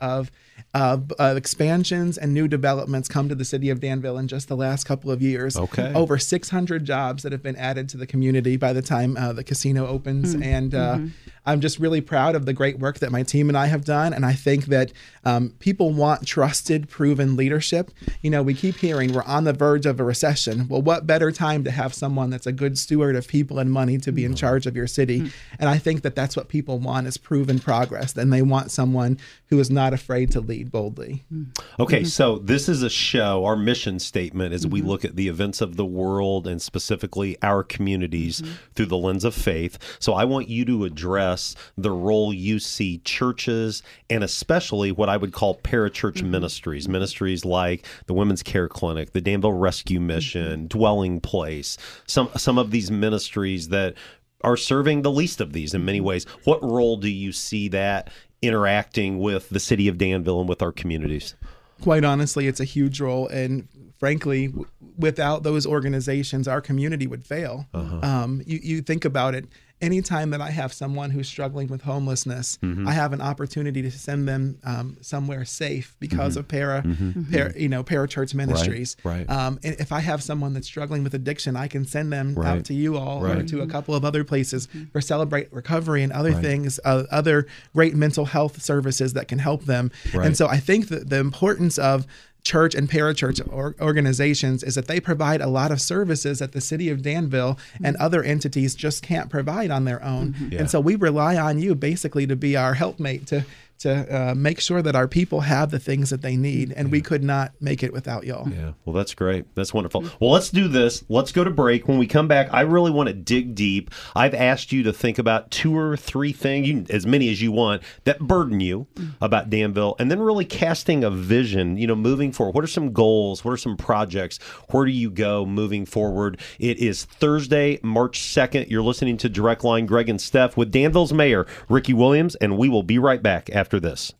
of 0.00 0.30
uh, 0.74 0.98
uh, 1.18 1.34
expansions 1.36 2.16
and 2.16 2.32
new 2.32 2.48
developments 2.48 3.08
come 3.08 3.28
to 3.28 3.34
the 3.34 3.44
city 3.44 3.68
of 3.70 3.80
Danville 3.80 4.18
in 4.18 4.28
just 4.28 4.48
the 4.48 4.56
last 4.56 4.84
couple 4.84 5.10
of 5.10 5.20
years? 5.20 5.56
Okay. 5.56 5.92
Over 5.94 6.18
600 6.18 6.84
jobs 6.84 7.22
that 7.22 7.32
have 7.32 7.42
been 7.42 7.56
added 7.56 7.88
to 7.90 7.96
the 7.96 8.06
community 8.06 8.56
by 8.56 8.72
the 8.72 8.82
time 8.82 9.16
uh, 9.16 9.32
the 9.32 9.44
casino 9.44 9.86
opens. 9.86 10.34
And 10.34 10.74
uh, 10.74 10.98
I'm 11.44 11.60
just 11.60 11.78
really 11.78 12.00
proud 12.00 12.36
of 12.36 12.46
the 12.46 12.52
great 12.52 12.78
work 12.78 13.00
that 13.00 13.10
my 13.10 13.22
team 13.24 13.48
and 13.48 13.58
I 13.58 13.66
have 13.66 13.84
done. 13.84 14.12
And 14.12 14.24
I 14.24 14.32
think 14.32 14.66
that 14.66 14.92
um, 15.24 15.54
people 15.58 15.92
want 15.92 16.26
trusted, 16.26 16.88
proven 16.88 17.34
leadership. 17.36 17.90
You 18.22 18.30
know, 18.30 18.42
we 18.42 18.54
keep 18.54 18.76
hearing 18.76 19.12
we're 19.12 19.24
on 19.24 19.44
the 19.44 19.52
verge 19.52 19.84
of 19.84 19.98
a 19.98 20.04
recession. 20.04 20.68
Well, 20.68 20.82
what 20.82 21.06
better 21.06 21.32
time 21.32 21.64
to 21.64 21.70
have 21.70 21.94
someone 21.94 22.30
that's 22.30 22.46
a 22.46 22.52
good 22.52 22.78
steward 22.78 23.16
of 23.16 23.26
people 23.26 23.58
and 23.58 23.72
money 23.72 23.98
to 23.98 24.12
be 24.12 24.24
in 24.24 24.32
mm-hmm. 24.32 24.36
charge 24.36 24.66
of 24.66 24.76
your 24.76 24.86
city? 24.86 25.20
Hmm. 25.20 25.28
And 25.58 25.68
I 25.68 25.78
think 25.78 26.02
that 26.02 26.14
that's 26.14 26.36
what 26.36 26.48
people 26.48 26.78
want 26.78 27.06
is 27.08 27.16
proven 27.16 27.58
progress. 27.58 28.16
And 28.16 28.32
they 28.32 28.42
want 28.42 28.70
someone 28.70 29.18
who 29.46 29.58
is 29.58 29.70
not 29.70 29.92
afraid 29.92 30.30
to 30.32 30.40
lead 30.40 30.70
boldly. 30.70 31.24
Hmm. 31.28 31.44
Okay, 31.80 32.00
mm-hmm. 32.00 32.06
so 32.06 32.38
this 32.38 32.68
is 32.68 32.82
a 32.82 32.90
show. 32.90 33.44
Our 33.44 33.56
mission 33.56 33.98
statement 33.98 34.54
is 34.54 34.66
we 34.66 34.80
mm-hmm. 34.80 34.88
look 34.88 35.04
at 35.04 35.16
the 35.16 35.28
events 35.28 35.60
of 35.60 35.76
the 35.76 35.84
world 35.84 36.46
and 36.46 36.62
specifically 36.62 37.36
our 37.42 37.64
communities 37.64 38.42
through 38.74 38.86
the 38.86 38.96
lens 38.96 39.24
of 39.24 39.34
faith. 39.34 39.78
So 39.98 40.14
I 40.14 40.24
want 40.24 40.48
you 40.48 40.64
to 40.66 40.84
address 40.84 41.31
the 41.76 41.90
role 41.90 42.32
you 42.32 42.58
see 42.58 42.98
churches 42.98 43.82
and 44.10 44.24
especially 44.24 44.92
what 44.92 45.08
I 45.08 45.16
would 45.16 45.32
call 45.32 45.56
parachurch 45.58 46.18
mm-hmm. 46.18 46.30
ministries, 46.30 46.88
ministries 46.88 47.44
like 47.44 47.86
the 48.06 48.14
Women's 48.14 48.42
Care 48.42 48.68
Clinic, 48.68 49.12
the 49.12 49.20
Danville 49.20 49.52
Rescue 49.52 49.98
mm-hmm. 49.98 50.06
Mission, 50.06 50.66
Dwelling 50.68 51.20
Place, 51.20 51.76
some 52.06 52.28
some 52.36 52.58
of 52.58 52.70
these 52.70 52.90
ministries 52.90 53.68
that 53.68 53.94
are 54.42 54.56
serving 54.56 55.02
the 55.02 55.10
least 55.10 55.40
of 55.40 55.52
these 55.52 55.74
in 55.74 55.84
many 55.84 55.98
mm-hmm. 55.98 56.08
ways. 56.08 56.26
What 56.44 56.62
role 56.62 56.96
do 56.96 57.08
you 57.08 57.32
see 57.32 57.68
that 57.68 58.10
interacting 58.40 59.18
with 59.18 59.48
the 59.50 59.60
city 59.60 59.86
of 59.88 59.98
Danville 59.98 60.40
and 60.40 60.48
with 60.48 60.62
our 60.62 60.72
communities? 60.72 61.34
quite 61.82 62.04
honestly, 62.04 62.46
it's 62.46 62.60
a 62.60 62.64
huge 62.64 63.00
role. 63.00 63.28
And 63.28 63.68
frankly, 63.98 64.48
w- 64.48 64.66
without 64.96 65.42
those 65.42 65.66
organizations, 65.66 66.48
our 66.48 66.62
community 66.62 67.06
would 67.06 67.26
fail. 67.26 67.66
Uh-huh. 67.74 68.00
Um, 68.02 68.42
you, 68.46 68.60
you 68.62 68.82
think 68.82 69.04
about 69.04 69.34
it. 69.34 69.46
Anytime 69.82 70.30
that 70.30 70.40
I 70.40 70.50
have 70.50 70.72
someone 70.72 71.10
who's 71.10 71.26
struggling 71.28 71.66
with 71.66 71.82
homelessness, 71.82 72.58
I 72.62 72.92
have 72.92 73.12
an 73.12 73.20
opportunity 73.20 73.82
to 73.82 73.90
send 73.90 74.28
them 74.28 74.58
um, 74.64 74.96
somewhere 75.00 75.44
safe 75.44 75.96
because 75.98 76.36
of 76.36 76.46
para, 76.46 76.84
para, 77.30 77.52
you 77.58 77.68
know, 77.68 77.82
parachurch 77.82 78.32
ministries. 78.34 78.96
right. 79.02 79.28
Um, 79.28 79.58
and 79.64 79.74
if 79.80 79.90
I 79.90 79.98
have 79.98 80.22
someone 80.22 80.54
that's 80.54 80.68
struggling 80.68 81.02
with 81.02 81.14
addiction, 81.14 81.56
I 81.56 81.66
can 81.66 81.84
send 81.84 82.12
them 82.12 82.34
Right. 82.36 82.46
out 82.58 82.64
to 82.66 82.74
you 82.74 82.96
all 82.96 83.26
or 83.26 83.42
to 83.42 83.60
a 83.62 83.66
couple 83.66 83.94
of 83.94 84.04
other 84.04 84.22
places 84.24 84.68
for 84.92 85.00
Celebrate 85.00 85.52
Recovery 85.52 86.02
and 86.04 86.12
other 86.12 86.32
things, 86.32 86.78
uh, 86.84 87.02
other 87.10 87.46
great 87.74 87.96
mental 87.96 88.26
health 88.26 88.62
services 88.62 89.12
that 89.14 89.26
can 89.26 89.40
help 89.40 89.64
them. 89.64 89.90
Right. 90.14 90.26
And 90.26 90.36
so 90.36 90.46
I 90.46 90.58
think 90.58 90.88
that 90.88 91.10
the 91.10 91.18
importance 91.18 91.76
of 91.76 92.06
church 92.44 92.74
and 92.74 92.88
parachurch 92.88 93.40
or 93.52 93.76
organizations 93.80 94.62
is 94.62 94.74
that 94.74 94.88
they 94.88 95.00
provide 95.00 95.40
a 95.40 95.46
lot 95.46 95.70
of 95.70 95.80
services 95.80 96.40
that 96.40 96.52
the 96.52 96.60
city 96.60 96.88
of 96.88 97.02
Danville 97.02 97.58
and 97.82 97.94
mm-hmm. 97.94 98.04
other 98.04 98.22
entities 98.22 98.74
just 98.74 99.02
can't 99.02 99.30
provide 99.30 99.70
on 99.70 99.84
their 99.84 100.02
own. 100.02 100.32
Mm-hmm. 100.32 100.52
Yeah. 100.52 100.60
And 100.60 100.70
so 100.70 100.80
we 100.80 100.96
rely 100.96 101.36
on 101.36 101.58
you 101.58 101.74
basically 101.74 102.26
to 102.26 102.36
be 102.36 102.56
our 102.56 102.74
helpmate 102.74 103.26
to 103.28 103.44
to 103.82 104.30
uh, 104.30 104.34
make 104.34 104.60
sure 104.60 104.80
that 104.80 104.94
our 104.94 105.08
people 105.08 105.40
have 105.40 105.70
the 105.70 105.78
things 105.78 106.10
that 106.10 106.22
they 106.22 106.36
need, 106.36 106.72
and 106.72 106.90
we 106.90 107.00
could 107.00 107.22
not 107.22 107.52
make 107.60 107.82
it 107.82 107.92
without 107.92 108.24
y'all. 108.24 108.48
Yeah, 108.48 108.72
well, 108.84 108.94
that's 108.94 109.14
great. 109.14 109.44
That's 109.54 109.74
wonderful. 109.74 110.04
Well, 110.20 110.30
let's 110.30 110.50
do 110.50 110.68
this. 110.68 111.04
Let's 111.08 111.32
go 111.32 111.42
to 111.42 111.50
break. 111.50 111.88
When 111.88 111.98
we 111.98 112.06
come 112.06 112.28
back, 112.28 112.48
I 112.52 112.60
really 112.62 112.90
want 112.90 113.08
to 113.08 113.14
dig 113.14 113.54
deep. 113.54 113.90
I've 114.14 114.34
asked 114.34 114.72
you 114.72 114.84
to 114.84 114.92
think 114.92 115.18
about 115.18 115.50
two 115.50 115.76
or 115.76 115.96
three 115.96 116.32
things, 116.32 116.68
you, 116.68 116.86
as 116.90 117.06
many 117.06 117.28
as 117.30 117.42
you 117.42 117.50
want, 117.50 117.82
that 118.04 118.20
burden 118.20 118.60
you 118.60 118.86
about 119.20 119.50
Danville, 119.50 119.96
and 119.98 120.10
then 120.10 120.20
really 120.20 120.44
casting 120.44 121.02
a 121.02 121.10
vision, 121.10 121.76
you 121.76 121.86
know, 121.86 121.96
moving 121.96 122.32
forward. 122.32 122.54
What 122.54 122.64
are 122.64 122.68
some 122.68 122.92
goals? 122.92 123.44
What 123.44 123.52
are 123.52 123.56
some 123.56 123.76
projects? 123.76 124.38
Where 124.70 124.84
do 124.84 124.92
you 124.92 125.10
go 125.10 125.44
moving 125.44 125.86
forward? 125.86 126.40
It 126.58 126.78
is 126.78 127.04
Thursday, 127.04 127.80
March 127.82 128.20
2nd. 128.20 128.70
You're 128.70 128.82
listening 128.82 129.16
to 129.18 129.28
Direct 129.28 129.64
Line 129.64 129.86
Greg 129.86 130.08
and 130.08 130.20
Steph 130.20 130.56
with 130.56 130.70
Danville's 130.70 131.12
mayor, 131.12 131.46
Ricky 131.68 131.92
Williams, 131.92 132.36
and 132.36 132.56
we 132.56 132.68
will 132.68 132.82
be 132.82 132.98
right 132.98 133.22
back 133.22 133.50
after 133.50 133.71
this. 133.80 134.12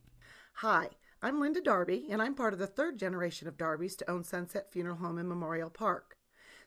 Hi, 0.56 0.90
I'm 1.22 1.40
Linda 1.40 1.60
Darby, 1.60 2.06
and 2.10 2.20
I'm 2.20 2.34
part 2.34 2.52
of 2.52 2.58
the 2.58 2.66
third 2.66 2.98
generation 2.98 3.48
of 3.48 3.56
Darbys 3.56 3.96
to 3.98 4.10
own 4.10 4.24
Sunset 4.24 4.70
Funeral 4.70 4.96
Home 4.96 5.18
in 5.18 5.28
Memorial 5.28 5.70
Park. 5.70 6.16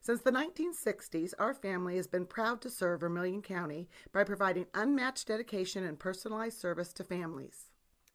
Since 0.02 0.22
the 0.22 0.32
1960s, 0.32 1.34
our 1.40 1.54
family 1.54 1.96
has 1.96 2.06
been 2.06 2.26
proud 2.26 2.62
to 2.62 2.70
serve 2.70 3.00
Vermilion 3.00 3.42
County 3.42 3.90
by 4.14 4.24
providing 4.24 4.68
unmatched 4.74 5.28
dedication 5.28 5.84
and 5.84 5.98
personalized 5.98 6.60
service 6.60 6.94
to 6.94 7.04
families. 7.04 7.72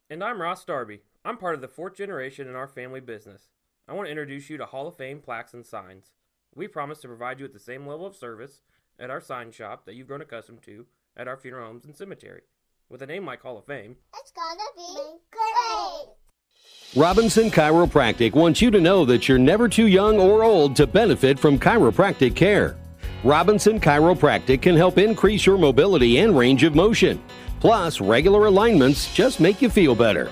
And 0.09 0.23
I'm 0.23 0.41
Ross 0.41 0.63
Darby. 0.63 1.01
I'm 1.23 1.37
part 1.37 1.55
of 1.55 1.61
the 1.61 1.67
fourth 1.67 1.95
generation 1.95 2.47
in 2.47 2.55
our 2.55 2.67
family 2.67 3.01
business. 3.01 3.49
I 3.87 3.93
want 3.93 4.07
to 4.07 4.11
introduce 4.11 4.49
you 4.49 4.57
to 4.57 4.65
Hall 4.65 4.87
of 4.87 4.95
Fame 4.95 5.19
plaques 5.19 5.53
and 5.53 5.65
signs. 5.65 6.11
We 6.55 6.67
promise 6.67 6.99
to 7.01 7.07
provide 7.07 7.39
you 7.39 7.43
with 7.43 7.53
the 7.53 7.59
same 7.59 7.85
level 7.85 8.05
of 8.05 8.15
service 8.15 8.61
at 8.97 9.09
our 9.09 9.21
sign 9.21 9.51
shop 9.51 9.85
that 9.85 9.95
you've 9.95 10.07
grown 10.07 10.21
accustomed 10.21 10.63
to 10.63 10.85
at 11.17 11.27
our 11.27 11.37
funeral 11.37 11.67
homes 11.67 11.85
and 11.85 11.95
cemetery. 11.95 12.41
With 12.91 13.01
a 13.03 13.05
name 13.05 13.25
like 13.25 13.41
Hall 13.41 13.57
of 13.57 13.65
Fame, 13.65 13.95
It's 14.19 14.33
gonna 14.33 14.69
be 14.75 15.17
great. 15.31 17.01
Robinson 17.01 17.49
Chiropractic 17.49 18.33
wants 18.33 18.61
you 18.61 18.69
to 18.69 18.81
know 18.81 19.05
that 19.05 19.29
you're 19.29 19.39
never 19.39 19.69
too 19.69 19.87
young 19.87 20.19
or 20.19 20.43
old 20.43 20.75
to 20.75 20.85
benefit 20.85 21.39
from 21.39 21.57
chiropractic 21.57 22.35
care. 22.35 22.75
Robinson 23.23 23.79
Chiropractic 23.79 24.61
can 24.61 24.75
help 24.75 24.97
increase 24.97 25.45
your 25.45 25.57
mobility 25.57 26.17
and 26.17 26.37
range 26.37 26.65
of 26.65 26.75
motion. 26.75 27.23
Plus, 27.61 28.01
regular 28.01 28.47
alignments 28.47 29.13
just 29.13 29.39
make 29.39 29.61
you 29.61 29.69
feel 29.69 29.95
better. 29.95 30.29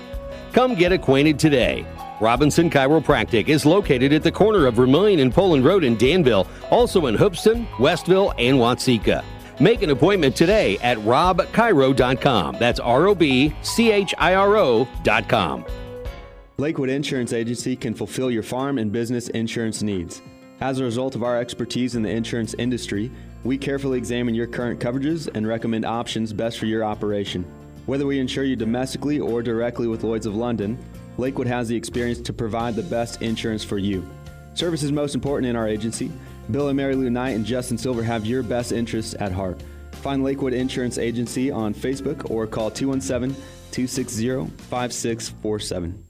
Come 0.52 0.74
get 0.74 0.92
acquainted 0.92 1.38
today. 1.38 1.86
Robinson 2.20 2.68
Chiropractic 2.68 3.48
is 3.48 3.64
located 3.64 4.12
at 4.12 4.22
the 4.22 4.30
corner 4.30 4.66
of 4.66 4.74
Vermilion 4.74 5.20
and 5.20 5.32
Poland 5.32 5.64
Road 5.64 5.82
in 5.82 5.96
Danville, 5.96 6.46
also 6.70 7.06
in 7.06 7.14
Hoopeston, 7.14 7.66
Westville, 7.78 8.34
and 8.36 8.58
Watseka. 8.58 9.24
Make 9.60 9.82
an 9.82 9.90
appointment 9.90 10.34
today 10.34 10.78
at 10.78 10.96
robchiro.com. 10.98 12.56
That's 12.58 12.80
R 12.80 13.08
O 13.08 13.14
B 13.14 13.54
C 13.60 13.92
H 13.92 14.14
I 14.16 14.34
R 14.34 14.56
O.com. 14.56 15.66
Lakewood 16.56 16.88
Insurance 16.88 17.34
Agency 17.34 17.76
can 17.76 17.94
fulfill 17.94 18.30
your 18.30 18.42
farm 18.42 18.78
and 18.78 18.90
business 18.90 19.28
insurance 19.28 19.82
needs. 19.82 20.22
As 20.60 20.78
a 20.78 20.84
result 20.84 21.14
of 21.14 21.22
our 21.22 21.38
expertise 21.38 21.94
in 21.94 22.02
the 22.02 22.10
insurance 22.10 22.54
industry, 22.54 23.10
we 23.44 23.56
carefully 23.56 23.96
examine 23.96 24.34
your 24.34 24.46
current 24.46 24.80
coverages 24.80 25.28
and 25.34 25.46
recommend 25.46 25.84
options 25.84 26.32
best 26.32 26.58
for 26.58 26.66
your 26.66 26.84
operation. 26.84 27.44
Whether 27.86 28.06
we 28.06 28.18
insure 28.18 28.44
you 28.44 28.56
domestically 28.56 29.20
or 29.20 29.42
directly 29.42 29.88
with 29.88 30.04
Lloyds 30.04 30.26
of 30.26 30.36
London, 30.36 30.78
Lakewood 31.16 31.46
has 31.46 31.68
the 31.68 31.76
experience 31.76 32.20
to 32.20 32.32
provide 32.32 32.76
the 32.76 32.82
best 32.82 33.22
insurance 33.22 33.64
for 33.64 33.78
you. 33.78 34.06
Service 34.54 34.82
is 34.82 34.92
most 34.92 35.14
important 35.14 35.48
in 35.48 35.56
our 35.56 35.66
agency. 35.68 36.10
Bill 36.50 36.68
and 36.68 36.76
Mary 36.76 36.94
Lou 36.94 37.10
Knight 37.10 37.36
and 37.36 37.44
Justin 37.44 37.78
Silver 37.78 38.02
have 38.02 38.26
your 38.26 38.42
best 38.42 38.72
interests 38.72 39.14
at 39.20 39.32
heart. 39.32 39.62
Find 39.92 40.24
Lakewood 40.24 40.54
Insurance 40.54 40.98
Agency 40.98 41.50
on 41.50 41.74
Facebook 41.74 42.30
or 42.30 42.46
call 42.46 42.70
217 42.70 43.34
260 43.70 44.46
5647. 44.68 46.09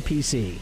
SIPC. 0.00 0.58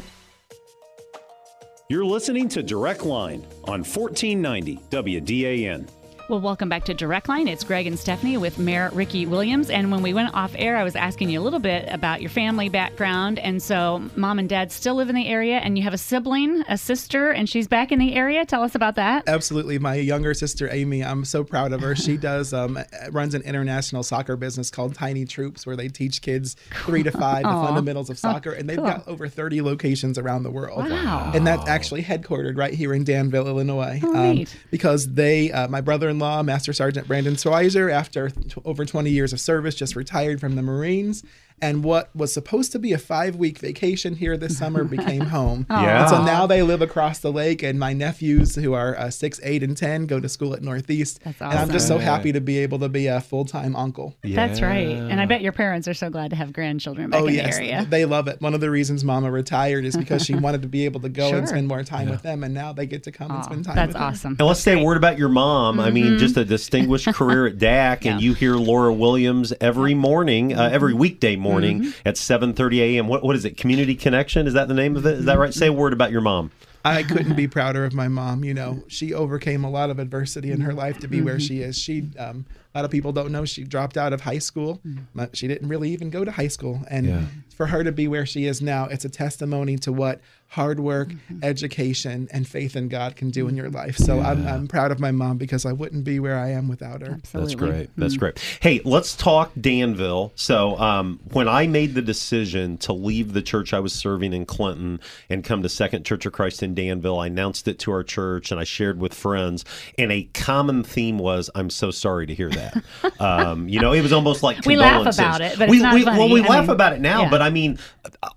You're 1.88 2.04
listening 2.04 2.48
to 2.50 2.62
Direct 2.62 3.04
Line 3.04 3.46
on 3.64 3.82
1490 3.84 4.78
WDAN. 4.90 5.88
Well, 6.28 6.40
welcome 6.40 6.68
back 6.68 6.84
to 6.84 6.92
Direct 6.92 7.26
Line. 7.26 7.48
It's 7.48 7.64
Greg 7.64 7.86
and 7.86 7.98
Stephanie 7.98 8.36
with 8.36 8.58
Mayor 8.58 8.90
Ricky 8.92 9.24
Williams. 9.24 9.70
And 9.70 9.90
when 9.90 10.02
we 10.02 10.12
went 10.12 10.34
off 10.34 10.54
air, 10.58 10.76
I 10.76 10.84
was 10.84 10.94
asking 10.94 11.30
you 11.30 11.40
a 11.40 11.42
little 11.42 11.58
bit 11.58 11.88
about 11.90 12.20
your 12.20 12.28
family 12.28 12.68
background. 12.68 13.38
And 13.38 13.62
so, 13.62 14.02
mom 14.14 14.38
and 14.38 14.46
dad 14.46 14.70
still 14.70 14.96
live 14.96 15.08
in 15.08 15.14
the 15.14 15.26
area, 15.26 15.56
and 15.56 15.78
you 15.78 15.84
have 15.84 15.94
a 15.94 15.98
sibling, 15.98 16.64
a 16.68 16.76
sister, 16.76 17.30
and 17.30 17.48
she's 17.48 17.66
back 17.66 17.92
in 17.92 17.98
the 17.98 18.14
area. 18.14 18.44
Tell 18.44 18.62
us 18.62 18.74
about 18.74 18.96
that. 18.96 19.26
Absolutely, 19.26 19.78
my 19.78 19.94
younger 19.94 20.34
sister 20.34 20.68
Amy. 20.70 21.02
I'm 21.02 21.24
so 21.24 21.44
proud 21.44 21.72
of 21.72 21.80
her. 21.80 21.96
She 21.96 22.16
does 22.18 22.52
um, 22.52 22.78
runs 23.10 23.32
an 23.32 23.40
international 23.40 24.02
soccer 24.02 24.36
business 24.36 24.70
called 24.70 24.94
Tiny 24.94 25.24
Troops, 25.24 25.64
where 25.66 25.76
they 25.76 25.88
teach 25.88 26.20
kids 26.20 26.56
three 26.84 27.04
to 27.04 27.10
five 27.10 27.44
the 27.44 27.48
fundamentals 27.48 28.10
of 28.10 28.18
soccer, 28.18 28.52
and 28.52 28.68
they've 28.68 28.76
cool. 28.76 28.84
got 28.86 29.08
over 29.08 29.28
30 29.28 29.62
locations 29.62 30.18
around 30.18 30.42
the 30.42 30.50
world. 30.50 30.90
Wow. 30.90 31.32
And 31.34 31.46
that's 31.46 31.66
actually 31.66 32.02
headquartered 32.02 32.58
right 32.58 32.74
here 32.74 32.92
in 32.92 33.04
Danville, 33.04 33.46
Illinois. 33.48 33.98
Um, 34.02 34.16
Oh, 34.18 34.32
neat. 34.32 34.54
because 34.70 35.14
they, 35.14 35.50
uh, 35.52 35.68
my 35.68 35.80
brother-in-law, 36.18 36.42
Master 36.42 36.72
Sergeant 36.72 37.06
Brandon 37.06 37.34
Schweizer, 37.34 37.90
after 37.90 38.30
over 38.64 38.84
20 38.84 39.10
years 39.10 39.32
of 39.32 39.40
service, 39.40 39.74
just 39.74 39.96
retired 39.96 40.40
from 40.40 40.56
the 40.56 40.62
Marines. 40.62 41.22
And 41.60 41.82
what 41.84 42.14
was 42.14 42.32
supposed 42.32 42.72
to 42.72 42.78
be 42.78 42.92
a 42.92 42.98
five-week 42.98 43.58
vacation 43.58 44.14
here 44.16 44.36
this 44.36 44.56
summer 44.58 44.84
became 44.96 45.22
home. 45.22 45.66
Yeah. 45.70 46.02
And 46.02 46.10
so 46.10 46.24
now 46.24 46.46
they 46.46 46.62
live 46.62 46.82
across 46.82 47.18
the 47.18 47.32
lake, 47.32 47.62
and 47.62 47.78
my 47.78 47.92
nephews, 47.92 48.54
who 48.54 48.72
are 48.74 48.96
uh, 48.96 49.10
six, 49.10 49.40
eight, 49.42 49.62
and 49.62 49.76
ten, 49.76 50.06
go 50.06 50.20
to 50.20 50.28
school 50.28 50.54
at 50.54 50.62
Northeast. 50.62 51.20
That's 51.24 51.40
awesome. 51.42 51.50
And 51.52 51.58
I'm 51.58 51.70
just 51.70 51.88
so 51.88 51.98
happy 51.98 52.32
to 52.32 52.40
be 52.40 52.58
able 52.58 52.78
to 52.80 52.88
be 52.88 53.06
a 53.08 53.20
full-time 53.20 53.74
uncle. 53.76 54.14
Yeah. 54.22 54.36
That's 54.46 54.60
right. 54.60 54.86
And 54.88 55.20
I 55.20 55.26
bet 55.26 55.40
your 55.42 55.52
parents 55.52 55.88
are 55.88 55.94
so 55.94 56.10
glad 56.10 56.30
to 56.30 56.36
have 56.36 56.52
grandchildren 56.52 57.10
back 57.10 57.22
oh 57.22 57.26
in 57.26 57.34
yes, 57.34 57.56
the 57.58 57.64
area. 57.64 57.86
they 57.88 58.04
love 58.04 58.28
it. 58.28 58.40
One 58.40 58.54
of 58.54 58.60
the 58.60 58.70
reasons 58.70 59.04
Mama 59.04 59.30
retired 59.30 59.84
is 59.84 59.96
because 59.96 60.24
she 60.24 60.34
wanted 60.36 60.62
to 60.62 60.68
be 60.68 60.84
able 60.84 61.00
to 61.00 61.08
go 61.08 61.28
Sure. 61.30 61.38
and 61.38 61.48
spend 61.48 61.66
more 61.68 61.82
time 61.82 62.08
with 62.08 62.22
them, 62.22 62.44
and 62.44 62.54
now 62.54 62.72
they 62.72 62.86
get 62.86 63.02
to 63.04 63.12
come 63.12 63.30
and 63.30 63.44
spend 63.44 63.64
time. 63.64 63.74
that's 63.76 63.88
with 63.88 63.96
her. 63.96 64.02
awesome. 64.04 64.36
And 64.38 64.46
let's 64.48 64.60
say 64.60 64.80
a 64.80 64.84
word 64.84 64.96
about 64.96 65.18
your 65.18 65.28
mom. 65.28 65.80
I 65.80 65.90
mean, 65.90 66.12
Mhm. 66.12 66.18
just 66.18 66.36
a 66.36 66.44
distinguished 66.44 67.08
career 67.14 67.46
at 67.46 67.58
DAC, 67.58 68.06
and 68.06 68.20
you 68.22 68.34
hear 68.34 68.54
Laura 68.54 68.92
Williams 68.92 69.52
every 69.60 69.94
morning, 69.94 70.54
uh, 70.54 70.70
every 70.72 70.94
weekday 70.94 71.34
morning 71.36 71.47
Mm-hmm. 71.56 71.90
at 72.06 72.14
7:30 72.16 72.78
a.m. 72.80 73.08
What 73.08 73.22
what 73.22 73.36
is 73.36 73.44
it? 73.44 73.56
Community 73.56 73.94
Connection? 73.94 74.46
Is 74.46 74.54
that 74.54 74.68
the 74.68 74.74
name 74.74 74.96
of 74.96 75.06
it? 75.06 75.18
Is 75.18 75.24
that 75.26 75.38
right? 75.38 75.52
Say 75.54 75.66
a 75.68 75.72
word 75.72 75.92
about 75.92 76.10
your 76.12 76.20
mom. 76.20 76.50
I 76.84 77.02
couldn't 77.02 77.34
be 77.34 77.48
prouder 77.48 77.84
of 77.84 77.92
my 77.92 78.08
mom. 78.08 78.44
You 78.44 78.54
know, 78.54 78.82
she 78.88 79.12
overcame 79.12 79.64
a 79.64 79.70
lot 79.70 79.90
of 79.90 79.98
adversity 79.98 80.52
in 80.52 80.60
her 80.60 80.72
life 80.72 80.98
to 81.00 81.08
be 81.08 81.20
where 81.20 81.40
she 81.40 81.60
is. 81.60 81.76
She, 81.76 82.08
um, 82.18 82.46
a 82.74 82.78
lot 82.78 82.84
of 82.84 82.90
people 82.90 83.12
don't 83.12 83.32
know 83.32 83.44
she 83.44 83.64
dropped 83.64 83.96
out 83.98 84.12
of 84.12 84.20
high 84.22 84.38
school. 84.38 84.80
but 85.14 85.36
She 85.36 85.48
didn't 85.48 85.68
really 85.68 85.90
even 85.90 86.08
go 86.08 86.24
to 86.24 86.30
high 86.30 86.48
school, 86.48 86.82
and 86.88 87.06
Yeah. 87.06 87.24
For 87.58 87.66
her 87.66 87.82
to 87.82 87.90
be 87.90 88.06
where 88.06 88.24
she 88.24 88.46
is 88.46 88.62
now, 88.62 88.84
it's 88.84 89.04
a 89.04 89.08
testimony 89.08 89.76
to 89.78 89.92
what 89.92 90.20
hard 90.50 90.80
work, 90.80 91.12
education, 91.42 92.26
and 92.32 92.48
faith 92.48 92.74
in 92.74 92.88
God 92.88 93.16
can 93.16 93.30
do 93.30 93.48
in 93.48 93.56
your 93.56 93.68
life. 93.68 93.98
So 93.98 94.20
I'm, 94.20 94.46
I'm 94.46 94.66
proud 94.66 94.90
of 94.90 94.98
my 94.98 95.10
mom 95.10 95.36
because 95.36 95.66
I 95.66 95.72
wouldn't 95.72 96.04
be 96.04 96.20
where 96.20 96.38
I 96.38 96.52
am 96.52 96.68
without 96.68 97.02
her. 97.02 97.20
That's 97.32 97.54
great. 97.54 97.90
That's 97.98 98.16
great. 98.16 98.42
Hey, 98.60 98.80
let's 98.84 99.14
talk 99.14 99.52
Danville. 99.60 100.32
So, 100.36 100.78
um, 100.78 101.20
when 101.32 101.48
I 101.48 101.66
made 101.66 101.94
the 101.94 102.00
decision 102.00 102.78
to 102.78 102.94
leave 102.94 103.34
the 103.34 103.42
church 103.42 103.74
I 103.74 103.80
was 103.80 103.92
serving 103.92 104.32
in 104.32 104.46
Clinton 104.46 105.00
and 105.28 105.44
come 105.44 105.62
to 105.62 105.68
Second 105.68 106.06
Church 106.06 106.24
of 106.24 106.32
Christ 106.32 106.62
in 106.62 106.74
Danville, 106.74 107.18
I 107.18 107.26
announced 107.26 107.68
it 107.68 107.78
to 107.80 107.92
our 107.92 108.02
church 108.02 108.50
and 108.50 108.58
I 108.58 108.64
shared 108.64 108.98
with 108.98 109.12
friends. 109.12 109.66
And 109.98 110.10
a 110.10 110.24
common 110.32 110.82
theme 110.82 111.18
was, 111.18 111.50
"I'm 111.54 111.68
so 111.68 111.90
sorry 111.90 112.26
to 112.26 112.34
hear 112.34 112.48
that." 112.50 112.82
um, 113.20 113.68
you 113.68 113.80
know, 113.80 113.92
it 113.92 114.00
was 114.00 114.14
almost 114.14 114.42
like 114.42 114.64
We 114.64 114.76
laugh 114.76 115.14
about 115.14 115.42
it, 115.42 115.58
but 115.58 115.68
we, 115.68 115.80
not 115.80 115.94
we- 115.94 116.04
funny. 116.04 116.18
Well, 116.18 116.30
we 116.30 116.42
I 116.42 116.48
laugh 116.48 116.62
mean, 116.62 116.70
about 116.70 116.94
it 116.94 117.00
now, 117.00 117.24
yeah. 117.24 117.30
but 117.30 117.42
I 117.42 117.47
mean, 117.50 117.78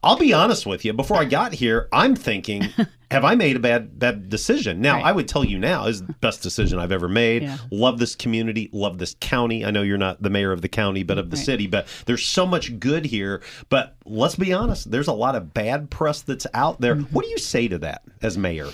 I'll 0.03 0.17
be 0.17 0.33
honest 0.33 0.65
with 0.65 0.83
you. 0.85 0.93
Before 0.93 1.17
I 1.17 1.25
got 1.25 1.53
here, 1.53 1.87
I'm 1.91 2.15
thinking. 2.15 2.69
Have 3.11 3.25
I 3.25 3.35
made 3.35 3.57
a 3.57 3.59
bad 3.59 3.99
bad 3.99 4.29
decision? 4.29 4.79
Now 4.79 5.01
I 5.01 5.11
would 5.11 5.27
tell 5.27 5.43
you 5.43 5.59
now 5.59 5.87
is 5.87 6.01
the 6.01 6.13
best 6.21 6.41
decision 6.41 6.79
I've 6.79 6.93
ever 6.93 7.09
made. 7.09 7.43
Yeah. 7.43 7.57
Love 7.69 7.99
this 7.99 8.15
community, 8.15 8.69
love 8.71 8.99
this 8.99 9.17
county. 9.19 9.65
I 9.65 9.71
know 9.71 9.81
you're 9.81 9.97
not 9.97 10.23
the 10.23 10.29
mayor 10.29 10.53
of 10.53 10.61
the 10.61 10.69
county, 10.69 11.03
but 11.03 11.17
of 11.17 11.29
the 11.29 11.35
Right. 11.35 11.45
city. 11.45 11.67
But 11.67 11.87
there's 12.05 12.25
so 12.25 12.45
much 12.45 12.79
good 12.79 13.03
here. 13.03 13.41
But 13.67 13.97
let's 14.05 14.37
be 14.37 14.53
honest, 14.53 14.91
there's 14.91 15.09
a 15.09 15.13
lot 15.13 15.35
of 15.35 15.53
bad 15.53 15.89
press 15.91 16.21
that's 16.21 16.47
out 16.53 16.79
there. 16.79 16.95
Mm-hmm. 16.95 17.13
What 17.13 17.25
do 17.25 17.31
you 17.31 17.37
say 17.37 17.67
to 17.67 17.77
that 17.79 18.01
as 18.21 18.37
mayor? 18.37 18.69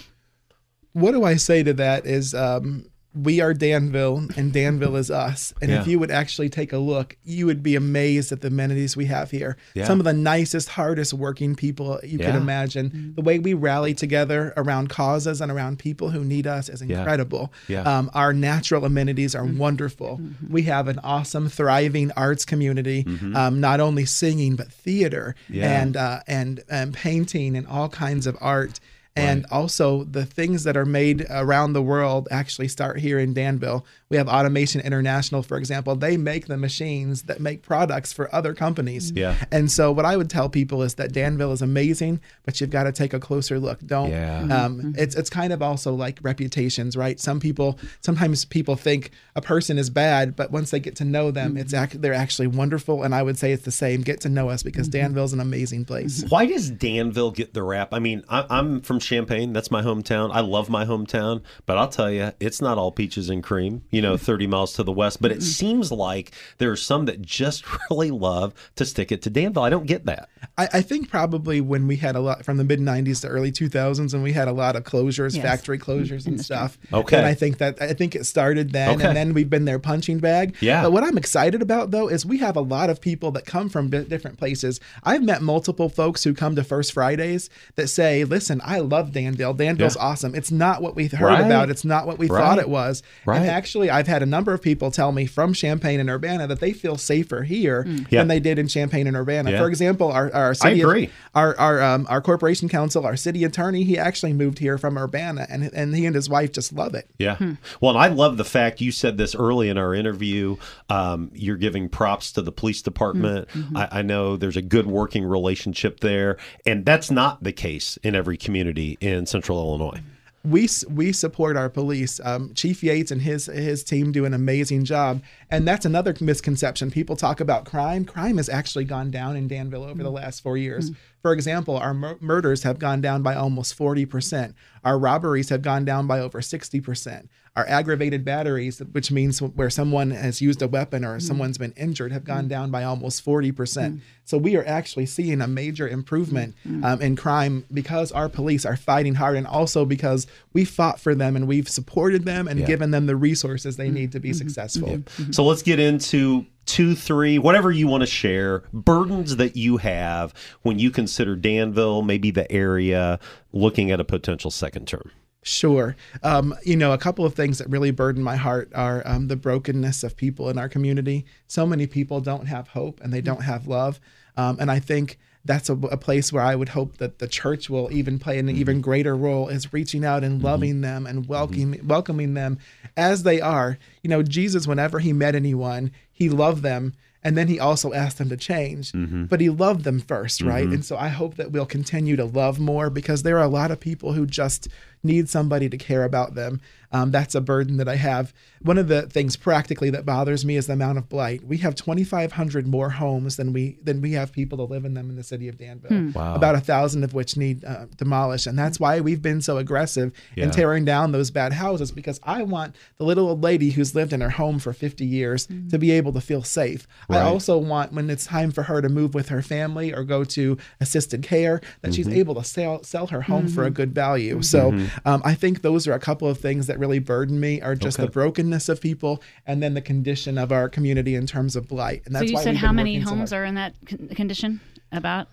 what 0.94 1.12
do 1.14 1.24
I 1.24 1.36
say 1.36 1.62
to 1.64 1.74
that 1.74 2.06
is 2.08 2.34
um, 2.34 2.86
we 3.24 3.42
are 3.42 3.54
Danville 3.54 4.28
and 4.36 4.54
Danville 4.54 4.96
is 4.96 5.10
us. 5.10 5.54
And 5.62 5.72
Yeah. 5.72 5.82
if 5.82 5.88
you 5.88 5.98
would 6.00 6.12
actually 6.12 6.50
take 6.50 6.72
a 6.74 6.78
look, 6.78 7.16
you 7.24 7.46
would 7.46 7.64
be 7.64 7.76
amazed 7.76 8.32
at 8.32 8.42
the 8.42 8.48
amenities 8.50 8.96
we 8.96 9.06
have 9.06 9.32
here. 9.32 9.58
Yeah. 9.74 9.86
Some 9.86 10.00
of 10.00 10.06
the 10.06 10.14
nicest, 10.14 10.70
hardest 10.70 11.14
working 11.14 11.56
people 11.56 12.00
you 12.04 12.18
could 12.18 12.28
Yeah. 12.28 12.38
imagine. 12.38 13.14
The 13.16 13.22
way 13.22 13.40
we 13.40 13.54
rally 13.54 13.94
together 13.94 14.54
around 14.56 14.90
causes 14.90 15.42
and 15.42 15.52
around 15.52 15.80
people 15.80 16.12
who 16.12 16.24
need 16.24 16.46
us 16.48 16.70
is 16.70 16.82
incredible. 16.82 17.52
Yeah. 17.68 17.82
Um, 17.84 18.12
our 18.14 18.34
natural 18.34 18.86
amenities 18.86 19.34
are 19.36 19.46
wonderful. 19.46 20.22
We 20.50 20.64
have 20.64 20.88
an 20.88 21.00
awesome, 21.04 21.50
thriving 21.50 22.12
arts 22.18 22.46
community, 22.46 23.06
um, 23.34 23.60
not 23.60 23.80
only 23.80 24.06
singing, 24.06 24.56
but 24.56 24.72
theater 24.72 25.36
Yeah. 25.50 25.82
and, 25.82 25.98
uh, 25.98 26.20
and, 26.28 26.62
and 26.70 26.94
painting 26.94 27.56
and 27.56 27.66
all 27.68 27.90
kinds 27.90 28.28
of 28.28 28.38
art. 28.42 28.80
And 29.18 29.46
also, 29.52 30.04
the 30.04 30.26
things 30.26 30.64
that 30.64 30.78
are 30.78 30.86
made 30.86 31.26
around 31.30 31.74
the 31.74 31.82
world 31.82 32.28
actually 32.32 32.68
start 32.68 33.00
here 33.00 33.20
in 33.20 33.34
Danville. 33.34 33.86
We 34.10 34.18
have 34.18 34.28
Automation 34.30 34.82
International, 34.82 35.44
for 35.44 35.58
example. 35.58 35.96
They 35.96 36.16
make 36.18 36.48
the 36.48 36.58
machines 36.58 37.24
that 37.24 37.42
make 37.42 37.62
products 37.62 38.14
for 38.14 38.34
other 38.34 38.54
companies. 38.54 39.12
Mm-hmm. 39.12 39.18
Yeah. 39.18 39.36
And 39.52 39.72
so, 39.72 39.92
what 39.92 40.06
I 40.06 40.16
would 40.16 40.30
tell 40.30 40.50
people 40.50 40.84
is 40.84 40.96
that 40.96 41.12
Danville 41.12 41.52
is 41.52 41.62
amazing, 41.62 42.22
but 42.46 42.62
you've 42.62 42.70
got 42.70 42.84
to 42.84 42.92
take 42.92 43.14
a 43.14 43.20
closer 43.20 43.60
look. 43.60 43.80
Don't. 43.86 44.12
Yeah. 44.12 44.42
Mm-hmm. 44.42 44.52
Um, 44.52 44.78
mm-hmm. 44.78 44.92
it's 44.98 45.16
it's 45.16 45.30
kind 45.30 45.52
of 45.52 45.62
also 45.62 45.94
like 45.94 46.20
reputations, 46.22 46.96
right? 46.96 47.20
Some 47.20 47.40
people 47.40 47.80
sometimes 48.02 48.46
people 48.46 48.76
think 48.76 49.12
a 49.36 49.42
person 49.42 49.78
is 49.78 49.90
bad, 49.90 50.36
but 50.36 50.52
once 50.52 50.72
they 50.72 50.80
get 50.80 50.96
to 50.98 51.06
know 51.06 51.32
them, 51.32 51.58
it's 51.58 51.74
act, 51.74 52.02
they're 52.02 52.14
actually 52.14 52.48
wonderful. 52.48 53.04
And 53.04 53.14
I 53.14 53.24
would 53.24 53.38
say 53.38 53.52
it's 53.52 53.66
the 53.66 53.72
same. 53.72 54.02
Get 54.02 54.22
to 54.22 54.30
know 54.30 54.50
us 54.50 54.64
because 54.64 54.88
Danville's 54.88 55.34
an 55.34 55.40
amazing 55.40 55.86
place. 55.86 56.24
Why 56.30 56.46
does 56.46 56.70
Danville 56.70 57.32
get 57.32 57.54
the 57.54 57.64
rap? 57.64 57.94
I 57.94 58.00
mean, 58.00 58.24
I, 58.30 58.46
I'm 58.50 58.82
from 58.82 59.00
Champaign. 59.08 59.54
That's 59.54 59.72
my 59.72 59.82
hometown. 59.82 60.32
I 60.34 60.42
love 60.42 60.70
my 60.70 60.86
hometown, 60.86 61.42
but 61.66 61.78
I'll 61.78 61.88
tell 61.88 62.12
you, 62.12 62.34
it's 62.40 62.62
not 62.62 62.78
all 62.78 62.92
peaches 62.92 63.30
and 63.30 63.42
cream. 63.42 63.84
You 63.90 64.02
know, 64.02 64.18
30 64.18 64.48
miles 64.48 64.74
to 64.74 64.84
the 64.84 64.92
west. 64.92 65.22
But 65.22 65.32
it 65.32 65.36
mm-hmm. 65.36 65.44
seems 65.44 65.92
like 65.92 66.32
there 66.58 66.72
are 66.72 66.76
some 66.76 67.06
that 67.06 67.22
just 67.22 67.64
really 67.90 68.12
love 68.12 68.54
to 68.76 68.86
stick 68.86 69.12
it 69.12 69.22
to 69.24 69.30
Danville. 69.30 69.64
I 69.64 69.70
don't 69.70 69.86
get 69.86 70.06
that. 70.06 70.30
I, 70.58 70.68
I 70.74 70.82
think 70.82 71.10
probably 71.10 71.62
when 71.62 71.88
we 71.88 71.96
had 71.96 72.16
a 72.16 72.20
lot 72.20 72.44
from 72.44 72.58
the 72.58 72.64
mid 72.64 72.80
'90s 72.80 73.22
to 73.22 73.28
early 73.28 73.52
2000s, 73.52 74.14
and 74.14 74.24
we 74.24 74.34
had 74.34 74.48
a 74.48 74.52
lot 74.52 74.76
of 74.76 74.84
closures, 74.84 75.36
Yes. 75.36 75.44
factory 75.44 75.80
closures 75.80 76.26
and 76.26 76.40
stuff. 76.42 76.78
Okay. 76.92 77.18
And 77.18 77.26
I 77.26 77.34
think 77.34 77.60
that 77.60 77.82
I 77.82 77.94
think 77.94 78.16
it 78.16 78.26
started 78.26 78.72
then, 78.72 78.96
Okay. 78.96 79.08
and 79.08 79.16
then 79.16 79.34
we've 79.34 79.50
been 79.50 79.66
their 79.66 79.80
punching 79.80 80.20
bag. 80.20 80.56
Yeah. 80.60 80.84
But 80.84 80.92
what 80.92 81.04
I'm 81.04 81.18
excited 81.18 81.62
about 81.62 81.92
though 81.92 82.08
is 82.08 82.26
we 82.26 82.40
have 82.40 82.56
a 82.56 82.62
lot 82.62 82.90
of 82.90 83.00
people 83.00 83.32
that 83.32 83.46
come 83.46 83.70
from 83.70 83.90
di- 83.90 84.04
different 84.04 84.38
places. 84.38 84.80
I've 85.04 85.24
met 85.24 85.42
multiple 85.42 85.90
folks 85.90 86.24
who 86.24 86.34
come 86.34 86.56
to 86.56 86.64
First 86.64 86.94
Fridays 86.94 87.50
that 87.76 87.88
say, 87.88 88.24
"Listen, 88.24 88.60
I 88.64 88.80
love 88.80 88.97
Danville. 89.04 89.54
Danville's 89.54 89.96
Yeah. 89.96 90.02
awesome. 90.04 90.36
It's 90.36 90.52
not 90.52 90.82
what 90.82 90.96
we 90.96 91.08
heard 91.08 91.22
Right. 91.22 91.46
about. 91.46 91.70
It's 91.70 91.86
not 91.86 92.06
what 92.08 92.18
we 92.20 92.28
Right. 92.28 92.40
thought 92.42 92.60
it 92.60 92.70
was." 92.70 93.04
Right. 93.26 93.42
And 93.42 93.50
actually, 93.50 93.90
I've 93.90 94.08
had 94.08 94.22
a 94.24 94.26
number 94.26 94.54
of 94.54 94.62
people 94.62 94.92
tell 94.92 95.12
me 95.12 95.26
from 95.26 95.54
Champaign 95.54 96.00
and 96.00 96.10
Urbana 96.10 96.48
that 96.48 96.60
they 96.60 96.72
feel 96.74 96.98
safer 96.98 97.44
here 97.44 97.86
Yeah. 98.10 98.22
than 98.22 98.28
they 98.28 98.40
did 98.40 98.60
in 98.60 98.68
Champaign 98.68 99.08
and 99.08 99.16
Urbana. 99.16 99.52
Yeah. 99.52 99.60
For 99.60 99.68
example, 99.68 100.12
our 100.12 100.34
our 100.34 100.54
city 100.54 100.82
agree. 100.82 101.10
our 101.36 101.58
our 101.58 101.82
um, 101.82 102.06
our 102.10 102.22
corporation 102.22 102.70
council, 102.70 103.06
our 103.06 103.16
city 103.16 103.44
attorney, 103.44 103.84
he 103.84 103.98
actually 103.98 104.34
moved 104.34 104.60
here 104.60 104.78
from 104.78 104.98
Urbana, 104.98 105.48
and 105.50 105.70
and 105.74 105.96
he 105.96 106.06
and 106.06 106.16
his 106.16 106.30
wife 106.30 106.52
just 106.52 106.74
love 106.74 106.94
it. 106.96 107.08
Yeah. 107.20 107.38
Well, 107.82 107.92
and 107.92 108.00
I 108.00 108.08
love 108.08 108.38
the 108.38 108.44
fact 108.46 108.82
you 108.82 108.92
said 108.92 109.18
this 109.18 109.36
early 109.36 109.70
in 109.70 109.78
our 109.78 109.94
interview. 109.94 110.56
Um, 110.90 111.32
you're 111.34 111.58
giving 111.58 111.90
props 111.90 112.32
to 112.34 112.42
the 112.42 112.52
police 112.52 112.82
department. 112.82 113.48
I, 113.76 113.88
I 113.92 114.02
know 114.02 114.38
there's 114.38 114.58
a 114.58 114.62
good 114.62 114.88
working 114.88 115.24
relationship 115.26 116.00
there, 116.00 116.38
and 116.66 116.86
that's 116.86 117.12
not 117.12 117.44
the 117.44 117.52
case 117.52 117.98
in 118.04 118.16
every 118.16 118.38
community 118.38 118.87
in 119.02 119.26
Central 119.26 119.60
Illinois. 119.60 120.00
we 120.44 120.70
we 120.90 121.12
support 121.12 121.58
our 121.58 121.70
police. 121.70 122.22
Um, 122.24 122.54
Chief 122.54 122.82
Yates 122.82 123.12
and 123.12 123.22
his 123.22 123.48
his 123.48 123.84
team 123.84 124.12
do 124.12 124.24
an 124.24 124.34
amazing 124.34 124.86
job, 124.86 125.22
and 125.52 125.68
that's 125.68 125.86
another 125.86 126.16
misconception. 126.22 126.90
People 126.92 127.16
talk 127.16 127.42
about 127.42 127.66
crime. 127.66 128.06
Crime 128.06 128.38
has 128.38 128.48
actually 128.48 128.86
gone 128.86 129.12
down 129.12 129.36
in 129.36 129.48
Danville 129.48 129.84
over 129.84 130.02
the 130.02 130.12
last 130.12 130.42
four 130.42 130.56
years. 130.56 130.92
For 131.22 131.34
example, 131.34 131.76
our 131.76 131.94
mur- 131.94 132.18
murders 132.22 132.64
have 132.64 132.80
gone 132.80 133.02
down 133.02 133.24
by 133.24 133.36
almost 133.36 133.74
forty 133.76 134.06
percent. 134.06 134.56
Our 134.86 134.98
robberies 134.98 135.50
have 135.50 135.62
gone 135.62 135.84
down 135.84 136.08
by 136.08 136.20
over 136.22 136.42
sixty 136.42 136.80
percent. 136.80 137.30
Our 137.58 137.68
aggravated 137.68 138.24
batteries, 138.24 138.80
which 138.92 139.12
means 139.12 139.42
where 139.42 139.72
someone 139.72 140.12
has 140.12 140.42
used 140.42 140.62
a 140.62 140.68
weapon 140.68 141.04
or 141.04 141.18
mm. 141.18 141.22
someone's 141.22 141.58
been 141.58 141.74
injured, 141.76 142.12
have 142.12 142.24
gone 142.24 142.46
mm. 142.46 142.50
down 142.50 142.70
by 142.70 142.84
almost 142.84 143.24
forty 143.24 143.52
percent. 143.52 143.96
Mm. 143.96 144.02
So 144.26 144.38
we 144.38 144.56
are 144.58 144.66
actually 144.68 145.08
seeing 145.08 145.42
a 145.42 145.48
major 145.48 145.88
improvement 145.88 146.54
um, 146.84 147.02
in 147.02 147.16
crime 147.16 147.66
because 147.74 148.12
our 148.12 148.30
police 148.30 148.64
are 148.64 148.78
fighting 148.78 149.16
hard, 149.16 149.38
and 149.38 149.48
also 149.48 149.86
because 149.86 150.28
we 150.54 150.66
fought 150.66 151.00
for 151.00 151.16
them 151.16 151.36
and 151.36 151.48
we've 151.48 151.68
supported 151.68 152.26
them 152.26 152.48
and 152.48 152.60
Yeah. 152.60 152.68
given 152.68 152.92
them 152.92 153.08
the 153.08 153.16
resources 153.16 153.76
they 153.78 153.86
mm-hmm. 153.86 153.96
need 153.96 154.12
to 154.12 154.20
be 154.20 154.30
mm-hmm. 154.30 154.38
successful. 154.38 154.90
Mm-hmm. 154.90 155.32
So 155.32 155.44
let's 155.44 155.64
get 155.64 155.80
into 155.80 156.46
two, 156.66 156.94
three, 156.94 157.40
whatever 157.40 157.72
you 157.72 157.88
want 157.88 158.02
to 158.02 158.08
share, 158.08 158.64
burdens 158.74 159.38
that 159.38 159.56
you 159.56 159.78
have 159.78 160.34
when 160.62 160.78
you 160.78 160.92
consider 160.92 161.36
Danville, 161.36 162.04
maybe 162.04 162.30
the 162.30 162.52
area, 162.52 163.20
looking 163.52 163.90
at 163.90 164.00
a 164.00 164.04
potential 164.04 164.52
second 164.52 164.88
term. 164.88 165.10
Sure. 165.48 165.96
Um, 166.24 166.54
you 166.64 166.76
know, 166.76 166.92
a 166.92 166.98
couple 166.98 167.26
of 167.26 167.34
things 167.34 167.58
that 167.60 167.70
really 167.70 167.92
burden 167.92 168.22
my 168.22 168.36
heart 168.36 168.70
are 168.76 169.02
um, 169.06 169.30
the 169.30 169.38
brokenness 169.38 170.04
of 170.04 170.18
people 170.18 170.50
in 170.50 170.58
our 170.58 170.68
community. 170.68 171.26
So 171.48 171.66
many 171.66 171.88
people 171.88 172.20
don't 172.20 172.48
have 172.48 172.68
hope 172.68 173.00
and 173.02 173.14
they 173.14 173.22
don't 173.22 173.44
have 173.44 173.66
love. 173.66 174.02
Um, 174.36 174.58
and 174.60 174.70
I 174.70 174.80
think 174.80 175.18
that's 175.46 175.70
a, 175.70 175.74
a 175.74 175.96
place 175.96 176.34
where 176.34 176.44
I 176.44 176.56
would 176.56 176.70
hope 176.70 176.98
that 176.98 177.20
the 177.20 177.30
church 177.30 177.70
will 177.70 177.90
even 177.94 178.20
play 178.20 178.38
an 178.38 178.50
even 178.50 178.82
greater 178.82 179.16
role 179.16 179.48
is 179.48 179.72
reaching 179.72 180.04
out 180.04 180.26
and 180.26 180.44
loving 180.44 180.82
them 180.82 181.08
and 181.08 181.30
welcoming 181.30 181.80
welcoming 181.88 182.34
them 182.34 182.60
as 182.98 183.24
they 183.24 183.40
are. 183.40 183.78
You 184.04 184.10
know, 184.10 184.24
Jesus, 184.24 184.68
whenever 184.68 185.00
he 185.00 185.14
met 185.14 185.34
anyone, 185.34 185.92
he 186.12 186.28
loved 186.28 186.62
them. 186.62 186.94
And 187.28 187.36
then 187.38 187.48
he 187.50 187.60
also 187.60 187.92
asked 187.94 188.18
them 188.20 188.30
to 188.30 188.38
change, 188.38 188.92
but 189.30 189.42
he 189.42 189.50
loved 189.50 189.84
them 189.84 190.00
first, 190.00 190.42
right? 190.42 190.68
Mhm. 190.68 190.76
And 190.76 190.86
so 190.86 190.96
I 190.96 191.10
hope 191.10 191.36
that 191.36 191.52
we'll 191.52 191.66
continue 191.66 192.16
to 192.16 192.24
love 192.26 192.58
more 192.58 192.90
because 192.90 193.24
there 193.24 193.38
are 193.38 193.44
a 193.44 193.56
lot 193.60 193.70
of 193.70 193.80
people 193.82 194.14
who 194.14 194.26
just 194.26 194.70
need 195.04 195.28
somebody 195.30 195.68
to 195.70 195.78
care 195.78 196.04
about 196.06 196.36
them. 196.36 196.62
Um, 196.92 197.12
that's 197.12 197.36
a 197.36 197.42
burden 197.42 197.76
that 197.78 197.90
I 197.90 197.98
have. 197.98 198.34
One 198.68 198.78
of 198.78 198.90
the 198.90 199.04
things 199.04 199.38
practically 199.38 199.90
that 199.92 200.06
bothers 200.06 200.44
me 200.44 200.58
is 200.58 200.68
the 200.68 200.74
amount 200.74 200.98
of 200.98 201.08
blight. 201.08 201.44
We 201.46 201.58
have 201.60 201.74
2,500 201.76 202.68
more 202.68 202.90
homes 202.90 203.38
than 203.38 203.54
we 203.54 203.78
than 203.82 204.02
we 204.02 204.12
have 204.12 204.34
people 204.34 204.58
to 204.58 204.66
live 204.66 204.84
in 204.84 204.94
them 204.94 205.10
in 205.10 205.16
the 205.16 205.24
city 205.24 205.48
of 205.48 205.58
Danville. 205.58 205.90
Hmm. 205.90 206.12
Wow. 206.12 206.36
About 206.36 206.56
a 206.56 206.60
thousand 206.60 207.06
of 207.06 207.14
which 207.14 207.38
need 207.38 207.64
uh, 207.64 207.86
demolished, 207.96 208.46
and 208.46 208.60
that's 208.60 208.78
why 208.78 209.00
we've 209.00 209.22
been 209.22 209.42
so 209.42 209.58
aggressive 209.58 210.12
Yeah. 210.36 210.44
in 210.46 210.52
tearing 210.52 210.84
down 210.84 211.14
those 211.14 211.32
bad 211.32 211.54
houses 211.54 211.92
because 211.92 212.20
I 212.24 212.44
want 212.44 212.76
the 212.98 213.06
little 213.06 213.30
old 213.30 213.42
lady 213.42 213.70
who's 213.70 213.96
lived 213.96 214.12
in 214.12 214.20
her 214.20 214.32
home 214.32 214.60
for 214.60 214.74
50 214.74 215.06
years 215.06 215.48
to 215.70 215.78
be 215.80 215.92
able 215.92 216.12
to 216.12 216.20
feel 216.22 216.44
safe. 216.44 216.88
Right. 217.08 217.20
I 217.20 217.22
also 217.22 217.58
want 217.58 217.94
when 217.94 218.10
it's 218.10 218.26
time 218.26 218.52
for 218.52 218.64
her 218.64 218.82
to 218.82 218.90
move 218.90 219.14
with 219.14 219.30
her 219.30 219.42
family 219.42 219.94
or 219.94 220.04
go 220.04 220.26
to 220.26 220.58
assisted 220.82 221.24
care 221.24 221.62
that 221.84 221.94
she's 221.94 222.08
Mhm. 222.08 222.18
able 222.18 222.36
to 222.36 222.44
sell 222.44 222.84
sell 222.84 223.08
her 223.08 223.22
home 223.22 223.48
for 223.48 223.64
a 223.64 223.72
Mhm. 223.72 223.76
good 223.76 223.96
value. 223.96 224.42
So 224.42 224.72
Mhm. 224.74 224.90
um, 225.06 225.22
I 225.24 225.36
think 225.36 225.62
those 225.62 225.88
are 225.88 225.94
a 225.94 226.00
couple 226.00 226.28
of 226.28 226.38
things 226.40 226.68
that 226.68 226.78
really 226.78 227.00
burden 227.00 227.40
me 227.40 227.62
are 227.62 227.74
just 227.76 227.98
Okay. 227.98 228.06
the 228.08 228.12
brokenness 228.12 228.57
of 228.70 228.82
people 228.82 229.22
and 229.46 229.62
then 229.62 229.74
the 229.74 229.82
condition 229.82 230.38
of 230.38 230.52
our 230.52 230.68
community 230.70 231.16
in 231.16 231.26
terms 231.28 231.56
of 231.56 231.68
blight. 231.68 232.02
And 232.06 232.14
so 232.14 232.20
that's 232.20 232.32
you 232.32 232.36
why 232.36 232.44
said 232.44 232.56
how 232.58 232.72
many 232.72 232.94
working 232.98 233.08
so 233.08 233.16
homes 233.16 233.34
are 233.34 233.46
in 233.46 233.56
that 233.56 233.74
con- 233.86 234.10
condition? 234.10 234.60
About 234.90 235.28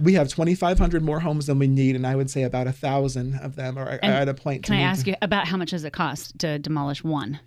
We 0.00 0.14
have 0.14 0.28
2,500 0.28 1.02
more 1.02 1.18
homes 1.18 1.46
than 1.46 1.58
we 1.58 1.66
need, 1.66 1.96
and 1.96 2.06
I 2.06 2.14
would 2.14 2.30
say 2.30 2.44
about 2.44 2.68
a 2.68 2.72
thousand 2.72 3.34
of 3.40 3.56
them 3.56 3.76
are, 3.76 3.98
And 4.00 4.12
at 4.14 4.28
a 4.28 4.34
point. 4.34 4.62
Can 4.62 4.76
to 4.76 4.80
I 4.80 4.84
ask 4.84 5.04
to- 5.06 5.10
you 5.10 5.16
about 5.20 5.48
how 5.48 5.56
much 5.56 5.70
does 5.72 5.82
it 5.82 5.92
cost 5.92 6.38
to 6.38 6.60
demolish 6.60 7.02
one? 7.02 7.40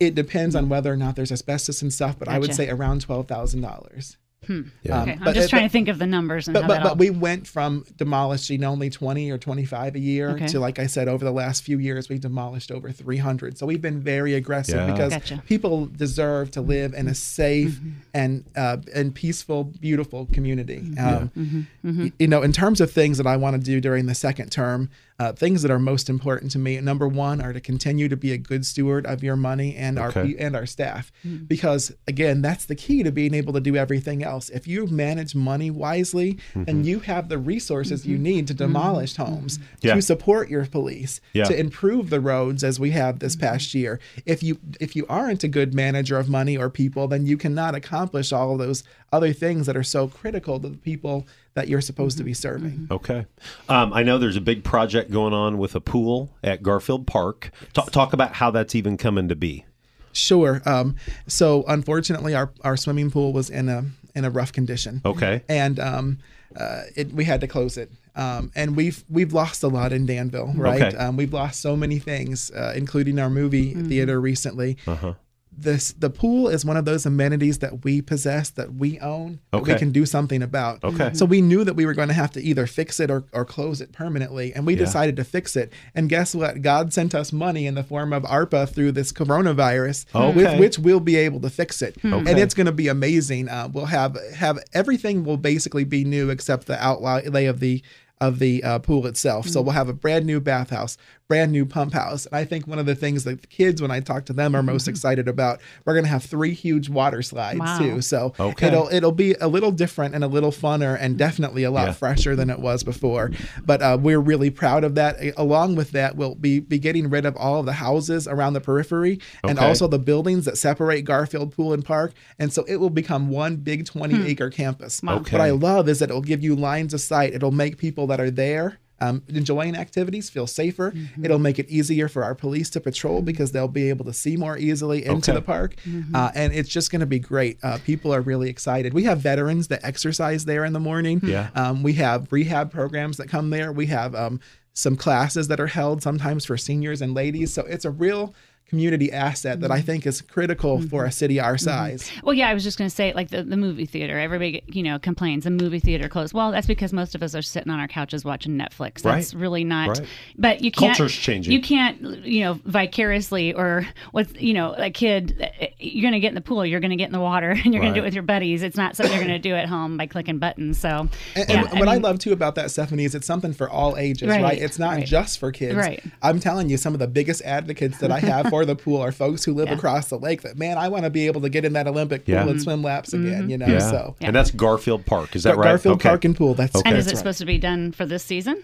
It 0.00 0.16
depends 0.16 0.56
on 0.56 0.68
whether 0.68 0.92
or 0.92 0.96
not 0.96 1.14
there's 1.14 1.30
asbestos 1.30 1.80
and 1.80 1.92
stuff, 1.92 2.18
but 2.18 2.26
I 2.28 2.38
would 2.40 2.52
say 2.54 2.68
around 2.68 3.02
twelve 3.02 3.28
thousand 3.28 3.60
dollars. 3.60 4.16
Hmm. 4.46 4.62
Yeah. 4.82 5.02
Okay, 5.02 5.12
I'm 5.12 5.18
but- 5.24 5.34
just 5.34 5.46
but- 5.46 5.50
trying 5.56 5.68
to 5.68 5.72
think 5.72 5.88
of 5.88 5.98
the 5.98 6.06
numbers 6.06 6.46
and 6.48 6.54
But 6.54 6.62
but, 6.66 6.74
that 6.74 6.82
but 6.82 6.98
we 6.98 7.10
went 7.10 7.46
from 7.46 7.84
demolishing 7.96 8.62
only 8.64 8.90
20 8.90 9.30
or 9.30 9.38
25 9.38 9.94
a 9.94 9.98
year 9.98 10.30
Okay. 10.30 10.46
to 10.48 10.60
like 10.60 10.78
I 10.78 10.86
said 10.86 11.08
over 11.08 11.24
the 11.24 11.32
last 11.32 11.62
few 11.64 11.78
years 11.78 12.08
we've 12.08 12.20
demolished 12.20 12.70
over 12.70 12.90
300. 12.92 13.58
So 13.58 13.66
we've 13.66 13.82
been 13.82 14.00
very 14.00 14.34
aggressive 14.34 14.76
Yeah. 14.76 14.92
because 14.92 15.12
Gotcha. 15.12 15.42
people 15.46 15.86
deserve 15.86 16.50
to 16.52 16.60
live 16.60 16.94
in 16.94 17.08
a 17.08 17.14
safe 17.14 17.74
Mm-hmm. 17.80 17.90
and 18.14 18.44
uh, 18.56 18.76
and 18.94 19.14
peaceful 19.14 19.64
beautiful 19.64 20.26
community. 20.32 20.78
Um, 20.98 21.30
Mm-hmm. 21.36 22.02
y- 22.02 22.12
You 22.18 22.28
know, 22.28 22.42
in 22.42 22.52
terms 22.52 22.80
of 22.80 22.90
things 22.90 23.18
that 23.18 23.26
I 23.26 23.36
want 23.36 23.56
to 23.56 23.62
do 23.62 23.80
during 23.80 24.06
the 24.06 24.14
second 24.14 24.50
term, 24.50 24.90
uh, 25.18 25.32
things 25.32 25.62
that 25.62 25.70
are 25.70 25.78
most 25.78 26.10
important 26.10 26.50
to 26.52 26.58
me. 26.58 26.78
Number 26.80 27.08
one 27.08 27.40
are 27.40 27.52
to 27.52 27.60
continue 27.60 28.08
to 28.08 28.16
be 28.16 28.32
a 28.32 28.38
good 28.38 28.66
steward 28.66 29.06
of 29.06 29.22
your 29.22 29.36
money 29.36 29.74
and 29.74 29.98
our 29.98 30.08
Okay. 30.08 30.34
pe- 30.34 30.38
and 30.38 30.54
our 30.54 30.66
staff, 30.66 31.10
Mm-hmm. 31.26 31.44
because 31.44 31.94
again, 32.06 32.42
that's 32.42 32.66
the 32.66 32.74
key 32.74 33.02
to 33.02 33.10
being 33.10 33.34
able 33.34 33.52
to 33.54 33.60
do 33.60 33.76
everything 33.76 34.22
else. 34.22 34.50
If 34.50 34.66
you 34.66 34.86
manage 34.86 35.34
money 35.34 35.70
wisely, 35.70 36.38
then 36.54 36.66
mm-hmm. 36.66 36.82
you 36.82 37.00
have 37.00 37.28
the 37.28 37.38
resources 37.38 38.06
you 38.06 38.16
mm-hmm. 38.16 38.22
need 38.22 38.46
to 38.48 38.54
mm-hmm. 38.54 38.72
demolish 38.72 39.16
homes, 39.16 39.58
Yeah. 39.80 39.94
to 39.94 40.02
support 40.02 40.50
your 40.50 40.66
police, 40.66 41.20
Yeah. 41.32 41.44
to 41.44 41.58
improve 41.58 42.10
the 42.10 42.20
roads 42.20 42.62
as 42.62 42.78
we 42.78 42.90
have 42.90 43.18
this 43.18 43.36
past 43.36 43.74
year. 43.74 43.98
If 44.26 44.42
you 44.42 44.58
if 44.80 44.94
you 44.94 45.06
aren't 45.08 45.44
a 45.44 45.48
good 45.48 45.74
manager 45.74 46.18
of 46.18 46.28
money 46.28 46.56
or 46.56 46.68
people, 46.68 47.08
then 47.08 47.26
you 47.26 47.36
cannot 47.36 47.74
accomplish 47.74 48.32
all 48.32 48.52
of 48.52 48.58
those 48.58 48.84
other 49.12 49.32
things 49.32 49.66
that 49.66 49.76
are 49.76 49.82
so 49.82 50.08
critical 50.08 50.60
to 50.60 50.68
the 50.68 50.76
people 50.76 51.26
that 51.56 51.68
you're 51.68 51.80
supposed 51.80 52.18
to 52.18 52.22
be 52.22 52.34
serving. 52.34 52.86
Okay. 52.90 53.24
Um, 53.68 53.92
I 53.94 54.02
know 54.02 54.18
there's 54.18 54.36
a 54.36 54.42
big 54.42 54.62
project 54.62 55.10
going 55.10 55.32
on 55.32 55.56
with 55.56 55.74
a 55.74 55.80
pool 55.80 56.30
at 56.44 56.62
Garfield 56.62 57.06
Park. 57.06 57.50
Talk, 57.72 57.90
talk 57.90 58.12
about 58.12 58.34
how 58.34 58.50
that's 58.50 58.74
even 58.74 58.98
coming 58.98 59.28
to 59.28 59.34
be. 59.34 59.64
Sure. 60.12 60.60
Um, 60.66 60.96
so 61.26 61.64
unfortunately, 61.66 62.34
our, 62.34 62.52
our 62.60 62.76
swimming 62.76 63.10
pool 63.10 63.32
was 63.32 63.48
in 63.50 63.68
a 63.70 63.84
in 64.14 64.24
a 64.24 64.30
rough 64.30 64.52
condition. 64.52 65.00
Okay. 65.04 65.42
And 65.48 65.80
um, 65.80 66.18
uh, 66.54 66.82
it, 66.94 67.12
we 67.12 67.24
had 67.24 67.40
to 67.40 67.48
close 67.48 67.78
it. 67.78 67.90
Um, 68.14 68.52
and 68.54 68.76
we've 68.76 69.02
we've 69.08 69.32
lost 69.32 69.62
a 69.62 69.68
lot 69.68 69.92
in 69.92 70.04
Danville, 70.04 70.52
right? 70.56 70.82
Okay. 70.82 70.96
Um, 70.96 71.16
we've 71.16 71.32
lost 71.32 71.60
so 71.60 71.74
many 71.74 71.98
things, 71.98 72.50
uh, 72.50 72.74
including 72.76 73.18
our 73.18 73.30
movie 73.30 73.74
theater 73.74 74.20
recently. 74.20 74.76
Uh 74.86 74.94
huh. 74.96 75.14
This 75.58 75.92
the 75.92 76.10
pool 76.10 76.48
is 76.48 76.64
one 76.64 76.76
of 76.76 76.84
those 76.84 77.06
amenities 77.06 77.58
that 77.60 77.82
we 77.84 78.02
possess 78.02 78.50
that 78.50 78.74
we 78.74 79.00
own 79.00 79.40
that 79.52 79.62
we 79.62 79.74
can 79.78 79.90
do 79.90 80.04
something 80.04 80.42
about. 80.42 80.84
Okay. 80.84 81.10
So 81.14 81.24
we 81.24 81.40
knew 81.40 81.64
that 81.64 81.74
we 81.74 81.86
were 81.86 81.94
going 81.94 82.08
to 82.08 82.14
have 82.14 82.30
to 82.32 82.42
either 82.42 82.66
fix 82.66 83.00
it 83.00 83.10
or, 83.10 83.24
or 83.32 83.44
close 83.44 83.80
it 83.80 83.92
permanently, 83.92 84.52
and 84.54 84.66
we 84.66 84.74
Yeah. 84.74 84.80
decided 84.80 85.16
to 85.16 85.24
fix 85.24 85.56
it. 85.56 85.72
And 85.94 86.08
guess 86.10 86.34
what? 86.34 86.60
God 86.60 86.92
sent 86.92 87.14
us 87.14 87.32
money 87.32 87.66
in 87.66 87.74
the 87.74 87.82
form 87.84 88.12
of 88.12 88.24
ARPA 88.24 88.68
through 88.68 88.92
this 88.92 89.12
coronavirus, 89.12 90.04
Okay. 90.14 90.34
with 90.36 90.60
which 90.60 90.78
we'll 90.78 91.00
be 91.00 91.16
able 91.16 91.40
to 91.40 91.50
fix 91.50 91.80
it. 91.82 91.96
And 92.02 92.28
it's 92.28 92.54
going 92.54 92.66
to 92.66 92.72
be 92.72 92.88
amazing. 92.88 93.48
Uh, 93.48 93.68
we'll 93.72 93.86
have 93.86 94.16
have 94.34 94.58
everything 94.74 95.24
will 95.24 95.36
basically 95.38 95.84
be 95.84 96.04
new 96.04 96.28
except 96.30 96.66
the 96.66 96.82
outlay 96.82 97.46
of 97.46 97.60
the 97.60 97.82
of 98.18 98.38
the 98.38 98.64
uh, 98.64 98.78
pool 98.78 99.06
itself. 99.06 99.46
So 99.46 99.60
we'll 99.60 99.74
have 99.74 99.90
a 99.90 99.92
brand 99.92 100.24
new 100.24 100.40
bathhouse, 100.40 100.96
brand 101.28 101.50
new 101.50 101.66
pump 101.66 101.92
house. 101.92 102.26
And 102.26 102.36
I 102.36 102.44
think 102.44 102.66
one 102.66 102.78
of 102.78 102.86
the 102.86 102.94
things 102.94 103.24
that 103.24 103.40
the 103.40 103.46
kids, 103.48 103.82
when 103.82 103.90
I 103.90 104.00
talk 104.00 104.26
to 104.26 104.32
them, 104.32 104.54
are 104.54 104.62
most 104.62 104.86
excited 104.86 105.26
about, 105.28 105.60
we're 105.84 105.94
going 105.94 106.04
to 106.04 106.10
have 106.10 106.24
three 106.24 106.52
huge 106.54 106.88
water 106.88 107.20
slides 107.22 107.58
Wow. 107.58 107.78
too. 107.78 108.00
So 108.00 108.32
Okay. 108.38 108.68
it'll 108.68 108.88
it'll 108.92 109.12
be 109.12 109.34
a 109.40 109.48
little 109.48 109.72
different 109.72 110.14
and 110.14 110.22
a 110.22 110.28
little 110.28 110.52
funner, 110.52 110.96
and 111.00 111.18
definitely 111.18 111.64
a 111.64 111.70
lot 111.70 111.88
Yeah. 111.88 111.92
fresher 111.92 112.36
than 112.36 112.48
it 112.50 112.60
was 112.60 112.84
before. 112.84 113.30
But 113.64 113.82
uh, 113.82 113.98
we're 114.00 114.20
really 114.20 114.50
proud 114.50 114.84
of 114.84 114.94
that. 114.94 115.16
Along 115.36 115.74
with 115.74 115.90
that, 115.92 116.16
we'll 116.16 116.34
be 116.36 116.60
be 116.60 116.78
getting 116.78 117.10
rid 117.10 117.26
of 117.26 117.36
all 117.36 117.60
of 117.60 117.66
the 117.66 117.72
houses 117.74 118.28
around 118.28 118.52
the 118.52 118.60
periphery 118.60 119.18
and 119.42 119.58
Okay. 119.58 119.66
also 119.66 119.88
the 119.88 119.98
buildings 119.98 120.44
that 120.44 120.56
separate 120.58 121.02
Garfield 121.02 121.52
Pool 121.54 121.72
and 121.72 121.84
Park, 121.84 122.12
and 122.38 122.52
so 122.52 122.64
it 122.68 122.76
will 122.76 122.90
become 122.90 123.28
one 123.30 123.56
big 123.56 123.84
twenty 123.84 124.14
Hmm. 124.14 124.26
acre 124.26 124.50
campus. 124.50 125.02
Wow. 125.02 125.18
What 125.18 125.40
I 125.40 125.50
love 125.50 125.88
is 125.88 125.98
that 125.98 126.08
it'll 126.10 126.20
give 126.22 126.42
you 126.44 126.54
lines 126.54 126.94
of 126.94 127.00
sight. 127.00 127.34
It'll 127.34 127.50
make 127.50 127.78
people 127.78 128.06
that 128.08 128.20
are 128.20 128.30
there 128.30 128.78
um, 129.00 129.22
enjoying 129.28 129.76
activities 129.76 130.30
feel 130.30 130.46
safer. 130.46 130.92
Mm-hmm. 130.92 131.24
It'll 131.24 131.38
make 131.38 131.58
it 131.58 131.68
easier 131.68 132.08
for 132.08 132.24
our 132.24 132.34
police 132.34 132.70
to 132.70 132.80
patrol 132.80 133.22
because 133.22 133.52
they'll 133.52 133.68
be 133.68 133.88
able 133.88 134.04
to 134.06 134.12
see 134.12 134.36
more 134.36 134.56
easily 134.56 135.04
into 135.04 135.30
Okay. 135.30 135.32
the 135.32 135.42
park. 135.42 135.76
Mm-hmm. 135.86 136.14
Uh, 136.14 136.30
and 136.34 136.52
it's 136.52 136.68
just 136.68 136.90
going 136.90 137.00
to 137.00 137.06
be 137.06 137.18
great. 137.18 137.58
Uh, 137.62 137.78
people 137.84 138.14
are 138.14 138.20
really 138.22 138.48
excited. 138.48 138.94
We 138.94 139.04
have 139.04 139.20
veterans 139.20 139.68
that 139.68 139.84
exercise 139.84 140.44
there 140.46 140.64
in 140.64 140.72
the 140.72 140.80
morning. 140.80 141.20
Yeah. 141.22 141.50
Um, 141.54 141.82
we 141.82 141.94
have 141.94 142.32
rehab 142.32 142.70
programs 142.72 143.18
that 143.18 143.28
come 143.28 143.50
there. 143.50 143.72
We 143.72 143.86
have 143.86 144.14
um, 144.14 144.40
some 144.72 144.96
classes 144.96 145.48
that 145.48 145.60
are 145.60 145.66
held 145.66 146.02
sometimes 146.02 146.44
for 146.44 146.56
seniors 146.56 147.02
and 147.02 147.14
ladies. 147.14 147.52
So 147.52 147.62
it's 147.66 147.84
a 147.84 147.90
real 147.90 148.34
community 148.68 149.12
asset 149.12 149.60
that 149.60 149.70
I 149.70 149.78
mm-hmm. 149.78 149.86
think 149.86 150.06
is 150.06 150.20
critical 150.20 150.82
for 150.82 151.04
a 151.04 151.08
mm-hmm. 151.08 151.12
city 151.12 151.40
our 151.40 151.54
mm-hmm. 151.54 151.64
size. 151.64 152.10
Well, 152.24 152.34
yeah, 152.34 152.48
I 152.48 152.54
was 152.54 152.64
just 152.64 152.78
going 152.78 152.90
to 152.90 152.94
say, 152.94 153.12
like 153.12 153.30
the, 153.30 153.42
the 153.42 153.56
movie 153.56 153.86
theater. 153.86 154.18
Everybody, 154.18 154.62
you 154.66 154.82
know, 154.82 154.98
complains 154.98 155.44
the 155.44 155.50
movie 155.50 155.78
theater 155.78 156.08
closed. 156.08 156.34
Well, 156.34 156.50
that's 156.50 156.66
because 156.66 156.92
most 156.92 157.14
of 157.14 157.22
us 157.22 157.34
are 157.34 157.42
sitting 157.42 157.70
on 157.70 157.78
our 157.78 157.88
couches 157.88 158.24
watching 158.24 158.58
Netflix. 158.58 159.02
That's 159.02 159.34
Right. 159.34 159.40
really 159.40 159.64
not. 159.64 159.98
Right. 159.98 160.08
But 160.36 160.62
you 160.62 160.70
can't. 160.70 160.96
Culture's 160.96 161.14
changing. 161.14 161.52
You 161.52 161.60
can't, 161.60 162.24
you 162.24 162.40
know, 162.40 162.60
vicariously 162.64 163.52
or 163.52 163.86
with, 164.12 164.40
you 164.40 164.54
know, 164.54 164.74
a 164.76 164.90
kid. 164.90 165.48
You're 165.78 166.02
going 166.02 166.14
to 166.14 166.20
get 166.20 166.28
in 166.28 166.34
the 166.34 166.40
pool. 166.40 166.66
You're 166.66 166.80
going 166.80 166.90
to 166.90 166.96
get 166.96 167.06
in 167.06 167.12
the 167.12 167.20
water, 167.20 167.50
and 167.64 167.72
you're 167.72 167.82
going 167.82 167.94
to 167.94 168.00
do 168.00 168.02
it 168.02 168.06
with 168.06 168.14
your 168.14 168.22
buddies. 168.24 168.62
It's 168.62 168.76
not 168.76 168.96
something 168.96 169.14
you're 169.14 169.26
going 169.26 169.40
to 169.40 169.48
do 169.48 169.54
at 169.54 169.68
home 169.68 169.96
by 169.96 170.06
clicking 170.06 170.38
buttons. 170.38 170.78
So, 170.78 171.08
And, 171.34 171.48
yeah, 171.48 171.64
and 171.70 171.78
what 171.78 171.88
I, 171.88 171.94
mean- 171.94 172.02
love 172.02 172.18
too 172.18 172.32
about 172.32 172.56
that, 172.56 172.70
Stephanie, 172.70 173.04
is 173.04 173.14
it's 173.14 173.26
something 173.26 173.52
for 173.52 173.70
all 173.70 173.96
ages, 173.96 174.28
Right, 174.28 174.42
right? 174.42 174.58
It's 174.58 174.78
not 174.78 174.96
right. 174.96 175.06
just 175.06 175.38
for 175.38 175.52
kids. 175.52 175.76
Right. 175.76 176.02
I'm 176.22 176.40
telling 176.40 176.68
you, 176.68 176.76
some 176.76 176.94
of 176.94 176.98
the 176.98 177.06
biggest 177.06 177.42
advocates 177.42 177.98
that 177.98 178.10
I 178.10 178.18
have 178.20 178.50
for 178.56 178.64
the 178.66 178.76
pool 178.76 179.00
are 179.02 179.12
folks 179.12 179.44
who 179.44 179.52
live 179.52 179.68
Yeah. 179.68 179.74
across 179.74 180.08
the 180.08 180.18
lake. 180.18 180.42
That 180.42 180.56
man, 180.58 180.78
I 180.78 180.88
want 180.88 181.04
to 181.04 181.10
be 181.10 181.26
able 181.26 181.40
to 181.42 181.48
get 181.48 181.64
in 181.64 181.74
that 181.74 181.86
Olympic 181.86 182.24
pool 182.24 182.34
Yeah. 182.34 182.48
and 182.48 182.60
swim 182.62 182.82
laps 182.82 183.12
again. 183.12 183.50
You 183.50 183.58
know, 183.58 183.66
yeah. 183.66 183.78
so 183.78 184.16
And 184.20 184.34
that's 184.34 184.50
Garfield 184.50 185.04
Park. 185.06 185.36
Is 185.36 185.42
that 185.42 185.54
Gar- 185.54 185.62
right? 185.62 185.68
Garfield 185.70 185.96
Okay. 185.96 186.08
Park 186.08 186.24
and 186.24 186.36
Pool. 186.36 186.54
That's 186.54 186.74
Okay. 186.74 186.88
And 186.88 186.98
is 186.98 187.06
it 187.06 187.10
right. 187.10 187.18
supposed 187.18 187.38
to 187.40 187.44
be 187.46 187.58
done 187.58 187.92
for 187.92 188.06
this 188.06 188.22
season? 188.22 188.62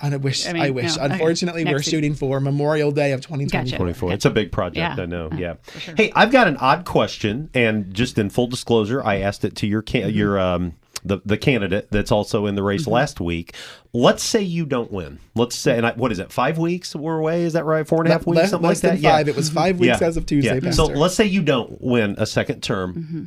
I 0.00 0.16
wish. 0.16 0.46
I 0.46 0.58
I, 0.68 0.70
wish. 0.70 0.96
no, 0.96 1.02
okay. 1.02 1.12
Unfortunately, 1.12 1.62
we're 1.64 1.72
Next 1.72 1.90
shooting 1.90 2.14
for 2.14 2.40
Memorial 2.40 2.90
Day 2.90 3.12
of 3.12 3.20
2020. 3.20 3.66
Gotcha. 3.66 3.76
24. 3.76 4.12
It's 4.14 4.24
a 4.24 4.30
big 4.30 4.50
project, 4.50 4.78
Yeah. 4.78 5.02
I 5.02 5.04
know. 5.04 5.28
Yeah, 5.32 5.38
Yeah. 5.74 5.80
sure. 5.80 5.94
Hey, 5.94 6.10
I've 6.16 6.32
got 6.32 6.48
an 6.48 6.56
odd 6.56 6.86
question, 6.86 7.50
and 7.52 7.92
just 7.92 8.16
in 8.18 8.30
full 8.30 8.46
disclosure, 8.46 9.04
I 9.04 9.16
asked 9.18 9.44
it 9.44 9.54
to 9.56 9.66
your 9.66 9.82
can- 9.82 10.08
Mm-hmm. 10.08 10.16
your 10.16 10.38
um 10.38 10.72
the 11.04 11.20
the 11.24 11.36
candidate 11.36 11.88
that's 11.90 12.10
also 12.12 12.46
in 12.46 12.54
the 12.54 12.62
race 12.62 12.86
last 12.86 13.20
week. 13.20 13.54
Let's 13.92 14.22
say 14.22 14.40
you 14.42 14.64
don't 14.66 14.90
win. 14.90 15.20
Let's 15.34 15.54
say, 15.56 15.76
and 15.76 15.86
I, 15.86 15.92
what 15.92 16.10
is 16.12 16.18
it? 16.18 16.32
Five 16.32 16.58
weeks 16.58 16.94
we're 16.96 17.18
away? 17.18 17.42
Is 17.42 17.52
that 17.52 17.64
right? 17.64 17.86
Four 17.86 18.00
and 18.00 18.08
a 18.08 18.12
half 18.12 18.26
weeks, 18.26 18.36
less- 18.38 18.50
something 18.50 18.68
less 18.68 18.82
like 18.82 18.92
than 18.94 19.02
that. 19.02 19.12
five. 19.18 19.28
It 19.28 19.36
was 19.36 19.50
five 19.50 19.78
weeks 19.78 20.00
as 20.02 20.16
of 20.16 20.26
Tuesday, 20.26 20.60
Yeah. 20.62 20.70
So 20.70 20.86
let's 20.86 21.14
say 21.14 21.24
you 21.26 21.42
don't 21.42 21.80
win 21.80 22.14
a 22.18 22.26
second 22.26 22.62
term. 22.62 22.94
Mm-hmm. 22.94 23.24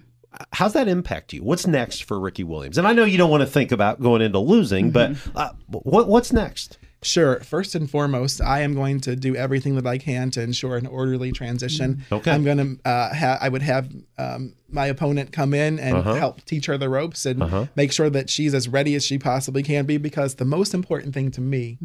How's 0.54 0.74
that 0.74 0.88
impact 0.88 1.34
you? 1.34 1.42
What's 1.44 1.66
next 1.66 2.04
for 2.04 2.20
Ricky 2.20 2.44
Williams? 2.44 2.78
And 2.78 2.88
I 2.88 2.94
know 2.94 3.06
you 3.06 3.18
don't 3.18 3.32
want 3.32 3.42
to 3.42 3.48
think 3.48 3.72
about 3.72 4.00
going 4.02 4.22
into 4.22 4.40
losing, 4.40 4.92
but 4.92 5.12
Mm-hmm. 5.12 5.38
uh, 5.38 5.50
what 5.70 6.08
what's 6.08 6.32
next? 6.34 6.78
Sure. 7.08 7.40
First 7.40 7.74
and 7.74 7.90
foremost, 7.90 8.42
I 8.42 8.62
am 8.62 8.74
going 8.74 9.00
to 9.02 9.16
do 9.16 9.36
everything 9.36 9.76
that 9.76 9.88
I 9.88 9.98
can 9.98 10.30
to 10.32 10.42
ensure 10.42 10.76
an 10.76 10.86
orderly 10.86 11.32
transition. 11.32 12.04
Okay. 12.12 12.30
I'm 12.32 12.44
going 12.44 12.58
to 12.58 12.90
uh, 12.90 13.14
ha- 13.14 13.38
I 13.40 13.48
would 13.50 13.62
have 13.62 13.90
um, 14.18 14.54
my 14.70 14.88
opponent 14.88 15.32
come 15.32 15.54
in 15.54 15.80
and 15.80 15.98
Uh-huh. 15.98 16.16
help 16.16 16.44
teach 16.46 16.66
her 16.66 16.78
the 16.78 16.90
ropes 16.90 17.26
and 17.26 17.42
Uh-huh. 17.42 17.66
make 17.76 17.92
sure 17.94 18.10
that 18.10 18.30
she's 18.30 18.54
as 18.54 18.68
ready 18.68 18.94
as 18.96 19.06
she 19.06 19.18
possibly 19.18 19.64
can 19.64 19.86
be. 19.86 19.98
Because 19.98 20.36
the 20.36 20.46
most 20.46 20.74
important 20.74 21.14
thing 21.14 21.32
to 21.32 21.42
me 21.42 21.78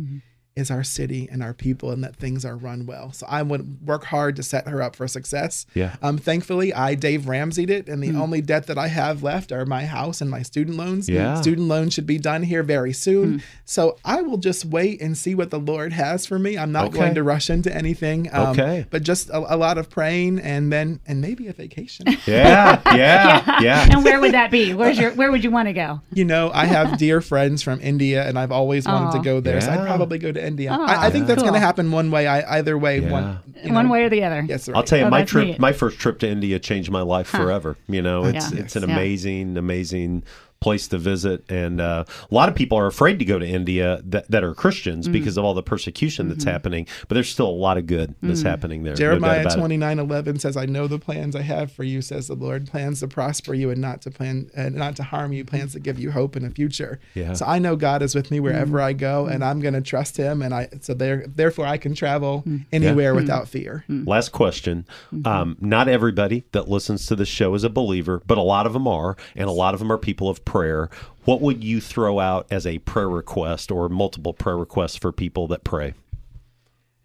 is 0.56 0.70
our 0.70 0.84
city 0.84 1.28
and 1.30 1.42
our 1.42 1.54
people, 1.54 1.90
and 1.90 2.02
that 2.04 2.16
things 2.16 2.44
are 2.44 2.56
run 2.56 2.86
well. 2.86 3.12
So 3.12 3.26
I 3.28 3.42
would 3.42 3.86
work 3.86 4.04
hard 4.04 4.36
to 4.36 4.42
set 4.42 4.68
her 4.68 4.82
up 4.82 4.94
for 4.96 5.08
success. 5.08 5.66
Yeah. 5.74 5.96
Um. 6.02 6.18
Thankfully, 6.18 6.72
I 6.74 6.94
Dave 6.94 7.22
Ramseyed 7.22 7.70
it, 7.70 7.88
and 7.88 8.02
the 8.02 8.16
only 8.18 8.40
debt 8.40 8.66
that 8.66 8.78
I 8.78 8.88
have 8.88 9.22
left 9.22 9.52
are 9.52 9.64
my 9.66 9.84
house 9.84 10.20
and 10.20 10.30
my 10.30 10.42
student 10.42 10.76
loans. 10.76 11.08
Yeah. 11.08 11.40
Student 11.40 11.68
loans 11.68 11.94
should 11.94 12.06
be 12.06 12.18
done 12.18 12.42
here 12.42 12.62
very 12.62 12.92
soon. 12.92 13.42
So 13.64 13.96
I 14.04 14.22
will 14.22 14.36
just 14.38 14.64
wait 14.64 15.00
and 15.00 15.16
see 15.16 15.34
what 15.34 15.50
the 15.50 15.58
Lord 15.58 15.92
has 15.92 16.26
for 16.26 16.38
me. 16.38 16.58
I'm 16.58 16.72
not 16.72 16.86
Okay. 16.88 16.98
going 16.98 17.14
to 17.14 17.22
rush 17.22 17.48
into 17.50 17.74
anything. 17.74 18.28
Um, 18.32 18.48
Okay. 18.52 18.86
But 18.90 19.02
just 19.02 19.30
a, 19.30 19.38
a 19.54 19.56
lot 19.56 19.78
of 19.78 19.88
praying 19.88 20.38
and 20.40 20.70
then 20.72 21.00
and 21.06 21.20
maybe 21.20 21.48
a 21.48 21.52
vacation. 21.52 22.06
Yeah, 22.26 22.80
yeah, 22.94 23.60
yeah. 23.60 23.88
And 23.90 24.04
where 24.04 24.20
would 24.20 24.32
that 24.32 24.50
be? 24.50 24.74
Where's 24.74 24.98
your? 24.98 25.12
Where 25.12 25.30
would 25.30 25.42
you 25.44 25.50
want 25.50 25.68
to 25.68 25.72
go? 25.72 26.00
You 26.12 26.24
know, 26.24 26.50
I 26.52 26.66
have 26.66 26.98
dear 26.98 27.20
friends 27.20 27.62
from 27.62 27.80
India, 27.80 28.26
and 28.28 28.38
I've 28.38 28.52
always 28.52 28.86
wanted 28.86 29.08
Aw. 29.08 29.12
to 29.12 29.18
go 29.20 29.40
there. 29.40 29.60
So 29.60 29.70
I'd 29.70 29.86
probably 29.86 30.18
go 30.18 30.30
to 30.32 30.41
India. 30.42 30.70
Aw, 30.72 30.76
oh, 30.78 30.84
I, 30.84 31.06
I 31.06 31.10
think 31.10 31.26
that's 31.26 31.38
cool. 31.42 31.50
going 31.50 31.60
to 31.60 31.64
happen 31.66 31.90
one 31.90 32.10
way. 32.10 32.26
I, 32.26 32.58
either 32.58 32.76
way, 32.76 33.00
Yeah. 33.00 33.10
one 33.10 33.38
you 33.64 33.72
One 33.72 33.86
know. 33.86 33.92
way 33.92 34.04
or 34.04 34.08
the 34.08 34.24
other. 34.24 34.44
Yes, 34.48 34.68
right. 34.68 34.76
I'll 34.76 34.82
tell 34.82 34.98
you, 34.98 35.04
Oh, 35.06 35.10
my 35.10 35.24
trip, 35.24 35.46
neat. 35.46 35.58
my 35.58 35.72
first 35.72 35.98
trip 35.98 36.18
to 36.20 36.28
India 36.28 36.58
changed 36.58 36.90
my 36.90 37.02
life 37.02 37.30
Huh. 37.30 37.38
forever. 37.38 37.76
You 37.88 38.02
know, 38.02 38.24
it's 38.24 38.52
Yeah. 38.52 38.60
it's 38.60 38.76
an 38.76 38.88
Yeah. 38.88 38.94
amazing, 38.94 39.56
amazing 39.56 40.24
place 40.62 40.88
to 40.88 40.98
visit, 40.98 41.44
and 41.50 41.80
uh, 41.80 42.04
a 42.30 42.34
lot 42.34 42.48
of 42.48 42.54
people 42.54 42.78
are 42.78 42.86
afraid 42.86 43.18
to 43.18 43.24
go 43.24 43.38
to 43.38 43.46
India 43.46 44.00
that, 44.04 44.30
that 44.30 44.42
are 44.44 44.54
Christians 44.54 45.08
Mm. 45.08 45.12
because 45.12 45.36
of 45.36 45.44
all 45.44 45.54
the 45.54 45.62
persecution 45.62 46.28
that's 46.28 46.44
Mm-hmm. 46.44 46.50
happening. 46.52 46.86
But 47.08 47.14
there's 47.16 47.28
still 47.28 47.48
a 47.48 47.50
lot 47.66 47.76
of 47.78 47.86
good 47.86 48.14
that's 48.22 48.42
happening 48.42 48.82
there. 48.84 48.92
no 48.92 48.96
Jeremiah 48.96 49.40
about 49.42 49.52
it. 49.54 49.58
twenty 49.58 49.76
nine 49.76 49.98
eleven 49.98 50.38
says, 50.38 50.56
"I 50.56 50.66
know 50.66 50.86
the 50.86 50.98
plans 50.98 51.34
I 51.36 51.42
have 51.42 51.70
for 51.72 51.84
you," 51.84 52.00
says 52.00 52.28
the 52.28 52.34
Lord, 52.34 52.66
plans 52.68 53.00
to 53.00 53.08
prosper 53.08 53.54
you 53.54 53.70
and 53.70 53.80
not 53.80 54.00
to 54.02 54.10
plan, 54.10 54.50
uh, 54.56 54.68
not 54.70 54.96
to 54.96 55.02
harm 55.02 55.32
you, 55.32 55.44
plans 55.44 55.72
to 55.72 55.80
give 55.80 55.98
you 55.98 56.10
hope 56.12 56.36
in 56.36 56.44
a 56.44 56.50
future. 56.50 57.00
Yeah. 57.14 57.32
So 57.34 57.44
I 57.46 57.58
know 57.58 57.74
God 57.76 58.02
is 58.02 58.14
with 58.14 58.30
me 58.30 58.38
wherever 58.40 58.80
I 58.80 58.92
go, 58.92 59.26
and 59.26 59.44
I'm 59.44 59.60
going 59.60 59.74
to 59.74 59.80
trust 59.80 60.16
Him, 60.16 60.42
and 60.42 60.54
I 60.54 60.68
so 60.80 60.94
there, 60.94 61.24
therefore 61.26 61.66
I 61.66 61.76
can 61.76 61.94
travel 61.94 62.44
anywhere 62.72 63.14
without 63.14 63.48
fear. 63.48 63.84
Last 63.88 64.30
question. 64.30 64.86
Mm-hmm. 65.12 65.26
Um, 65.26 65.56
not 65.60 65.88
everybody 65.88 66.44
that 66.52 66.68
listens 66.68 67.06
to 67.06 67.16
the 67.16 67.26
show 67.26 67.54
is 67.54 67.64
a 67.64 67.70
believer, 67.70 68.22
but 68.26 68.38
a 68.38 68.42
lot 68.42 68.66
of 68.66 68.72
them 68.72 68.86
are, 68.86 69.16
and 69.34 69.48
a 69.48 69.52
lot 69.52 69.74
of 69.74 69.80
them 69.80 69.90
are 69.90 69.98
people 69.98 70.28
of 70.28 70.44
prayer. 70.44 70.51
Prayer, 70.52 70.90
what 71.24 71.40
would 71.40 71.64
you 71.64 71.80
throw 71.80 72.20
out 72.20 72.46
as 72.50 72.66
a 72.66 72.78
prayer 72.80 73.08
request 73.08 73.70
or 73.70 73.88
multiple 73.88 74.34
prayer 74.34 74.58
requests 74.58 74.96
for 74.96 75.10
people 75.10 75.48
that 75.48 75.64
pray? 75.64 75.94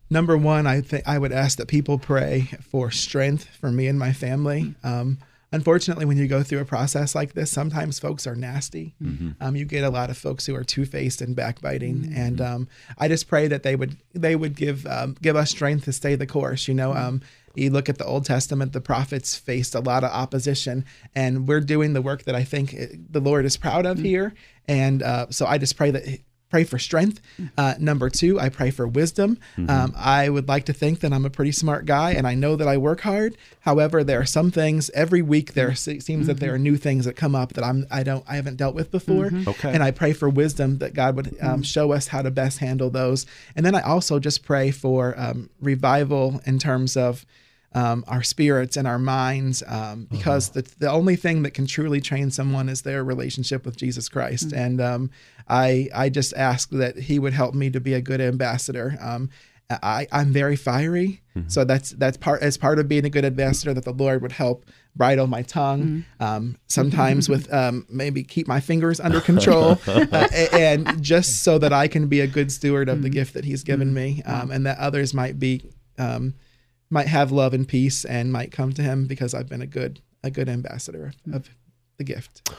Number 0.10 0.38
one, 0.38 0.68
I 0.68 0.82
think 0.82 1.08
I 1.08 1.18
would 1.18 1.32
ask 1.32 1.58
that 1.58 1.70
people 1.70 1.98
pray 1.98 2.50
for 2.62 2.92
strength 2.92 3.46
for 3.46 3.72
me 3.72 3.88
and 3.88 3.98
my 3.98 4.12
family. 4.12 4.76
Um, 4.84 5.20
unfortunately, 5.54 6.04
when 6.04 6.18
you 6.18 6.28
go 6.28 6.44
through 6.44 6.60
a 6.60 6.66
process 6.66 7.16
like 7.16 7.36
this, 7.36 7.50
sometimes 7.50 8.00
folks 8.00 8.28
are 8.28 8.36
nasty. 8.36 8.96
Um, 9.40 9.56
you 9.56 9.64
get 9.64 9.86
a 9.86 9.90
lot 9.90 10.10
of 10.10 10.18
folks 10.18 10.46
who 10.46 10.54
are 10.54 10.66
two 10.66 10.86
faced 10.86 11.22
and 11.22 11.34
backbiting, 11.34 12.12
and 12.14 12.42
um, 12.42 12.68
I 12.98 13.08
just 13.08 13.30
pray 13.30 13.48
that 13.48 13.64
they 13.64 13.78
would 13.78 13.96
they 14.14 14.36
would 14.36 14.58
give 14.58 14.86
um, 14.88 15.16
give 15.22 15.38
us 15.38 15.52
strength 15.52 15.86
to 15.86 15.94
stay 15.94 16.16
the 16.16 16.28
course. 16.28 16.68
You 16.68 16.74
know. 16.74 17.22
You 17.58 17.72
look 17.72 17.90
at 17.90 17.98
the 17.98 18.06
Old 18.06 18.26
Testament, 18.26 18.74
the 18.74 18.82
prophets 18.82 19.36
faced 19.36 19.76
a 19.76 19.80
lot 19.80 20.04
of 20.04 20.12
opposition, 20.12 20.86
and 21.16 21.48
we're 21.48 21.62
doing 21.62 21.94
the 21.94 22.02
work 22.02 22.24
that 22.24 22.36
I 22.36 22.44
think 22.44 22.74
uh, 22.74 22.86
the 23.10 23.20
Lord 23.20 23.46
is 23.46 23.58
proud 23.58 23.86
of 23.86 23.98
here. 24.00 24.34
And 24.68 25.02
uh, 25.02 25.28
so 25.30 25.46
I 25.46 25.58
just 25.58 25.78
pray 25.78 25.92
that 25.92 26.20
pray 26.50 26.64
for 26.64 26.80
strength. 26.80 27.20
Uh, 27.58 27.74
number 27.78 28.10
two, 28.10 28.40
I 28.40 28.48
pray 28.50 28.72
for 28.72 28.88
wisdom. 28.88 29.38
Um, 29.68 29.94
I 29.98 30.30
would 30.30 30.48
like 30.48 30.66
to 30.66 30.74
think 30.74 31.02
that 31.02 31.12
I'm 31.12 31.26
a 31.26 31.30
pretty 31.30 31.52
smart 31.52 31.86
guy, 31.86 32.12
and 32.12 32.26
I 32.26 32.36
know 32.36 32.56
that 32.56 32.68
I 32.68 32.78
work 32.78 33.02
hard. 33.02 33.38
However, 33.62 34.04
there 34.04 34.22
are 34.22 34.26
some 34.26 34.50
things 34.52 34.90
every 34.92 35.22
week. 35.22 35.54
There 35.54 35.76
se- 35.76 36.00
seems 36.00 36.28
that 36.28 36.40
there 36.40 36.54
are 36.54 36.58
new 36.58 36.78
things 36.78 37.04
that 37.06 37.16
come 37.16 37.36
up 37.36 37.54
that 37.54 37.64
I'm 37.64 37.86
I 37.92 38.04
don't 38.04 38.24
I 38.30 38.36
haven't 38.36 38.56
dealt 38.56 38.76
with 38.76 38.92
before. 38.92 39.30
Okay. 39.48 39.74
And 39.74 39.84
I 39.84 39.92
pray 39.92 40.14
for 40.14 40.30
wisdom 40.30 40.78
that 40.78 40.94
God 40.94 41.16
would 41.18 41.36
um, 41.42 41.64
show 41.64 41.92
us 41.92 42.08
how 42.08 42.22
to 42.22 42.32
best 42.32 42.60
handle 42.60 42.90
those. 42.90 43.26
And 43.56 43.66
then 43.66 43.76
I 43.76 43.82
also 43.82 44.20
just 44.20 44.46
pray 44.46 44.72
for 44.72 45.20
um, 45.20 45.50
revival 45.62 46.42
in 46.46 46.60
terms 46.60 46.96
of 46.96 47.26
um, 47.74 48.04
our 48.08 48.24
spirits 48.24 48.78
and 48.78 48.88
our 48.88 49.00
minds, 49.00 49.62
um, 49.68 50.08
because 50.10 50.50
the, 50.50 50.62
the 50.80 50.90
only 50.90 51.16
thing 51.16 51.44
that 51.44 51.52
can 51.52 51.68
truly 51.68 52.02
train 52.02 52.32
someone 52.32 52.70
is 52.70 52.82
their 52.82 53.04
relationship 53.04 53.66
with 53.66 53.78
Jesus 53.78 54.10
Christ. 54.10 54.54
And 54.54 54.82
um, 54.82 55.12
I 55.48 55.90
I 55.94 56.10
just 56.10 56.34
ask 56.36 56.70
that 56.72 56.98
He 56.98 57.20
would 57.20 57.34
help 57.34 57.54
me 57.54 57.70
to 57.70 57.80
be 57.80 57.94
a 57.94 58.02
good 58.02 58.22
ambassador. 58.22 58.98
Um, 59.02 59.30
I, 59.70 60.08
I'm 60.14 60.32
very 60.32 60.56
fiery, 60.56 61.22
so 61.48 61.66
that's 61.66 61.90
that's 61.92 62.16
part 62.16 62.42
as 62.42 62.58
part 62.58 62.80
of 62.80 62.88
being 62.88 63.04
a 63.06 63.10
good 63.10 63.26
ambassador 63.26 63.74
that 63.74 63.84
the 63.84 63.92
Lord 63.92 64.22
would 64.22 64.32
help 64.32 64.66
bridle 64.96 65.28
my 65.28 65.42
tongue. 65.42 66.06
Um, 66.22 66.58
sometimes 66.68 67.28
with 67.28 67.54
um, 67.62 67.86
maybe 67.90 68.24
keep 68.24 68.48
my 68.48 68.62
fingers 68.62 69.02
under 69.02 69.20
control, 69.20 69.78
uh, 69.88 70.28
and 70.54 71.04
just 71.04 71.44
so 71.44 71.60
that 71.60 71.74
I 71.74 71.90
can 71.90 72.08
be 72.08 72.22
a 72.22 72.28
good 72.28 72.50
steward 72.50 72.88
of 72.88 73.02
the 73.02 73.10
gift 73.10 73.34
that 73.34 73.44
He's 73.44 73.64
given 73.64 73.94
me, 73.94 74.24
um, 74.26 74.52
and 74.52 74.66
that 74.66 74.78
others 74.80 75.14
might 75.14 75.38
be 75.38 75.70
um, 75.98 76.34
might 76.90 77.08
have 77.08 77.32
love 77.32 77.54
and 77.54 77.68
peace 77.68 78.06
and 78.06 78.32
might 78.32 78.52
come 78.52 78.74
to 78.74 78.82
Him 78.82 79.06
because 79.08 79.34
I've 79.34 79.50
been 79.50 79.62
a 79.62 79.68
good 79.68 80.02
a 80.24 80.32
good 80.32 80.50
ambassador 80.50 81.14
of, 81.32 81.50
the 81.98 82.04
gift. 82.04 82.52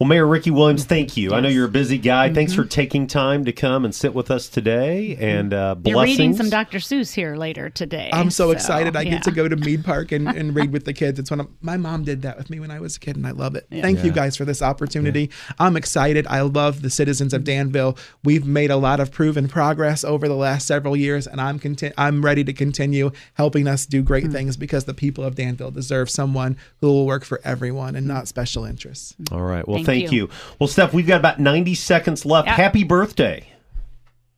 Well, 0.00 0.08
Mayor 0.08 0.26
Ricky 0.26 0.50
Williams, 0.50 0.84
thank 0.84 1.16
you. 1.16 1.34
I 1.34 1.38
know 1.38 1.48
you're 1.48 1.66
a 1.66 1.68
busy 1.68 1.98
guy. 1.98 2.32
Thanks 2.32 2.52
for 2.52 2.62
mm-hmm. 2.62 2.68
taking 2.68 3.06
time 3.06 3.44
to 3.44 3.52
come 3.52 3.84
and 3.84 3.94
sit 3.94 4.12
with 4.12 4.28
us 4.28 4.48
today. 4.48 5.16
And 5.20 5.54
uh, 5.54 5.76
You're 5.84 6.02
reading 6.02 6.34
some 6.34 6.50
Dr. 6.50 6.78
Seuss 6.78 7.14
here 7.14 7.36
later 7.36 7.70
today. 7.70 8.10
I'm 8.12 8.30
so, 8.30 8.50
excited. 8.50 8.96
I 8.96 9.02
yeah. 9.02 9.10
get 9.10 9.22
to 9.22 9.30
go 9.30 9.46
to 9.46 9.54
Meade 9.54 9.84
Park 9.86 10.10
and, 10.10 10.26
and 10.26 10.52
read 10.52 10.72
with 10.72 10.84
the 10.84 10.92
kids. 10.92 11.20
It's 11.20 11.30
one 11.30 11.38
of 11.38 11.48
my 11.60 11.76
mom 11.76 12.02
did 12.02 12.22
that 12.22 12.36
with 12.36 12.50
me 12.50 12.58
when 12.58 12.72
I 12.72 12.80
was 12.80 12.96
a 12.96 13.00
kid, 13.00 13.14
and 13.14 13.24
I 13.24 13.30
love 13.30 13.54
it. 13.54 13.68
Yeah. 13.70 13.82
Thank 13.82 14.02
you 14.02 14.10
guys 14.10 14.36
for 14.36 14.44
this 14.44 14.62
opportunity. 14.62 15.30
I'm 15.60 15.76
excited. 15.76 16.26
I 16.26 16.40
love 16.40 16.82
the 16.82 16.90
citizens 16.90 17.32
of 17.32 17.42
mm-hmm. 17.42 17.58
Danville. 17.58 17.96
We've 18.24 18.44
made 18.44 18.72
a 18.72 18.76
lot 18.76 18.98
of 18.98 19.12
proven 19.12 19.46
progress 19.46 20.02
over 20.02 20.26
the 20.26 20.34
last 20.34 20.66
several 20.66 20.96
years, 20.96 21.28
and 21.28 21.40
I'm 21.40 21.60
conti- 21.60 21.92
I'm 21.96 22.24
ready 22.24 22.42
to 22.42 22.52
continue 22.52 23.12
helping 23.34 23.68
us 23.68 23.86
do 23.86 24.02
great 24.02 24.24
mm-hmm. 24.24 24.32
things 24.32 24.56
because 24.56 24.86
the 24.86 24.94
people 24.94 25.22
of 25.22 25.36
Danville 25.36 25.70
deserve 25.70 26.10
someone 26.10 26.56
who 26.80 26.88
will 26.88 27.06
work 27.06 27.24
for 27.24 27.40
everyone 27.44 27.94
and 27.94 28.08
not 28.08 28.26
special 28.26 28.64
interests. 28.64 29.14
All 29.30 29.42
right. 29.42 29.66
Well, 29.68 29.76
Thank 29.76 29.83
thank, 29.84 30.12
you. 30.12 30.24
you. 30.24 30.30
Well, 30.58 30.68
Steph, 30.68 30.92
we've 30.92 31.06
got 31.06 31.20
about 31.20 31.40
90 31.40 31.74
seconds 31.74 32.24
left. 32.24 32.48
Yeah. 32.48 32.54
Happy 32.54 32.84
birthday. 32.84 33.53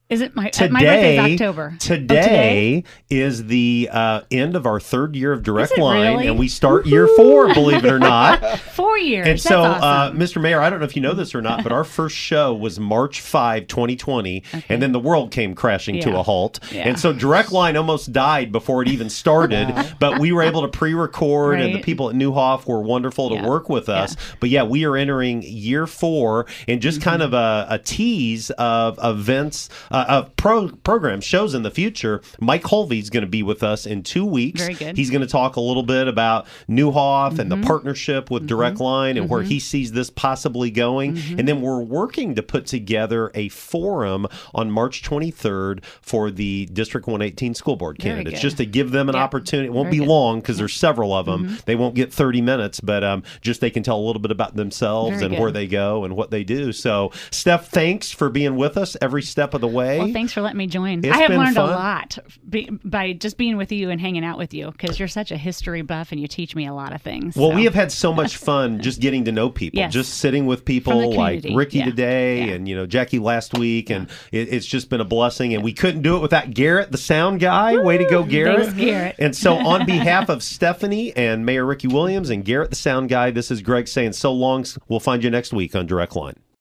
Is 0.09 0.21
it 0.21 0.37
my 0.37 0.47
Today, 0.49 0.69
my 0.71 0.79
birthday's 0.79 1.33
October? 1.33 1.71
Oh, 1.73 1.77
Today, 1.79 2.85
is 3.09 3.47
the 3.47 3.89
uh, 3.91 4.21
end 4.31 4.55
of 4.55 4.65
our 4.65 4.79
third 4.79 5.17
year 5.17 5.33
of 5.33 5.43
Direct 5.43 5.77
Line, 5.77 6.13
really? 6.13 6.27
and 6.27 6.39
we 6.39 6.47
start 6.47 6.85
year 6.85 7.09
four, 7.17 7.53
believe 7.53 7.83
it 7.83 7.91
or 7.91 7.99
not. 7.99 8.41
Four 8.77 8.97
years. 8.97 9.27
And 9.27 9.41
so, 9.41 9.63
awesome. 9.63 9.83
uh, 9.83 10.11
Mr. 10.11 10.41
Mayor, 10.41 10.61
I 10.61 10.69
don't 10.69 10.79
know 10.79 10.85
if 10.85 10.95
you 10.95 11.01
know 11.01 11.13
this 11.13 11.35
or 11.35 11.41
not, 11.41 11.61
but 11.61 11.73
our 11.73 11.83
first 11.83 12.15
show 12.15 12.53
was 12.53 12.79
March 12.79 13.19
5, 13.19 13.67
2020, 13.67 14.43
and 14.69 14.81
then 14.81 14.93
the 14.93 14.99
world 14.99 15.31
came 15.31 15.53
crashing 15.53 15.99
to 16.01 16.17
a 16.17 16.23
halt. 16.23 16.59
Yeah. 16.71 16.87
And 16.87 16.97
so 16.97 17.11
Direct 17.11 17.51
Line 17.51 17.75
almost 17.75 18.13
died 18.13 18.49
before 18.53 18.81
it 18.83 18.87
even 18.87 19.09
started, 19.09 19.73
but 19.99 20.19
we 20.19 20.31
were 20.31 20.41
able 20.43 20.61
to 20.61 20.69
pre 20.69 20.93
record, 20.93 21.59
and 21.59 21.75
the 21.75 21.81
people 21.81 22.09
at 22.09 22.15
Neuhoff 22.15 22.65
were 22.65 22.81
wonderful 22.81 23.27
to 23.29 23.35
Yeah. 23.35 23.45
work 23.47 23.67
with 23.67 23.89
us. 23.89 24.15
But 24.39 24.51
yeah, 24.51 24.63
we 24.63 24.85
are 24.85 24.95
entering 24.95 25.41
year 25.43 25.85
four, 25.85 26.45
and 26.65 26.81
just 26.81 26.99
Mm-hmm. 27.01 27.09
kind 27.09 27.21
of 27.23 27.33
a, 27.33 27.67
a 27.71 27.79
tease 27.79 28.51
of 28.51 28.97
events, 29.03 29.67
uh, 29.97 30.05
of 30.07 30.35
pro, 30.35 30.69
programs, 30.69 31.23
shows 31.25 31.53
in 31.53 31.63
the 31.63 31.71
future. 31.71 32.21
Mike 32.39 32.63
Holvey's 32.63 33.09
going 33.09 33.21
to 33.25 33.29
be 33.29 33.43
with 33.43 33.63
us 33.63 33.85
in 33.85 34.03
two 34.03 34.25
weeks. 34.25 34.61
Very 34.61 34.73
good. 34.73 34.95
He's 34.97 35.09
going 35.09 35.21
to 35.21 35.27
talk 35.27 35.55
a 35.55 35.61
little 35.61 35.83
bit 35.83 36.07
about 36.07 36.45
Neuhoff 36.69 37.39
and 37.39 37.51
the 37.51 37.57
Mm-hmm. 37.57 37.65
partnership 37.65 38.29
with 38.29 38.45
Direct 38.45 38.79
Line 38.79 39.17
and 39.17 39.29
where 39.29 39.41
he 39.41 39.59
sees 39.59 39.91
this 39.91 40.11
possibly 40.11 40.69
going. 40.69 41.15
Mm-hmm. 41.15 41.39
And 41.39 41.47
then 41.47 41.61
we're 41.61 41.81
working 41.81 42.35
to 42.35 42.43
put 42.43 42.67
together 42.67 43.31
a 43.33 43.49
forum 43.49 44.27
on 44.53 44.69
March 44.69 45.01
23rd 45.01 45.83
for 46.01 46.29
the 46.29 46.67
District 46.71 47.07
118 47.07 47.55
school 47.55 47.75
board 47.75 47.97
candidates, 47.97 48.39
just 48.41 48.57
to 48.57 48.65
give 48.67 48.91
them 48.91 49.09
an 49.09 49.15
opportunity. 49.15 49.67
It 49.67 49.73
won't 49.73 49.87
Very 49.87 49.91
be 49.91 49.97
good. 49.99 50.03
Mm-hmm. 50.03 50.11
long 50.11 50.39
because 50.39 50.57
there's 50.59 50.75
several 50.75 51.13
of 51.15 51.25
them. 51.25 51.57
They 51.65 51.75
won't 51.75 51.95
get 51.95 52.13
30 52.13 52.41
minutes, 52.41 52.79
but 52.79 53.03
um, 53.03 53.23
just 53.41 53.59
they 53.59 53.71
can 53.71 53.81
tell 53.81 53.97
a 53.97 54.05
little 54.05 54.21
bit 54.21 54.31
about 54.31 54.55
themselves 54.55 55.13
Very 55.15 55.25
and 55.25 55.33
good. 55.35 55.41
where 55.41 55.51
they 55.51 55.65
go 55.67 56.03
and 56.03 56.15
what 56.15 56.29
they 56.29 56.43
do. 56.43 56.71
So, 56.71 57.11
Steph, 57.31 57.69
thanks 57.69 58.11
for 58.11 58.29
being 58.29 58.55
with 58.55 58.77
us 58.77 58.95
every 59.01 59.23
step 59.23 59.55
of 59.55 59.61
the 59.61 59.67
way. 59.67 59.86
Well, 59.99 60.11
thanks 60.13 60.33
for 60.33 60.41
letting 60.41 60.57
me 60.57 60.67
join. 60.67 60.99
It's 61.05 61.15
I 61.15 61.21
have 61.21 61.29
learned 61.31 61.55
fun. 61.55 61.69
a 61.69 61.71
lot 61.71 62.17
be, 62.49 62.69
by 62.83 63.13
just 63.13 63.37
being 63.37 63.57
with 63.57 63.71
you 63.71 63.89
and 63.89 63.99
hanging 64.01 64.25
out 64.25 64.37
with 64.37 64.53
you 64.53 64.71
because 64.71 64.99
you're 64.99 65.07
such 65.07 65.31
a 65.31 65.37
history 65.37 65.81
buff 65.81 66.11
and 66.11 66.19
you 66.19 66.27
teach 66.27 66.55
me 66.55 66.67
a 66.67 66.73
lot 66.73 66.93
of 66.93 67.01
things. 67.01 67.35
Well, 67.35 67.51
so. 67.51 67.55
we 67.55 67.63
have 67.65 67.73
had 67.75 67.91
so 67.91 68.13
much 68.13 68.37
fun 68.47 68.81
just 68.81 68.99
getting 68.99 69.25
to 69.25 69.31
know 69.31 69.49
people, 69.49 69.79
Yes. 69.79 69.93
just 69.93 70.15
sitting 70.15 70.45
with 70.45 70.65
people 70.65 71.13
like 71.15 71.45
Ricky 71.53 71.79
yeah. 71.79 71.85
today 71.85 72.45
Yeah. 72.47 72.53
and 72.53 72.67
you 72.67 72.75
know 72.75 72.85
Jackie 72.85 73.19
last 73.19 73.57
week, 73.57 73.89
and 73.89 74.09
it, 74.31 74.51
it's 74.53 74.65
just 74.65 74.89
been 74.89 75.01
a 75.01 75.05
blessing. 75.05 75.53
And 75.53 75.63
we 75.63 75.73
couldn't 75.73 76.01
do 76.01 76.15
it 76.17 76.19
without 76.21 76.51
Garrett, 76.53 76.91
the 76.91 76.97
sound 76.97 77.39
guy. 77.39 77.77
Way 77.77 77.97
to 77.97 78.05
go, 78.05 78.23
Garrett! 78.23 78.65
Thanks, 78.67 78.79
Garrett. 78.79 79.15
And 79.19 79.35
so, 79.35 79.55
on 79.67 79.85
behalf 79.85 80.29
of 80.29 80.43
Stephanie 80.43 81.15
and 81.15 81.45
Mayor 81.45 81.65
Ricky 81.65 81.87
Williams 81.87 82.29
and 82.29 82.43
Garrett, 82.43 82.69
the 82.69 82.75
sound 82.75 83.09
guy, 83.09 83.31
this 83.31 83.51
is 83.51 83.61
Greg 83.61 83.87
saying 83.87 84.13
so 84.13 84.33
long. 84.33 84.65
We'll 84.87 84.99
find 84.99 85.23
you 85.23 85.29
next 85.29 85.53
week 85.53 85.75
on 85.75 85.85
Direct 85.85 86.15
Line. 86.15 86.35